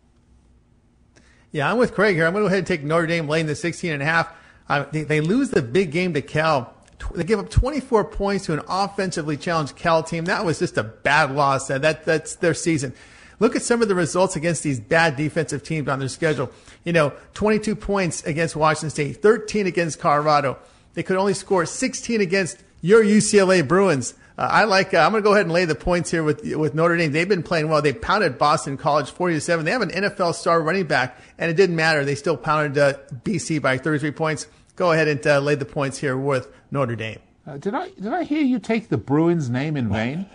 Yeah, 1.52 1.70
I'm 1.70 1.78
with 1.78 1.94
Craig 1.94 2.16
here. 2.16 2.26
I'm 2.26 2.32
going 2.32 2.42
to 2.42 2.48
go 2.48 2.52
ahead 2.52 2.58
and 2.58 2.66
take 2.66 2.82
Notre 2.82 3.06
Dame 3.06 3.28
laying 3.28 3.46
the 3.46 3.54
16 3.54 3.92
and 3.92 4.02
a 4.02 4.04
half. 4.04 4.34
Uh, 4.68 4.86
they, 4.90 5.04
they, 5.04 5.20
lose 5.20 5.50
the 5.50 5.62
big 5.62 5.92
game 5.92 6.12
to 6.14 6.22
Cal. 6.22 6.74
They 7.14 7.22
give 7.22 7.38
up 7.38 7.48
24 7.48 8.06
points 8.06 8.46
to 8.46 8.54
an 8.54 8.62
offensively 8.66 9.36
challenged 9.36 9.76
Cal 9.76 10.02
team. 10.02 10.24
That 10.24 10.44
was 10.44 10.58
just 10.58 10.76
a 10.78 10.82
bad 10.82 11.30
loss. 11.32 11.68
That 11.68 12.04
that's 12.04 12.36
their 12.36 12.54
season. 12.54 12.92
Look 13.38 13.54
at 13.54 13.62
some 13.62 13.82
of 13.82 13.88
the 13.88 13.94
results 13.94 14.36
against 14.36 14.62
these 14.62 14.80
bad 14.80 15.16
defensive 15.16 15.62
teams 15.62 15.88
on 15.88 15.98
their 15.98 16.08
schedule. 16.08 16.50
You 16.84 16.92
know, 16.92 17.12
22 17.34 17.76
points 17.76 18.24
against 18.24 18.56
Washington 18.56 18.90
State, 18.90 19.22
13 19.22 19.66
against 19.66 19.98
Colorado, 19.98 20.58
they 20.94 21.02
could 21.02 21.16
only 21.16 21.34
score 21.34 21.66
16 21.66 22.20
against 22.20 22.62
your 22.80 23.02
UCLA 23.02 23.66
Bruins. 23.66 24.14
Uh, 24.36 24.48
I 24.50 24.64
like. 24.64 24.92
Uh, 24.92 24.98
I'm 24.98 25.12
going 25.12 25.22
to 25.22 25.26
go 25.26 25.32
ahead 25.32 25.46
and 25.46 25.52
lay 25.52 25.64
the 25.64 25.76
points 25.76 26.10
here 26.10 26.24
with 26.24 26.44
with 26.56 26.74
Notre 26.74 26.96
Dame. 26.96 27.12
They've 27.12 27.28
been 27.28 27.44
playing 27.44 27.68
well. 27.68 27.80
They 27.80 27.92
pounded 27.92 28.36
Boston 28.36 28.76
College 28.76 29.10
40 29.10 29.34
to 29.34 29.40
seven. 29.40 29.64
They 29.64 29.70
have 29.70 29.82
an 29.82 29.90
NFL 29.90 30.34
star 30.34 30.60
running 30.60 30.86
back, 30.86 31.20
and 31.38 31.50
it 31.50 31.54
didn't 31.54 31.76
matter. 31.76 32.04
They 32.04 32.16
still 32.16 32.36
pounded 32.36 32.76
uh, 32.76 32.98
BC 33.22 33.62
by 33.62 33.78
33 33.78 34.10
points. 34.10 34.48
Go 34.74 34.90
ahead 34.90 35.06
and 35.06 35.24
uh, 35.24 35.38
lay 35.38 35.54
the 35.54 35.64
points 35.64 35.98
here 35.98 36.16
with 36.16 36.48
Notre 36.72 36.96
Dame. 36.96 37.20
Uh, 37.46 37.58
did 37.58 37.74
I 37.74 37.90
did 37.90 38.12
I 38.12 38.24
hear 38.24 38.42
you 38.42 38.58
take 38.58 38.88
the 38.88 38.96
Bruins 38.96 39.48
name 39.48 39.76
in 39.76 39.88
vain? 39.88 40.26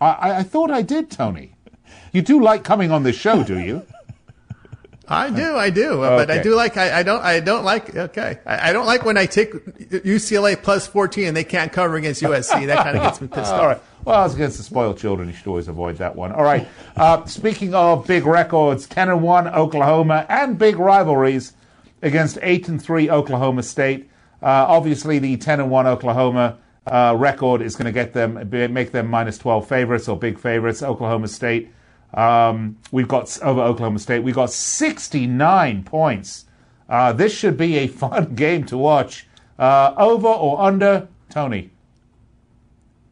I, 0.00 0.38
I 0.38 0.42
thought 0.42 0.70
I 0.70 0.82
did, 0.82 1.10
Tony. 1.10 1.52
You 2.12 2.22
do 2.22 2.42
like 2.42 2.64
coming 2.64 2.90
on 2.90 3.02
this 3.02 3.16
show, 3.16 3.42
do 3.44 3.58
you? 3.58 3.86
I 5.10 5.30
do, 5.30 5.56
I 5.56 5.70
do, 5.70 6.04
okay. 6.04 6.16
but 6.16 6.30
I 6.30 6.42
do 6.42 6.54
like. 6.54 6.76
I, 6.76 7.00
I, 7.00 7.02
don't. 7.02 7.22
I 7.22 7.40
don't 7.40 7.64
like. 7.64 7.96
Okay, 7.96 8.38
I, 8.44 8.70
I, 8.70 8.72
don't 8.72 8.84
like 8.84 9.04
when 9.04 9.16
I 9.16 9.26
take 9.26 9.52
UCLA 9.52 10.62
plus 10.62 10.86
fourteen 10.86 11.28
and 11.28 11.36
they 11.36 11.44
can't 11.44 11.72
cover 11.72 11.96
against 11.96 12.22
USC. 12.22 12.66
That 12.66 12.84
kind 12.84 12.96
of 12.96 13.02
gets 13.02 13.20
me 13.20 13.28
pissed 13.28 13.52
off. 13.52 13.60
All 13.60 13.66
right. 13.66 13.80
Well, 14.04 14.24
as 14.24 14.34
against 14.34 14.58
the 14.58 14.62
spoiled 14.62 14.98
children, 14.98 15.28
you 15.28 15.34
should 15.34 15.46
always 15.46 15.68
avoid 15.68 15.96
that 15.98 16.14
one. 16.14 16.32
All 16.32 16.44
right. 16.44 16.68
Uh, 16.96 17.24
speaking 17.24 17.74
of 17.74 18.06
big 18.06 18.26
records, 18.26 18.86
ten 18.86 19.08
and 19.08 19.22
one 19.22 19.48
Oklahoma 19.48 20.26
and 20.28 20.58
big 20.58 20.78
rivalries 20.78 21.54
against 22.02 22.38
eight 22.42 22.68
and 22.68 22.82
three 22.82 23.08
Oklahoma 23.10 23.62
State. 23.62 24.10
Uh, 24.42 24.66
obviously, 24.68 25.18
the 25.18 25.36
ten 25.38 25.60
and 25.60 25.70
one 25.70 25.86
Oklahoma 25.86 26.58
uh, 26.86 27.14
record 27.18 27.62
is 27.62 27.76
going 27.76 27.86
to 27.86 27.92
get 27.92 28.12
them 28.12 28.34
make 28.72 28.92
them 28.92 29.06
minus 29.08 29.38
twelve 29.38 29.66
favorites 29.66 30.06
or 30.06 30.18
big 30.18 30.38
favorites. 30.38 30.82
Oklahoma 30.82 31.28
State 31.28 31.70
um, 32.14 32.76
we've 32.90 33.08
got 33.08 33.40
over 33.42 33.60
Oklahoma 33.60 33.98
State. 33.98 34.20
We've 34.20 34.34
got 34.34 34.50
69 34.50 35.84
points. 35.84 36.46
Uh, 36.88 37.12
this 37.12 37.36
should 37.36 37.56
be 37.56 37.76
a 37.76 37.86
fun 37.88 38.34
game 38.34 38.64
to 38.66 38.78
watch. 38.78 39.26
Uh, 39.58 39.94
over 39.96 40.28
or 40.28 40.60
under, 40.60 41.08
Tony? 41.30 41.70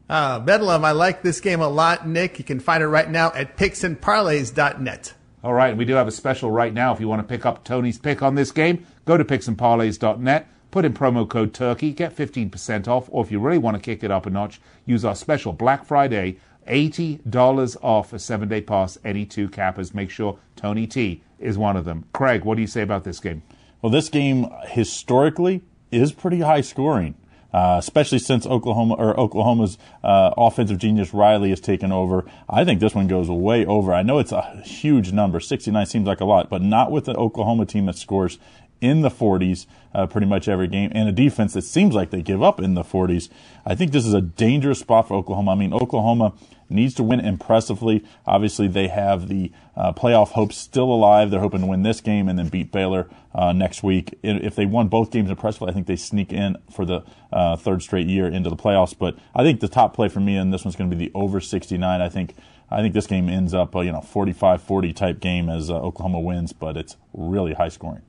Uh, 0.09 0.39
Bedlam, 0.39 0.85
I 0.85 0.91
like 0.91 1.21
this 1.21 1.41
game 1.41 1.59
a 1.59 1.67
lot, 1.67 2.07
Nick. 2.07 2.39
You 2.39 2.45
can 2.45 2.61
find 2.61 2.81
it 2.81 2.87
right 2.87 3.09
now 3.09 3.31
at 3.35 3.57
picksandparlays.net. 3.57 5.13
All 5.43 5.53
right, 5.53 5.75
we 5.75 5.85
do 5.85 5.93
have 5.93 6.07
a 6.07 6.11
special 6.11 6.49
right 6.49 6.73
now. 6.73 6.93
If 6.93 6.99
you 6.99 7.07
want 7.07 7.21
to 7.21 7.27
pick 7.27 7.45
up 7.45 7.63
Tony's 7.63 7.99
pick 7.99 8.23
on 8.23 8.35
this 8.35 8.51
game, 8.51 8.85
go 9.05 9.17
to 9.17 9.25
picksandparlays.net, 9.25 10.47
put 10.71 10.85
in 10.85 10.93
promo 10.93 11.27
code 11.27 11.53
TURKEY, 11.53 11.93
get 11.93 12.15
15% 12.15 12.87
off, 12.87 13.07
or 13.11 13.23
if 13.23 13.31
you 13.31 13.39
really 13.39 13.57
want 13.57 13.75
to 13.75 13.81
kick 13.81 14.03
it 14.03 14.11
up 14.11 14.25
a 14.25 14.29
notch, 14.29 14.61
use 14.85 15.05
our 15.05 15.15
special 15.15 15.53
Black 15.53 15.85
Friday 15.85 16.37
$80 16.67 17.77
off 17.81 18.13
a 18.13 18.19
seven 18.19 18.47
day 18.49 18.61
pass, 18.61 18.97
any 19.03 19.25
two 19.25 19.49
cappers. 19.49 19.93
Make 19.93 20.09
sure 20.09 20.39
Tony 20.55 20.87
T 20.87 21.23
is 21.39 21.57
one 21.57 21.75
of 21.75 21.85
them. 21.85 22.05
Craig, 22.13 22.43
what 22.43 22.55
do 22.55 22.61
you 22.61 22.67
say 22.67 22.81
about 22.81 23.03
this 23.03 23.19
game? 23.19 23.43
Well, 23.81 23.91
this 23.91 24.09
game 24.09 24.47
historically 24.67 25.61
is 25.91 26.11
pretty 26.11 26.39
high 26.39 26.61
scoring. 26.61 27.15
Uh, 27.53 27.77
especially 27.79 28.19
since 28.19 28.45
Oklahoma 28.45 28.93
or 28.95 29.17
Oklahoma's 29.17 29.77
uh, 30.03 30.31
offensive 30.37 30.77
genius 30.77 31.13
Riley 31.13 31.49
has 31.49 31.61
taken 31.61 31.93
over. 31.93 32.25
I 32.49 32.65
think 32.65 32.81
this 32.81 32.93
one 32.93 33.07
goes 33.07 33.29
way 33.29 33.65
over. 33.65 33.93
I 33.93 34.03
know 34.03 34.19
it's 34.19 34.33
a 34.33 34.61
huge 34.63 35.13
number, 35.13 35.39
69 35.39 35.85
seems 35.85 36.05
like 36.05 36.19
a 36.19 36.25
lot, 36.25 36.49
but 36.49 36.61
not 36.61 36.91
with 36.91 37.05
the 37.05 37.15
Oklahoma 37.15 37.65
team 37.65 37.85
that 37.85 37.95
scores 37.95 38.37
in 38.81 39.01
the 39.01 39.09
40s 39.09 39.65
uh, 39.93 40.05
pretty 40.07 40.27
much 40.27 40.47
every 40.47 40.67
game, 40.67 40.91
and 40.93 41.09
a 41.09 41.11
defense 41.11 41.53
that 41.53 41.63
seems 41.63 41.95
like 41.95 42.11
they 42.11 42.21
give 42.21 42.43
up 42.43 42.59
in 42.59 42.73
the 42.73 42.83
40s. 42.83 43.29
I 43.65 43.75
think 43.75 43.91
this 43.91 44.05
is 44.05 44.13
a 44.13 44.21
dangerous 44.21 44.79
spot 44.79 45.07
for 45.07 45.15
Oklahoma. 45.15 45.51
I 45.51 45.55
mean, 45.55 45.73
Oklahoma 45.73 46.33
needs 46.69 46.93
to 46.95 47.03
win 47.03 47.19
impressively. 47.19 48.03
Obviously, 48.25 48.67
they 48.67 48.87
have 48.87 49.27
the 49.27 49.51
uh, 49.75 49.93
playoff 49.93 50.29
hopes 50.29 50.57
still 50.57 50.91
alive. 50.91 51.29
They're 51.29 51.39
hoping 51.39 51.61
to 51.61 51.67
win 51.67 51.83
this 51.83 52.01
game 52.01 52.27
and 52.27 52.37
then 52.37 52.49
beat 52.49 52.71
Baylor 52.71 53.09
uh, 53.33 53.53
next 53.53 53.83
week. 53.83 54.17
If 54.23 54.55
they 54.55 54.65
won 54.65 54.87
both 54.87 55.11
games 55.11 55.29
impressively, 55.29 55.69
I 55.69 55.73
think 55.73 55.87
they 55.87 55.95
sneak 55.95 56.33
in 56.33 56.57
for 56.71 56.85
the 56.85 57.03
uh, 57.31 57.55
third 57.55 57.81
straight 57.81 58.07
year 58.07 58.27
into 58.27 58.49
the 58.49 58.55
playoffs. 58.55 58.97
But 58.97 59.17
I 59.35 59.43
think 59.43 59.59
the 59.59 59.67
top 59.67 59.93
play 59.93 60.09
for 60.09 60.19
me 60.19 60.37
in 60.37 60.51
this 60.51 60.65
one's 60.65 60.75
going 60.75 60.89
to 60.89 60.95
be 60.95 61.05
the 61.05 61.11
over 61.13 61.39
69. 61.39 62.01
I 62.01 62.09
think. 62.09 62.35
I 62.69 62.81
think 62.81 62.93
this 62.93 63.07
game 63.07 63.29
ends 63.29 63.53
up, 63.53 63.73
a, 63.75 63.85
you 63.85 63.93
know, 63.93 64.01
45-40 64.01 64.93
type 64.93 65.21
game 65.21 65.47
as 65.47 65.69
uh, 65.69 65.79
Oklahoma 65.79 66.19
wins, 66.19 66.51
but 66.51 66.75
it's 66.75 66.97
really 67.13 67.53
high 67.53 67.69
scoring. 67.69 68.01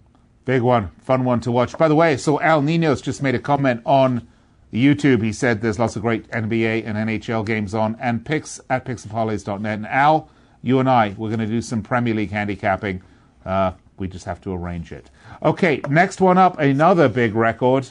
Big 0.44 0.62
one, 0.62 0.90
fun 1.00 1.24
one 1.24 1.38
to 1.42 1.52
watch. 1.52 1.78
By 1.78 1.86
the 1.86 1.94
way, 1.94 2.16
so 2.16 2.40
Al 2.40 2.60
Ninos 2.60 3.00
just 3.00 3.22
made 3.22 3.36
a 3.36 3.38
comment 3.38 3.82
on 3.86 4.26
YouTube, 4.72 5.22
he 5.22 5.32
said 5.32 5.60
there's 5.60 5.78
lots 5.78 5.96
of 5.96 6.02
great 6.02 6.28
NBA 6.30 6.86
and 6.86 6.96
NHL 6.96 7.44
games 7.44 7.74
on, 7.74 7.96
and 8.00 8.24
picks 8.24 8.60
at 8.68 8.84
picksandparlays.net. 8.84 9.78
And 9.78 9.86
Al, 9.86 10.28
you 10.62 10.78
and 10.78 10.88
I, 10.88 11.14
we're 11.16 11.28
going 11.28 11.40
to 11.40 11.46
do 11.46 11.62
some 11.62 11.82
Premier 11.82 12.14
League 12.14 12.30
handicapping. 12.30 13.02
Uh, 13.44 13.72
we 13.98 14.08
just 14.08 14.26
have 14.26 14.40
to 14.42 14.52
arrange 14.52 14.92
it. 14.92 15.10
Okay, 15.42 15.80
next 15.88 16.20
one 16.20 16.38
up, 16.38 16.58
another 16.58 17.08
big 17.08 17.34
record. 17.34 17.88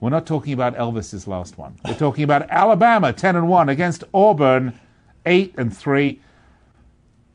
We're 0.00 0.10
not 0.10 0.26
talking 0.26 0.52
about 0.52 0.74
Elvis's 0.76 1.26
last 1.26 1.56
one. 1.56 1.76
We're 1.84 1.94
talking 1.94 2.24
about 2.24 2.48
Alabama, 2.50 3.12
10 3.12 3.36
and 3.36 3.48
1 3.48 3.68
against 3.68 4.04
Auburn, 4.12 4.78
8 5.24 5.54
and 5.56 5.74
3. 5.74 6.20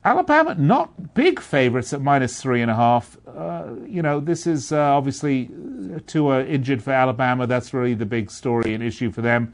Alabama, 0.04 0.56
not 0.56 1.14
big 1.14 1.42
favorites 1.42 1.92
at 1.92 2.02
minus 2.02 2.42
three 2.42 2.62
and 2.62 2.72
a 2.72 2.76
half. 2.76 3.18
Uh, 3.28 3.76
you 3.86 4.02
know, 4.02 4.20
this 4.20 4.48
is 4.48 4.72
uh, 4.72 4.78
obviously 4.96 5.50
Tua 6.08 6.46
injured 6.46 6.82
for 6.82 6.92
Alabama. 6.92 7.46
That's 7.46 7.74
really 7.74 7.94
the 7.94 8.06
big 8.06 8.32
story 8.32 8.74
and 8.74 8.82
issue 8.82 9.12
for 9.12 9.22
them. 9.22 9.54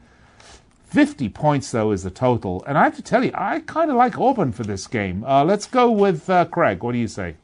50 0.84 1.28
points, 1.30 1.70
though, 1.72 1.90
is 1.90 2.04
the 2.04 2.10
total. 2.10 2.62
And 2.66 2.78
I 2.78 2.84
have 2.84 2.94
to 2.96 3.02
tell 3.02 3.24
you, 3.24 3.32
I 3.34 3.60
kind 3.60 3.90
of 3.90 3.96
like 3.96 4.18
Auburn 4.18 4.52
for 4.52 4.62
this 4.62 4.86
game. 4.86 5.24
Uh, 5.24 5.44
let's 5.44 5.66
go 5.66 5.90
with 5.90 6.30
uh, 6.30 6.44
Craig. 6.44 6.82
What 6.82 6.92
do 6.92 6.98
you 6.98 7.08
say? 7.08 7.36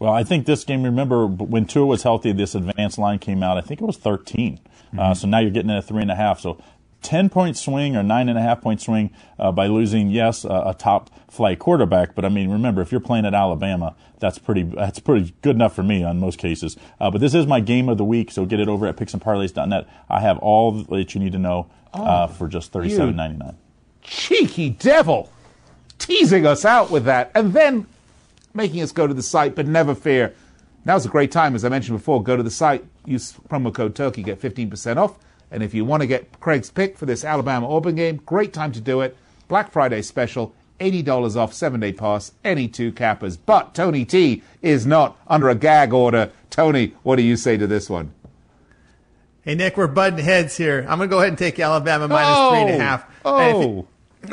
Well, 0.00 0.12
I 0.12 0.24
think 0.24 0.46
this 0.46 0.64
game. 0.64 0.82
Remember 0.82 1.26
when 1.26 1.64
Tua 1.64 1.86
was 1.86 2.02
healthy, 2.02 2.32
this 2.32 2.54
advanced 2.54 2.98
line 2.98 3.18
came 3.18 3.42
out. 3.42 3.56
I 3.56 3.60
think 3.60 3.80
it 3.80 3.84
was 3.84 3.96
13. 3.96 4.58
Mm-hmm. 4.58 4.98
Uh, 4.98 5.14
so 5.14 5.28
now 5.28 5.38
you're 5.38 5.50
getting 5.50 5.70
at 5.70 5.84
three 5.84 6.02
and 6.02 6.10
a 6.10 6.16
half. 6.16 6.40
So 6.40 6.60
10 7.02 7.28
point 7.30 7.56
swing 7.56 7.96
or 7.96 8.02
nine 8.02 8.28
and 8.28 8.38
a 8.38 8.42
half 8.42 8.60
point 8.60 8.80
swing 8.80 9.10
uh, 9.38 9.52
by 9.52 9.66
losing, 9.66 10.10
yes, 10.10 10.44
a, 10.44 10.48
a, 10.48 10.74
top 10.78 11.10
flight 11.30 11.58
quarterback. 11.58 12.14
But 12.14 12.24
I 12.24 12.28
mean, 12.28 12.50
remember, 12.50 12.82
if 12.82 12.90
you're 12.90 13.00
playing 13.00 13.24
at 13.24 13.34
Alabama, 13.34 13.94
that's 14.18 14.38
pretty, 14.38 14.64
that's 14.64 14.98
pretty 14.98 15.34
good 15.42 15.54
enough 15.54 15.74
for 15.74 15.82
me 15.82 16.02
on 16.02 16.18
most 16.18 16.38
cases. 16.38 16.76
Uh, 17.00 17.10
but 17.10 17.20
this 17.20 17.34
is 17.34 17.46
my 17.46 17.60
game 17.60 17.88
of 17.88 17.98
the 17.98 18.04
week. 18.04 18.30
So 18.30 18.44
get 18.44 18.60
it 18.60 18.68
over 18.68 18.86
at 18.86 18.96
picksandparlays.net. 18.96 19.88
I 20.08 20.20
have 20.20 20.38
all 20.38 20.72
that 20.72 21.14
you 21.14 21.20
need 21.20 21.32
to 21.32 21.38
know 21.38 21.70
uh, 21.94 22.26
oh, 22.28 22.32
for 22.34 22.48
just 22.48 22.72
$37.99. 22.72 23.54
Cheeky 24.02 24.70
devil 24.70 25.30
teasing 25.98 26.46
us 26.46 26.64
out 26.64 26.90
with 26.90 27.04
that 27.04 27.30
and 27.34 27.52
then 27.52 27.86
making 28.54 28.82
us 28.82 28.92
go 28.92 29.06
to 29.06 29.14
the 29.14 29.22
site. 29.22 29.54
But 29.54 29.66
never 29.66 29.94
fear. 29.94 30.34
Now's 30.84 31.04
a 31.04 31.08
great 31.08 31.30
time. 31.30 31.54
As 31.54 31.64
I 31.64 31.68
mentioned 31.68 31.98
before, 31.98 32.22
go 32.22 32.36
to 32.36 32.42
the 32.42 32.50
site, 32.50 32.84
use 33.04 33.34
promo 33.48 33.72
code 33.72 33.94
Turkey, 33.94 34.22
get 34.22 34.40
15% 34.40 34.96
off. 34.96 35.18
And 35.50 35.62
if 35.62 35.74
you 35.74 35.84
want 35.84 36.02
to 36.02 36.06
get 36.06 36.40
Craig's 36.40 36.70
pick 36.70 36.98
for 36.98 37.06
this 37.06 37.24
Alabama 37.24 37.68
Auburn 37.68 37.94
game, 37.94 38.20
great 38.26 38.52
time 38.52 38.72
to 38.72 38.80
do 38.80 39.00
it. 39.00 39.16
Black 39.48 39.72
Friday 39.72 40.02
special, 40.02 40.54
$80 40.80 41.36
off, 41.36 41.52
seven 41.52 41.80
day 41.80 41.92
pass, 41.92 42.32
any 42.44 42.68
two 42.68 42.92
cappers. 42.92 43.36
But 43.36 43.74
Tony 43.74 44.04
T 44.04 44.42
is 44.62 44.86
not 44.86 45.16
under 45.26 45.48
a 45.48 45.54
gag 45.54 45.92
order. 45.92 46.30
Tony, 46.50 46.94
what 47.02 47.16
do 47.16 47.22
you 47.22 47.36
say 47.36 47.56
to 47.56 47.66
this 47.66 47.88
one? 47.88 48.12
Hey, 49.42 49.54
Nick, 49.54 49.76
we're 49.76 49.86
butting 49.86 50.18
heads 50.18 50.56
here. 50.56 50.80
I'm 50.88 50.98
going 50.98 51.08
to 51.08 51.14
go 51.14 51.18
ahead 51.18 51.30
and 51.30 51.38
take 51.38 51.58
Alabama 51.58 52.06
minus 52.06 52.36
oh, 52.36 52.50
three 52.50 52.60
and 52.60 52.70
a 52.70 52.74
oh. 52.74 52.78
half. 52.78 53.06
Oh. 53.24 53.86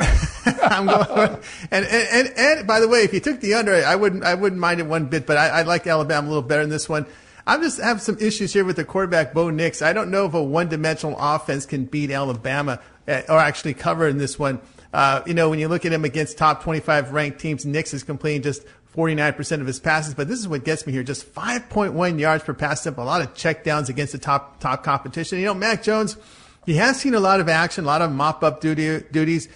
I'm 0.62 0.86
going, 0.86 1.38
and, 1.70 1.86
and, 1.86 2.08
and, 2.12 2.32
and 2.36 2.66
by 2.66 2.80
the 2.80 2.88
way, 2.88 3.00
if 3.00 3.14
you 3.14 3.20
took 3.20 3.40
the 3.40 3.54
under, 3.54 3.72
I 3.72 3.94
wouldn't 3.94 4.24
I 4.24 4.34
wouldn't 4.34 4.60
mind 4.60 4.80
it 4.80 4.86
one 4.86 5.06
bit, 5.06 5.26
but 5.26 5.36
I, 5.36 5.48
I 5.48 5.62
like 5.62 5.86
Alabama 5.86 6.26
a 6.26 6.28
little 6.28 6.42
better 6.42 6.62
in 6.62 6.70
this 6.70 6.88
one. 6.88 7.06
I 7.46 7.58
just 7.58 7.80
have 7.80 8.02
some 8.02 8.18
issues 8.18 8.52
here 8.52 8.64
with 8.64 8.74
the 8.74 8.84
quarterback, 8.84 9.32
Bo 9.32 9.50
Nix. 9.50 9.80
I 9.80 9.92
don't 9.92 10.10
know 10.10 10.26
if 10.26 10.34
a 10.34 10.42
one 10.42 10.68
dimensional 10.68 11.16
offense 11.18 11.64
can 11.64 11.84
beat 11.84 12.10
Alabama 12.10 12.80
uh, 13.06 13.22
or 13.28 13.38
actually 13.38 13.74
cover 13.74 14.08
in 14.08 14.18
this 14.18 14.36
one. 14.36 14.60
Uh, 14.92 15.22
you 15.26 15.34
know, 15.34 15.48
when 15.48 15.60
you 15.60 15.68
look 15.68 15.84
at 15.84 15.92
him 15.92 16.04
against 16.04 16.38
top 16.38 16.64
25 16.64 17.12
ranked 17.12 17.38
teams, 17.38 17.64
Nix 17.64 17.94
is 17.94 18.02
completing 18.02 18.42
just 18.42 18.66
49% 18.96 19.60
of 19.60 19.66
his 19.66 19.78
passes, 19.78 20.14
but 20.14 20.26
this 20.26 20.40
is 20.40 20.48
what 20.48 20.64
gets 20.64 20.86
me 20.86 20.92
here. 20.92 21.04
Just 21.04 21.32
5.1 21.34 22.18
yards 22.18 22.42
per 22.42 22.54
pass 22.54 22.80
attempt, 22.80 22.98
a 22.98 23.04
lot 23.04 23.20
of 23.20 23.32
checkdowns 23.34 23.88
against 23.88 24.12
the 24.12 24.18
top, 24.18 24.58
top 24.58 24.82
competition. 24.82 25.38
You 25.38 25.44
know, 25.46 25.54
Mac 25.54 25.82
Jones, 25.82 26.16
he 26.64 26.74
has 26.76 26.98
seen 26.98 27.14
a 27.14 27.20
lot 27.20 27.40
of 27.40 27.48
action, 27.48 27.84
a 27.84 27.86
lot 27.86 28.02
of 28.02 28.10
mop 28.10 28.42
up 28.42 28.60
duty, 28.60 29.04
duties, 29.12 29.48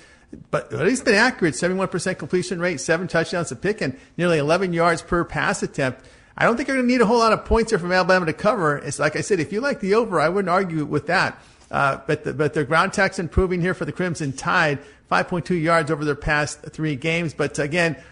but 0.52 0.70
he's 0.86 1.00
been 1.00 1.14
accurate. 1.14 1.54
71% 1.54 2.18
completion 2.18 2.60
rate, 2.60 2.80
seven 2.80 3.08
touchdowns 3.08 3.50
a 3.50 3.56
pick, 3.56 3.80
and 3.80 3.98
nearly 4.16 4.38
11 4.38 4.72
yards 4.74 5.02
per 5.02 5.24
pass 5.24 5.62
attempt. 5.64 6.06
I 6.40 6.44
don't 6.44 6.56
think 6.56 6.68
you're 6.68 6.78
going 6.78 6.88
to 6.88 6.92
need 6.92 7.02
a 7.02 7.06
whole 7.06 7.18
lot 7.18 7.34
of 7.34 7.44
points 7.44 7.70
here 7.70 7.78
from 7.78 7.92
Alabama 7.92 8.24
to 8.24 8.32
cover. 8.32 8.78
It's 8.78 8.98
like 8.98 9.14
I 9.14 9.20
said, 9.20 9.40
if 9.40 9.52
you 9.52 9.60
like 9.60 9.80
the 9.80 9.94
over, 9.94 10.18
I 10.18 10.30
wouldn't 10.30 10.48
argue 10.48 10.86
with 10.86 11.06
that. 11.08 11.38
Uh, 11.70 12.00
but 12.06 12.24
the, 12.24 12.32
but 12.32 12.54
their 12.54 12.64
ground 12.64 12.94
tax 12.94 13.18
improving 13.18 13.60
here 13.60 13.74
for 13.74 13.84
the 13.84 13.92
Crimson 13.92 14.32
Tide, 14.32 14.78
5.2 15.12 15.60
yards 15.60 15.90
over 15.90 16.02
their 16.02 16.14
past 16.14 16.62
three 16.62 16.96
games. 16.96 17.34
But 17.34 17.58
again, 17.58 18.02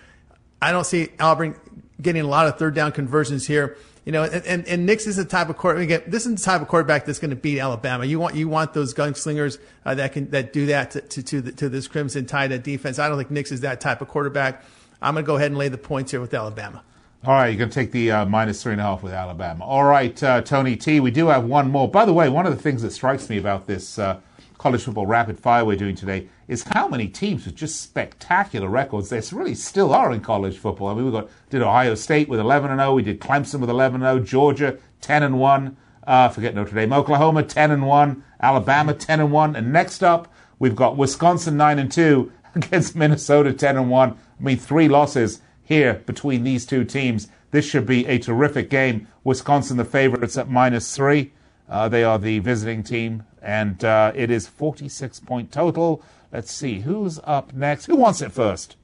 I 0.61 0.72
don't 0.72 0.85
see 0.85 1.09
Auburn 1.18 1.59
getting 2.03 2.20
a 2.20 2.29
lot 2.29 2.47
of 2.47 2.59
third 2.59 2.74
down 2.74 2.93
conversions 2.93 3.47
here. 3.47 3.79
You 4.05 4.12
know, 4.12 4.24
and, 4.24 4.45
and, 4.45 4.68
and 4.68 4.85
Nix 4.85 5.07
is 5.07 5.16
the 5.16 5.24
type 5.24 5.49
of 5.49 5.57
quarterback. 5.57 5.85
Again, 5.85 6.03
this 6.07 6.26
is 6.26 6.35
the 6.35 6.45
type 6.45 6.61
of 6.61 6.68
quarterback 6.68 7.07
that's 7.07 7.18
going 7.18 7.31
to 7.31 7.37
beat 7.37 7.61
Alabama. 7.61 8.05
You 8.05 8.20
want 8.20 8.35
you 8.35 8.47
want 8.47 8.74
those 8.74 8.93
gunslingers 8.93 9.59
uh, 9.87 9.95
that 9.95 10.12
can 10.12 10.31
that 10.31 10.53
do 10.53 10.66
that 10.66 10.91
to 10.93 11.01
to 11.01 11.22
to, 11.22 11.41
the, 11.41 11.53
to 11.53 11.68
this 11.70 11.89
Crimson 11.89 12.26
Tide 12.26 12.62
defense. 12.62 12.99
I 12.99 13.09
don't 13.09 13.16
think 13.16 13.31
Nix 13.31 13.53
is 13.53 13.62
that 13.62 13.81
type 13.81 14.03
of 14.03 14.09
quarterback. 14.09 14.62
I'm 15.01 15.14
going 15.14 15.24
to 15.24 15.26
go 15.26 15.37
ahead 15.37 15.51
and 15.51 15.57
lay 15.57 15.68
the 15.68 15.79
points 15.79 16.11
here 16.11 16.20
with 16.20 16.35
Alabama. 16.35 16.83
All 17.25 17.35
right, 17.35 17.49
you're 17.49 17.59
going 17.59 17.69
to 17.69 17.75
take 17.75 17.91
the 17.91 18.12
uh, 18.12 18.27
minus 18.27 18.62
three 18.62 18.71
and 18.71 18.81
a 18.81 18.85
half 18.85 19.03
with 19.03 19.12
Alabama. 19.12 19.64
All 19.64 19.83
right, 19.83 20.23
uh, 20.23 20.41
Tony 20.41 20.77
T, 20.77 21.01
we 21.01 21.11
do 21.11 21.27
have 21.27 21.45
one 21.45 21.69
more. 21.69 21.91
By 21.91 22.05
the 22.05 22.12
way, 22.12 22.29
one 22.29 22.47
of 22.47 22.55
the 22.55 22.62
things 22.62 22.81
that 22.83 22.93
strikes 22.93 23.29
me 23.29 23.39
about 23.39 23.66
this 23.66 23.99
uh, 23.99 24.21
college 24.57 24.85
football 24.85 25.05
rapid 25.05 25.37
fire 25.37 25.64
we're 25.64 25.77
doing 25.77 25.97
today 25.97 26.29
is 26.47 26.62
how 26.62 26.87
many 26.87 27.09
teams 27.09 27.45
with 27.45 27.57
just 27.57 27.81
spectacular 27.81 28.69
records 28.69 29.09
there 29.09 29.21
really 29.33 29.57
still 29.57 29.93
are 29.93 30.12
in 30.12 30.21
college 30.21 30.59
football. 30.59 30.87
I 30.87 30.95
mean, 30.95 31.07
we 31.07 31.11
got 31.11 31.29
did 31.51 31.61
Ohio 31.61 31.97
State 31.97 32.29
with 32.29 32.39
11 32.39 32.71
and 32.71 32.79
0, 32.79 32.95
we 32.95 33.03
did 33.03 33.21
Clemson 33.21 33.59
with 33.59 33.71
11 33.71 34.01
and 34.01 34.21
0, 34.21 34.25
Georgia 34.25 34.79
10 35.01 35.25
and 35.25 35.41
1, 35.41 35.77
uh, 36.07 36.29
forget 36.29 36.55
Notre 36.55 36.77
Dame, 36.77 36.93
Oklahoma 36.93 37.43
10 37.43 37.73
and 37.73 37.85
1, 37.85 38.25
Alabama 38.41 38.95
10 38.95 39.19
and 39.19 39.33
1, 39.33 39.57
and 39.57 39.73
next 39.73 40.05
up 40.05 40.33
we've 40.61 40.77
got 40.77 40.97
Wisconsin 40.97 41.57
9 41.57 41.81
and 41.81 41.91
2 41.91 42.31
against 42.55 42.95
Minnesota 42.95 43.53
10 43.53 43.77
and 43.77 43.91
1. 43.91 44.11
I 44.11 44.16
mean, 44.41 44.57
three 44.57 44.87
losses 44.87 45.41
here 45.69 46.03
between 46.07 46.45
these 46.45 46.64
two 46.64 46.83
teams. 46.83 47.29
This 47.51 47.66
should 47.66 47.85
be 47.85 48.07
a 48.07 48.19
terrific 48.19 48.71
game. 48.71 49.07
Wisconsin, 49.23 49.77
the 49.77 49.85
favorites 49.85 50.39
at 50.39 50.49
minus 50.49 50.97
three. 50.97 51.33
Uh, 51.69 51.91
they 51.91 52.03
are 52.03 52.19
the 52.19 52.39
visiting 52.39 52.83
team, 52.83 53.25
and 53.43 53.85
uh, 53.85 54.11
it 54.14 54.31
is 54.31 54.49
46 54.49 55.21
point 55.21 55.53
total. 55.53 56.03
Let's 56.33 56.51
see 56.51 56.81
who's 56.81 57.21
up 57.25 57.53
next. 57.53 57.85
Who 57.85 57.97
wants 57.97 58.23
it 58.23 58.33
first? 58.33 58.77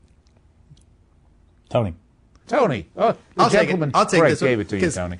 Tony. 1.70 1.94
Tony. 2.46 2.86
Oh, 2.96 3.16
I'll 3.38 3.48
take 3.48 3.70
it. 3.70 3.90
I'll 3.94 4.04
take 4.04 4.22
this 4.22 4.40
gave 4.40 4.60
it 4.60 4.68
to 4.68 4.78
you, 4.78 4.90
Tony. 4.90 5.18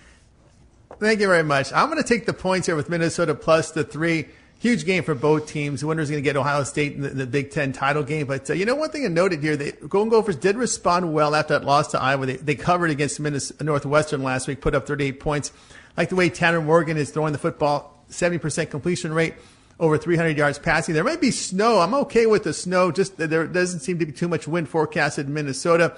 Thank 1.01 1.21
you 1.21 1.27
very 1.27 1.43
much. 1.43 1.73
I'm 1.73 1.91
going 1.91 2.03
to 2.03 2.09
take 2.09 2.27
the 2.27 2.35
points 2.35 2.67
here 2.67 2.77
with 2.77 2.91
Minnesota 2.91 3.35
plus 3.35 3.71
the 3.71 3.85
three. 3.85 4.27
Huge 4.61 4.86
game 4.86 5.05
for 5.05 5.14
both 5.14 5.46
teams. 5.46 5.82
The 5.82 5.86
winner's 5.86 6.09
going 6.09 6.22
to 6.22 6.26
get 6.26 6.36
Ohio 6.36 6.62
State 6.64 6.94
in 6.94 7.02
the, 7.02 7.11
the 7.11 7.26
Big 7.26 7.50
Ten 7.50 7.72
title 7.72 8.02
game. 8.02 8.26
But 8.26 8.48
uh, 8.48 8.55
you 8.55 8.64
know, 8.64 8.74
one 8.74 8.90
thing 8.90 9.05
I 9.05 9.09
noted 9.09 9.42
here, 9.42 9.57
the 9.57 9.72
Golden 9.72 10.09
Gophers 10.09 10.36
did 10.36 10.57
respond 10.57 11.12
well 11.12 11.34
after 11.34 11.59
that 11.59 11.66
loss 11.66 11.88
to 11.88 12.00
Iowa. 12.00 12.26
They, 12.26 12.36
they 12.36 12.55
covered 12.55 12.90
against 12.90 13.20
Minnesota, 13.20 13.62
Northwestern 13.62 14.22
last 14.22 14.48
week, 14.48 14.61
put 14.61 14.74
up 14.74 14.86
38 14.86 15.20
points. 15.20 15.52
like 15.96 16.09
the 16.09 16.16
way 16.16 16.30
Tanner 16.30 16.62
Morgan 16.62 16.96
is 16.96 17.11
throwing 17.11 17.32
the 17.32 17.38
football, 17.38 18.02
70% 18.11 18.70
completion 18.70 19.12
rate, 19.12 19.34
over 19.78 19.98
300 19.98 20.36
yards 20.38 20.59
passing. 20.59 20.94
There 20.94 21.05
might 21.05 21.20
be 21.20 21.30
snow. 21.30 21.80
I'm 21.80 21.94
okay 21.94 22.26
with 22.26 22.44
the 22.44 22.55
snow. 22.55 22.90
Just 22.90 23.18
there 23.18 23.46
doesn't 23.46 23.80
seem 23.80 23.98
to 23.98 24.07
be 24.07 24.12
too 24.12 24.28
much 24.28 24.48
wind 24.48 24.68
forecasted 24.68 25.26
in 25.26 25.34
Minnesota. 25.34 25.96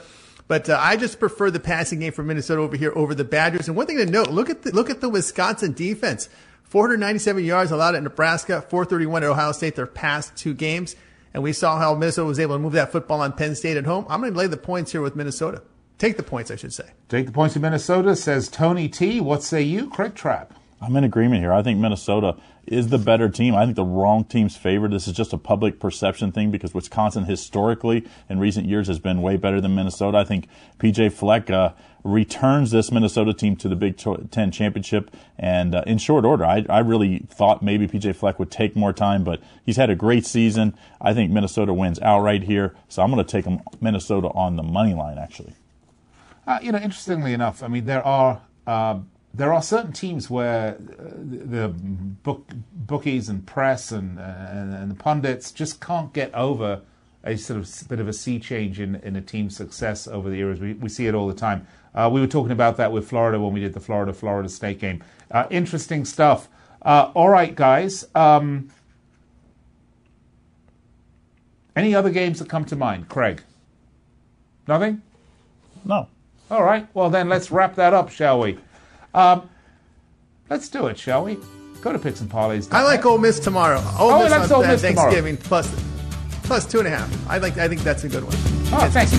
But 0.49 0.71
uh, 0.71 0.79
I 0.81 0.97
just 0.97 1.19
prefer 1.19 1.51
the 1.51 1.61
passing 1.61 2.01
game 2.01 2.13
for 2.13 2.23
Minnesota 2.23 2.63
over 2.63 2.77
here 2.77 2.93
over 2.95 3.15
the 3.15 3.25
Badgers. 3.25 3.69
And 3.69 3.77
one 3.77 3.87
thing 3.87 3.99
to 3.99 4.07
note: 4.07 4.31
look 4.31 4.49
at 4.49 4.63
the, 4.63 4.71
look 4.73 4.91
at 4.91 5.01
the 5.01 5.09
Wisconsin 5.09 5.73
defense. 5.73 6.29
497 6.69 7.45
yards 7.45 7.71
allowed 7.71 7.95
at 7.95 8.03
Nebraska, 8.03 8.61
431 8.63 9.23
at 9.23 9.31
Ohio 9.31 9.53
State 9.53 9.77
their 9.77 9.87
past 9.87 10.37
two 10.37 10.55
games. 10.55 10.97
And 11.33 11.43
we 11.43 11.53
saw 11.53 11.79
how 11.79 11.95
Minnesota 11.95 12.27
was 12.27 12.41
able 12.41 12.55
to 12.55 12.59
move 12.59 12.73
that 12.73 12.93
football 12.93 13.21
on 13.21 13.33
Penn 13.33 13.55
State 13.55 13.77
at 13.77 13.85
home. 13.85 14.07
I'm 14.09 14.21
going 14.21 14.33
to 14.33 14.39
lay 14.39 14.47
the 14.47 14.57
points 14.57 14.93
here 14.93 15.03
with 15.03 15.15
Minnesota. 15.17 15.63
Take 15.99 16.17
the 16.17 16.23
points, 16.23 16.51
I 16.51 16.57
should 16.57 16.73
say. 16.73 16.91
Take 17.09 17.27
the 17.27 17.33
points 17.33 17.57
in 17.57 17.63
Minnesota, 17.63 18.17
says 18.17 18.49
Tony 18.49 18.89
T. 18.89 19.21
What 19.21 19.43
say 19.43 19.63
you, 19.63 19.89
Craig 19.91 20.15
Trapp? 20.15 20.55
I'm 20.81 20.95
in 20.97 21.05
agreement 21.05 21.41
here. 21.41 21.53
I 21.53 21.63
think 21.63 21.79
Minnesota 21.79 22.37
is 22.67 22.89
the 22.89 22.99
better 22.99 23.31
team. 23.31 23.55
I 23.55 23.65
think 23.65 23.77
the 23.77 23.85
wrong 23.85 24.25
team's 24.25 24.57
favored. 24.57 24.91
This 24.93 25.09
is 25.09 25.15
just 25.15 25.33
a 25.33 25.39
public 25.39 25.81
perception 25.81 26.33
thing 26.33 26.51
because 26.51 26.75
Wisconsin 26.75 27.25
historically 27.25 28.07
in 28.29 28.39
recent 28.39 28.67
years 28.67 28.89
has 28.89 28.99
been 28.99 29.23
way 29.23 29.37
better 29.37 29.61
than 29.61 29.75
Minnesota. 29.75 30.19
I 30.19 30.25
think 30.25 30.49
PJ 30.79 31.13
Fleck 31.13 31.49
uh, 31.49 31.73
returns 32.05 32.73
this 32.73 32.93
Minnesota 32.93 33.33
team 33.33 33.57
to 33.57 33.69
the 33.69 33.77
Big 33.77 33.97
Ten 34.31 34.51
championship 34.51 35.11
and 35.39 35.75
uh, 35.75 35.83
in 35.87 35.97
short 35.97 36.27
order. 36.27 36.45
I, 36.45 36.67
I 36.69 36.81
really 36.81 37.21
thought 37.31 37.63
maybe 37.63 37.89
PJ 37.89 38.15
Fleck 38.15 38.39
would 38.39 38.51
take 38.51 38.77
more 38.77 38.93
time, 38.93 39.25
but 39.25 39.41
he's 39.65 39.77
had 39.77 39.89
a 39.89 39.97
great 39.97 40.27
season. 40.27 40.77
I 41.01 41.15
think 41.15 41.31
Minnesota 41.31 41.73
wins 41.73 41.99
outright 42.01 42.43
here, 42.43 42.75
so 42.89 43.03
I'm 43.03 43.11
going 43.11 43.25
to 43.25 43.31
take 43.31 43.47
Minnesota 43.81 44.29
on 44.29 44.57
the 44.57 44.63
money 44.63 44.93
line 44.93 45.17
actually. 45.19 45.55
Uh, 46.47 46.59
you 46.63 46.71
know, 46.71 46.79
interestingly 46.79 47.33
enough, 47.33 47.63
I 47.63 47.69
mean 47.69 47.87
there 47.87 48.07
are 48.07 48.43
uh, 48.67 48.99
there 49.37 49.53
are 49.53 49.63
certain 49.63 49.93
teams 49.93 50.31
where 50.31 50.77
uh, 50.77 51.13
the 51.19 51.69
book, 51.69 52.49
bookies 52.73 53.29
and 53.29 53.47
press 53.47 53.93
and, 53.93 54.19
and, 54.19 54.75
and 54.75 54.91
the 54.91 54.95
pundits 54.95 55.53
just 55.53 55.81
can't 55.81 56.13
get 56.13 56.35
over 56.35 56.81
a 57.23 57.37
sort 57.37 57.61
of 57.61 57.89
bit 57.89 58.01
of 58.01 58.09
a 58.09 58.13
sea 58.13 58.39
change 58.39 58.81
in, 58.81 58.95
in 58.97 59.17
a 59.17 59.21
team's 59.21 59.57
success 59.57 60.07
over 60.07 60.31
the 60.31 60.37
years. 60.37 60.61
We, 60.61 60.75
we 60.75 60.89
see 60.89 61.07
it 61.07 61.15
all 61.15 61.27
the 61.27 61.35
time. 61.35 61.67
Uh, 61.95 62.09
we 62.13 62.21
were 62.21 62.27
talking 62.27 62.53
about 62.53 62.77
that 62.79 62.93
with 62.93 63.09
Florida 63.09 63.39
when 63.39 63.53
we 63.53 63.61
did 63.61 63.75
the 63.75 63.81
Florida 63.81 64.13
Florida 64.13 64.49
State 64.49 64.79
game. 64.79 65.03
Uh, 65.31 65.47
interesting 65.51 66.05
stuff. 66.05 66.49
Uh, 66.83 67.11
all 67.15 67.29
right, 67.29 67.55
guys. 67.55 68.07
Um, 68.15 68.71
any 71.75 71.95
other 71.95 72.11
games 72.11 72.39
that 72.39 72.49
come 72.49 72.65
to 72.67 72.77
mind, 72.77 73.09
Craig? 73.09 73.43
Nothing. 74.67 75.03
No. 75.85 76.09
All 76.51 76.63
right. 76.63 76.87
Well, 76.95 77.11
then 77.11 77.29
let's 77.29 77.51
wrap 77.51 77.75
that 77.75 77.93
up, 77.93 78.11
shall 78.11 78.41
we? 78.41 78.59
Um, 79.17 79.49
let's 80.51 80.69
do 80.69 80.87
it, 80.89 80.99
shall 80.99 81.25
we? 81.25 81.39
Go 81.81 81.91
to 81.93 81.99
Picks 81.99 82.21
and 82.21 82.31
Parlays. 82.31 82.69
I 82.71 82.83
like 82.83 83.05
Ole 83.07 83.17
Miss 83.17 83.41
tomorrow. 83.41 83.79
Ole 83.99 84.11
oh, 84.11 84.23
Miss 84.23 84.33
on 84.33 84.53
Ole 84.53 84.67
Miss 84.67 84.83
Thanksgiving 84.83 85.39
tomorrow. 85.39 85.63
plus 85.63 85.87
plus 86.43 86.67
two 86.67 86.79
and 86.81 86.87
a 86.87 86.91
half. 86.91 87.31
I 87.31 87.39
like. 87.39 87.57
I 87.57 87.67
think 87.67 87.81
that's 87.81 88.05
a 88.05 88.09
good 88.09 88.25
one. 88.25 88.35
Oh, 88.73 88.89
thanks. 88.91 89.13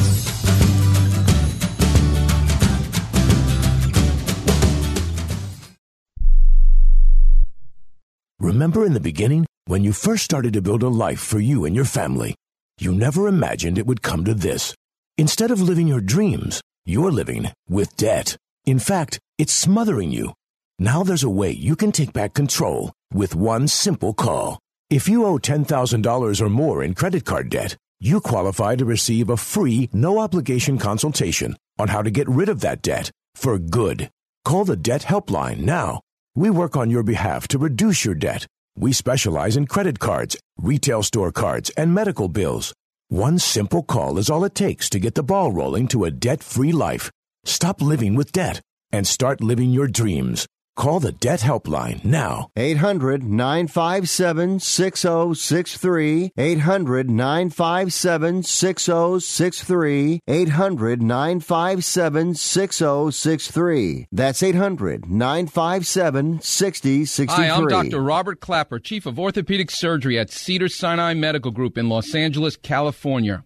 Remember 8.39 8.86
in 8.86 8.93
the 8.93 9.00
beginning 9.00 9.45
when 9.66 9.84
you 9.84 9.93
first 9.93 10.24
started 10.24 10.54
to 10.54 10.62
build 10.62 10.84
a 10.84 10.88
life 10.88 11.20
for 11.20 11.39
you 11.39 11.66
and 11.66 11.76
your 11.76 11.86
family, 11.86 12.36
you 12.80 12.93
never 12.93 13.28
imagined 13.28 13.78
it 13.78 13.88
would 13.88 14.04
come 14.04 14.24
to 14.26 14.36
this. 14.36 14.76
Instead 15.18 15.50
of 15.50 15.60
living 15.60 15.88
your 15.88 16.02
dreams, 16.02 16.62
you're 16.86 17.12
living 17.12 17.52
with 17.68 17.98
debt. 17.98 18.38
In 18.68 18.80
fact, 18.80 19.18
it's 19.38 19.53
smothering 19.53 20.11
you. 20.11 20.34
Now 20.78 21.01
there's 21.01 21.24
a 21.24 21.30
way 21.30 21.51
you 21.51 21.78
can 21.78 21.93
take 21.93 22.11
back 22.11 22.34
control 22.34 22.91
with 23.13 23.34
one 23.34 23.70
simple 23.70 24.13
call. 24.13 24.59
If 24.89 25.07
you 25.07 25.24
owe 25.24 25.38
$10,000 25.38 26.41
or 26.41 26.49
more 26.49 26.84
in 26.84 26.93
credit 26.93 27.24
card 27.24 27.49
debt, 27.49 27.78
you 28.01 28.20
qualify 28.20 28.76
to 28.76 28.84
receive 28.84 29.30
a 29.30 29.38
free, 29.38 29.88
no 29.93 30.20
obligation 30.20 30.78
consultation 30.78 31.55
on 31.80 31.88
how 31.88 32.01
to 32.01 32.11
get 32.11 32.28
rid 32.28 32.49
of 32.49 32.59
that 32.59 32.82
debt 32.82 33.09
for 33.36 33.57
good. 33.57 34.09
Call 34.43 34.65
the 34.65 34.76
Debt 34.76 35.03
Helpline 35.03 35.59
now. 35.59 36.01
We 36.36 36.49
work 36.49 36.76
on 36.76 36.91
your 36.91 37.03
behalf 37.03 37.47
to 37.49 37.57
reduce 37.57 38.03
your 38.03 38.15
debt. 38.15 38.45
We 38.76 38.91
specialize 38.91 39.55
in 39.55 39.68
credit 39.68 39.99
cards, 39.99 40.36
retail 40.57 41.03
store 41.03 41.32
cards, 41.32 41.70
and 41.78 41.93
medical 41.93 42.28
bills. 42.28 42.74
One 43.07 43.39
simple 43.39 43.84
call 43.84 44.18
is 44.18 44.30
all 44.30 44.43
it 44.43 44.55
takes 44.55 44.89
to 44.89 44.99
get 44.99 45.15
the 45.15 45.24
ball 45.24 45.53
rolling 45.53 45.88
to 45.88 46.03
a 46.03 46.11
debt 46.11 46.43
free 46.43 46.74
life. 46.74 47.09
Stop 47.48 47.82
living 47.82 48.14
with 48.14 48.34
debt 48.34 48.60
and 48.91 49.08
start 49.08 49.39
living 49.41 49.70
your 49.70 49.88
dreams. 49.88 50.45
Call 50.76 51.00
the 51.00 51.14
Debt 51.14 51.39
Helpline 51.39 52.04
now. 52.04 52.50
800 52.58 53.24
957 53.24 54.60
6063. 54.60 56.34
800 56.38 57.10
957 57.10 58.43
6063. 58.43 60.20
800 60.28 61.02
957 61.02 62.36
6063. 62.36 64.08
That's 64.12 64.43
800 64.43 65.10
957 65.10 66.41
6063. 66.41 67.45
Hi, 67.48 67.50
I'm 67.50 67.68
Dr. 67.68 68.02
Robert 68.04 68.41
Klapper, 68.41 68.80
Chief 68.80 69.06
of 69.06 69.18
Orthopedic 69.18 69.72
Surgery 69.72 70.20
at 70.20 70.30
Cedar 70.30 70.68
Sinai 70.68 71.14
Medical 71.14 71.52
Group 71.52 71.78
in 71.78 71.88
Los 71.88 72.14
Angeles, 72.14 72.58
California 72.58 73.45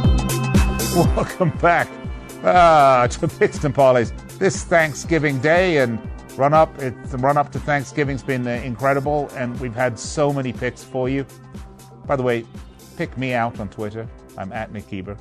Welcome 0.95 1.51
back 1.59 1.87
uh, 2.43 3.07
to 3.07 3.27
Picks 3.29 3.63
and 3.63 3.73
Parlays. 3.73 4.11
This 4.39 4.65
Thanksgiving 4.65 5.39
Day 5.39 5.77
and 5.77 5.97
run 6.35 6.53
up, 6.53 6.77
it's 6.79 7.11
the 7.11 7.17
run 7.17 7.37
up 7.37 7.49
to 7.53 7.59
Thanksgiving's 7.59 8.23
been 8.23 8.45
uh, 8.45 8.51
incredible, 8.51 9.29
and 9.35 9.57
we've 9.61 9.73
had 9.73 9.97
so 9.97 10.33
many 10.33 10.51
picks 10.51 10.83
for 10.83 11.07
you. 11.07 11.25
By 12.05 12.17
the 12.17 12.23
way, 12.23 12.43
pick 12.97 13.17
me 13.17 13.31
out 13.31 13.61
on 13.61 13.69
Twitter. 13.69 14.05
I'm 14.37 14.51
at 14.51 14.73
Nick 14.73 14.91
Eber. 14.91 15.15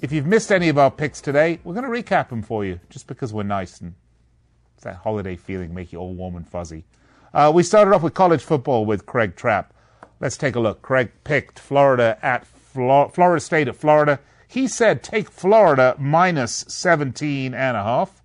If 0.00 0.10
you've 0.10 0.26
missed 0.26 0.50
any 0.50 0.70
of 0.70 0.78
our 0.78 0.90
picks 0.90 1.20
today, 1.20 1.60
we're 1.62 1.74
going 1.74 1.84
to 1.84 1.90
recap 1.90 2.30
them 2.30 2.40
for 2.40 2.64
you, 2.64 2.80
just 2.88 3.06
because 3.06 3.34
we're 3.34 3.42
nice 3.42 3.82
and 3.82 3.94
it's 4.74 4.84
that 4.84 4.96
holiday 4.96 5.36
feeling 5.36 5.74
make 5.74 5.92
you 5.92 5.98
all 5.98 6.14
warm 6.14 6.36
and 6.36 6.48
fuzzy. 6.48 6.86
Uh, 7.34 7.52
we 7.54 7.62
started 7.62 7.92
off 7.92 8.02
with 8.02 8.14
college 8.14 8.42
football 8.42 8.86
with 8.86 9.04
Craig 9.04 9.36
Trapp. 9.36 9.74
Let's 10.18 10.38
take 10.38 10.56
a 10.56 10.60
look. 10.60 10.80
Craig 10.80 11.10
picked 11.24 11.58
Florida 11.58 12.18
at 12.22 12.46
Florida 12.72 13.40
State 13.40 13.68
at 13.68 13.76
Florida. 13.76 14.20
He 14.48 14.66
said 14.66 15.02
take 15.02 15.30
Florida 15.30 15.94
minus 15.98 16.64
17 16.68 17.54
and 17.54 17.76
a 17.76 17.82
half. 17.82 18.22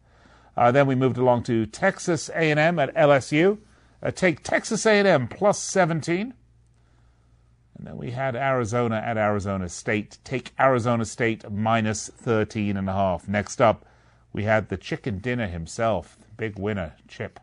Uh, 0.55 0.71
then 0.71 0.87
we 0.87 0.95
moved 0.95 1.17
along 1.17 1.43
to 1.43 1.65
Texas 1.65 2.29
A&M 2.33 2.79
at 2.79 2.93
LSU. 2.95 3.59
Uh, 4.01 4.11
take 4.11 4.43
Texas 4.43 4.85
A&M 4.85 5.27
plus 5.27 5.59
17. 5.59 6.33
And 7.77 7.87
then 7.87 7.97
we 7.97 8.11
had 8.11 8.35
Arizona 8.35 8.97
at 8.97 9.17
Arizona 9.17 9.69
State. 9.69 10.17
Take 10.23 10.51
Arizona 10.59 11.05
State 11.05 11.49
minus 11.51 12.09
13 12.09 12.75
and 12.75 12.89
a 12.89 12.93
half. 12.93 13.27
Next 13.27 13.61
up, 13.61 13.85
we 14.33 14.43
had 14.43 14.69
the 14.69 14.77
chicken 14.77 15.19
dinner 15.19 15.47
himself, 15.47 16.17
big 16.37 16.57
winner, 16.57 16.95
Chip. 17.07 17.39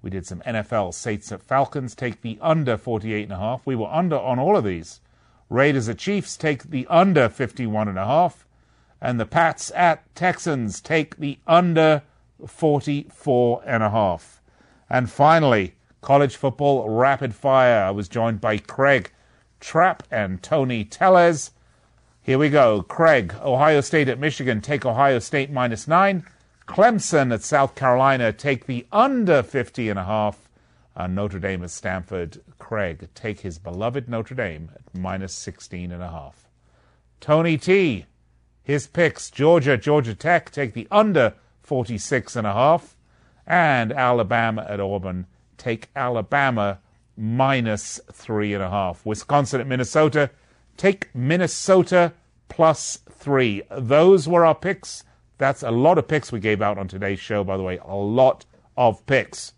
We 0.00 0.10
did 0.10 0.26
some 0.26 0.40
NFL 0.40 0.94
Saints 0.94 1.30
at 1.32 1.42
Falcons. 1.42 1.94
Take 1.94 2.22
the 2.22 2.38
under 2.40 2.76
48 2.76 3.24
and 3.24 3.32
a 3.32 3.36
half. 3.36 3.66
We 3.66 3.74
were 3.74 3.92
under 3.92 4.18
on 4.18 4.38
all 4.38 4.56
of 4.56 4.64
these. 4.64 5.00
Raiders 5.48 5.88
at 5.88 5.98
Chiefs 5.98 6.36
take 6.36 6.64
the 6.64 6.86
under 6.88 7.28
51 7.28 7.88
and 7.88 7.98
a 7.98 8.04
half. 8.04 8.46
And 9.00 9.18
the 9.18 9.26
Pats 9.26 9.70
at 9.74 10.14
Texans 10.14 10.80
take 10.80 11.16
the 11.16 11.38
under 11.46 12.02
44 12.46 13.62
and 13.64 13.82
a 13.82 13.90
half. 13.90 14.42
And 14.90 15.10
finally, 15.10 15.74
college 16.00 16.36
football 16.36 16.88
rapid 16.88 17.34
fire. 17.34 17.84
I 17.84 17.90
was 17.90 18.08
joined 18.08 18.40
by 18.40 18.58
Craig 18.58 19.12
Trapp 19.60 20.02
and 20.10 20.42
Tony 20.42 20.84
Tellez. 20.84 21.50
Here 22.22 22.38
we 22.38 22.50
go. 22.50 22.82
Craig, 22.82 23.34
Ohio 23.42 23.80
State 23.80 24.08
at 24.08 24.18
Michigan, 24.18 24.60
take 24.60 24.84
Ohio 24.84 25.18
State 25.18 25.50
minus 25.50 25.88
nine. 25.88 26.24
Clemson 26.66 27.32
at 27.32 27.42
South 27.42 27.74
Carolina, 27.74 28.32
take 28.32 28.66
the 28.66 28.86
under 28.92 29.42
50 29.42 29.88
and 29.88 29.98
a 29.98 30.04
half. 30.04 30.48
Uh, 30.94 31.06
Notre 31.06 31.38
Dame 31.38 31.64
at 31.64 31.70
Stanford, 31.70 32.42
Craig, 32.68 33.08
take 33.14 33.40
his 33.40 33.58
beloved 33.58 34.10
Notre 34.10 34.34
Dame 34.34 34.70
at 34.74 34.94
minus 34.94 35.32
16 35.32 35.90
and 35.90 36.02
a 36.02 36.10
half. 36.10 36.50
Tony 37.18 37.56
T, 37.56 38.04
his 38.62 38.86
picks, 38.86 39.30
Georgia, 39.30 39.78
Georgia 39.78 40.14
Tech, 40.14 40.50
take 40.50 40.74
the 40.74 40.86
under 40.90 41.32
46 41.62 42.36
and 42.36 42.46
a 42.46 42.52
half. 42.52 42.94
And 43.46 43.90
Alabama 43.90 44.66
at 44.68 44.80
Auburn, 44.80 45.26
take 45.56 45.88
Alabama 45.96 46.80
minus 47.16 48.02
three 48.12 48.52
and 48.52 48.62
a 48.62 48.68
half. 48.68 49.06
Wisconsin 49.06 49.62
at 49.62 49.66
Minnesota, 49.66 50.28
take 50.76 51.08
Minnesota 51.14 52.12
plus 52.50 52.98
three. 53.10 53.62
Those 53.70 54.28
were 54.28 54.44
our 54.44 54.54
picks. 54.54 55.04
That's 55.38 55.62
a 55.62 55.70
lot 55.70 55.96
of 55.96 56.06
picks 56.06 56.30
we 56.30 56.38
gave 56.38 56.60
out 56.60 56.76
on 56.76 56.86
today's 56.86 57.18
show, 57.18 57.44
by 57.44 57.56
the 57.56 57.62
way. 57.62 57.78
A 57.78 57.96
lot 57.96 58.44
of 58.76 59.06
picks. 59.06 59.54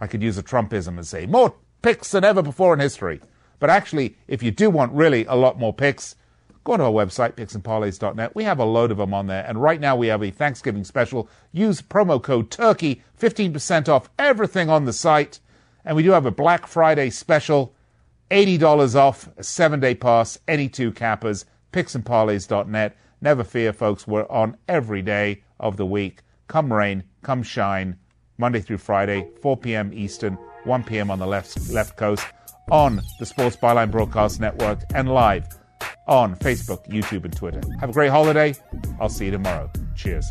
I 0.00 0.08
could 0.08 0.20
use 0.24 0.36
a 0.36 0.42
Trumpism 0.42 0.96
and 0.96 1.06
say 1.06 1.26
more 1.26 1.54
picks 1.86 2.10
than 2.10 2.24
ever 2.24 2.42
before 2.42 2.74
in 2.74 2.80
history. 2.80 3.20
But 3.60 3.70
actually, 3.70 4.16
if 4.26 4.42
you 4.42 4.50
do 4.50 4.70
want 4.70 4.92
really 4.92 5.24
a 5.26 5.36
lot 5.36 5.56
more 5.56 5.72
picks, 5.72 6.16
go 6.64 6.76
to 6.76 6.82
our 6.82 6.90
website, 6.90 7.34
picksandparlays.net. 7.34 8.34
We 8.34 8.42
have 8.42 8.58
a 8.58 8.64
load 8.64 8.90
of 8.90 8.96
them 8.96 9.14
on 9.14 9.28
there. 9.28 9.44
And 9.46 9.62
right 9.62 9.80
now 9.80 9.94
we 9.94 10.08
have 10.08 10.20
a 10.20 10.32
Thanksgiving 10.32 10.82
special. 10.82 11.28
Use 11.52 11.80
promo 11.80 12.20
code 12.20 12.50
TURKEY, 12.50 13.02
15% 13.20 13.88
off 13.88 14.10
everything 14.18 14.68
on 14.68 14.84
the 14.84 14.92
site. 14.92 15.38
And 15.84 15.94
we 15.94 16.02
do 16.02 16.10
have 16.10 16.26
a 16.26 16.32
Black 16.32 16.66
Friday 16.66 17.08
special 17.08 17.72
$80 18.32 18.96
off 18.96 19.28
a 19.36 19.44
seven 19.44 19.78
day 19.78 19.94
pass, 19.94 20.40
any 20.48 20.68
two 20.68 20.90
cappers, 20.90 21.44
picksandparlays.net. 21.72 22.96
Never 23.20 23.44
fear, 23.44 23.72
folks, 23.72 24.08
we're 24.08 24.28
on 24.28 24.56
every 24.66 25.02
day 25.02 25.44
of 25.60 25.76
the 25.76 25.86
week. 25.86 26.22
Come 26.48 26.72
rain, 26.72 27.04
come 27.22 27.44
shine, 27.44 27.96
Monday 28.38 28.60
through 28.60 28.78
Friday, 28.78 29.28
4 29.40 29.56
p.m. 29.58 29.92
Eastern, 29.94 30.36
1 30.66 30.84
p.m. 30.84 31.10
on 31.10 31.18
the 31.18 31.26
left, 31.26 31.70
left 31.70 31.96
coast, 31.96 32.26
on 32.70 33.00
the 33.18 33.26
Sports 33.26 33.56
Byline 33.56 33.90
Broadcast 33.90 34.40
Network, 34.40 34.80
and 34.94 35.12
live 35.12 35.46
on 36.06 36.36
Facebook, 36.36 36.86
YouTube, 36.88 37.24
and 37.24 37.34
Twitter. 37.34 37.60
Have 37.80 37.90
a 37.90 37.92
great 37.92 38.10
holiday. 38.10 38.54
I'll 39.00 39.08
see 39.08 39.26
you 39.26 39.30
tomorrow. 39.30 39.70
Cheers. 39.94 40.30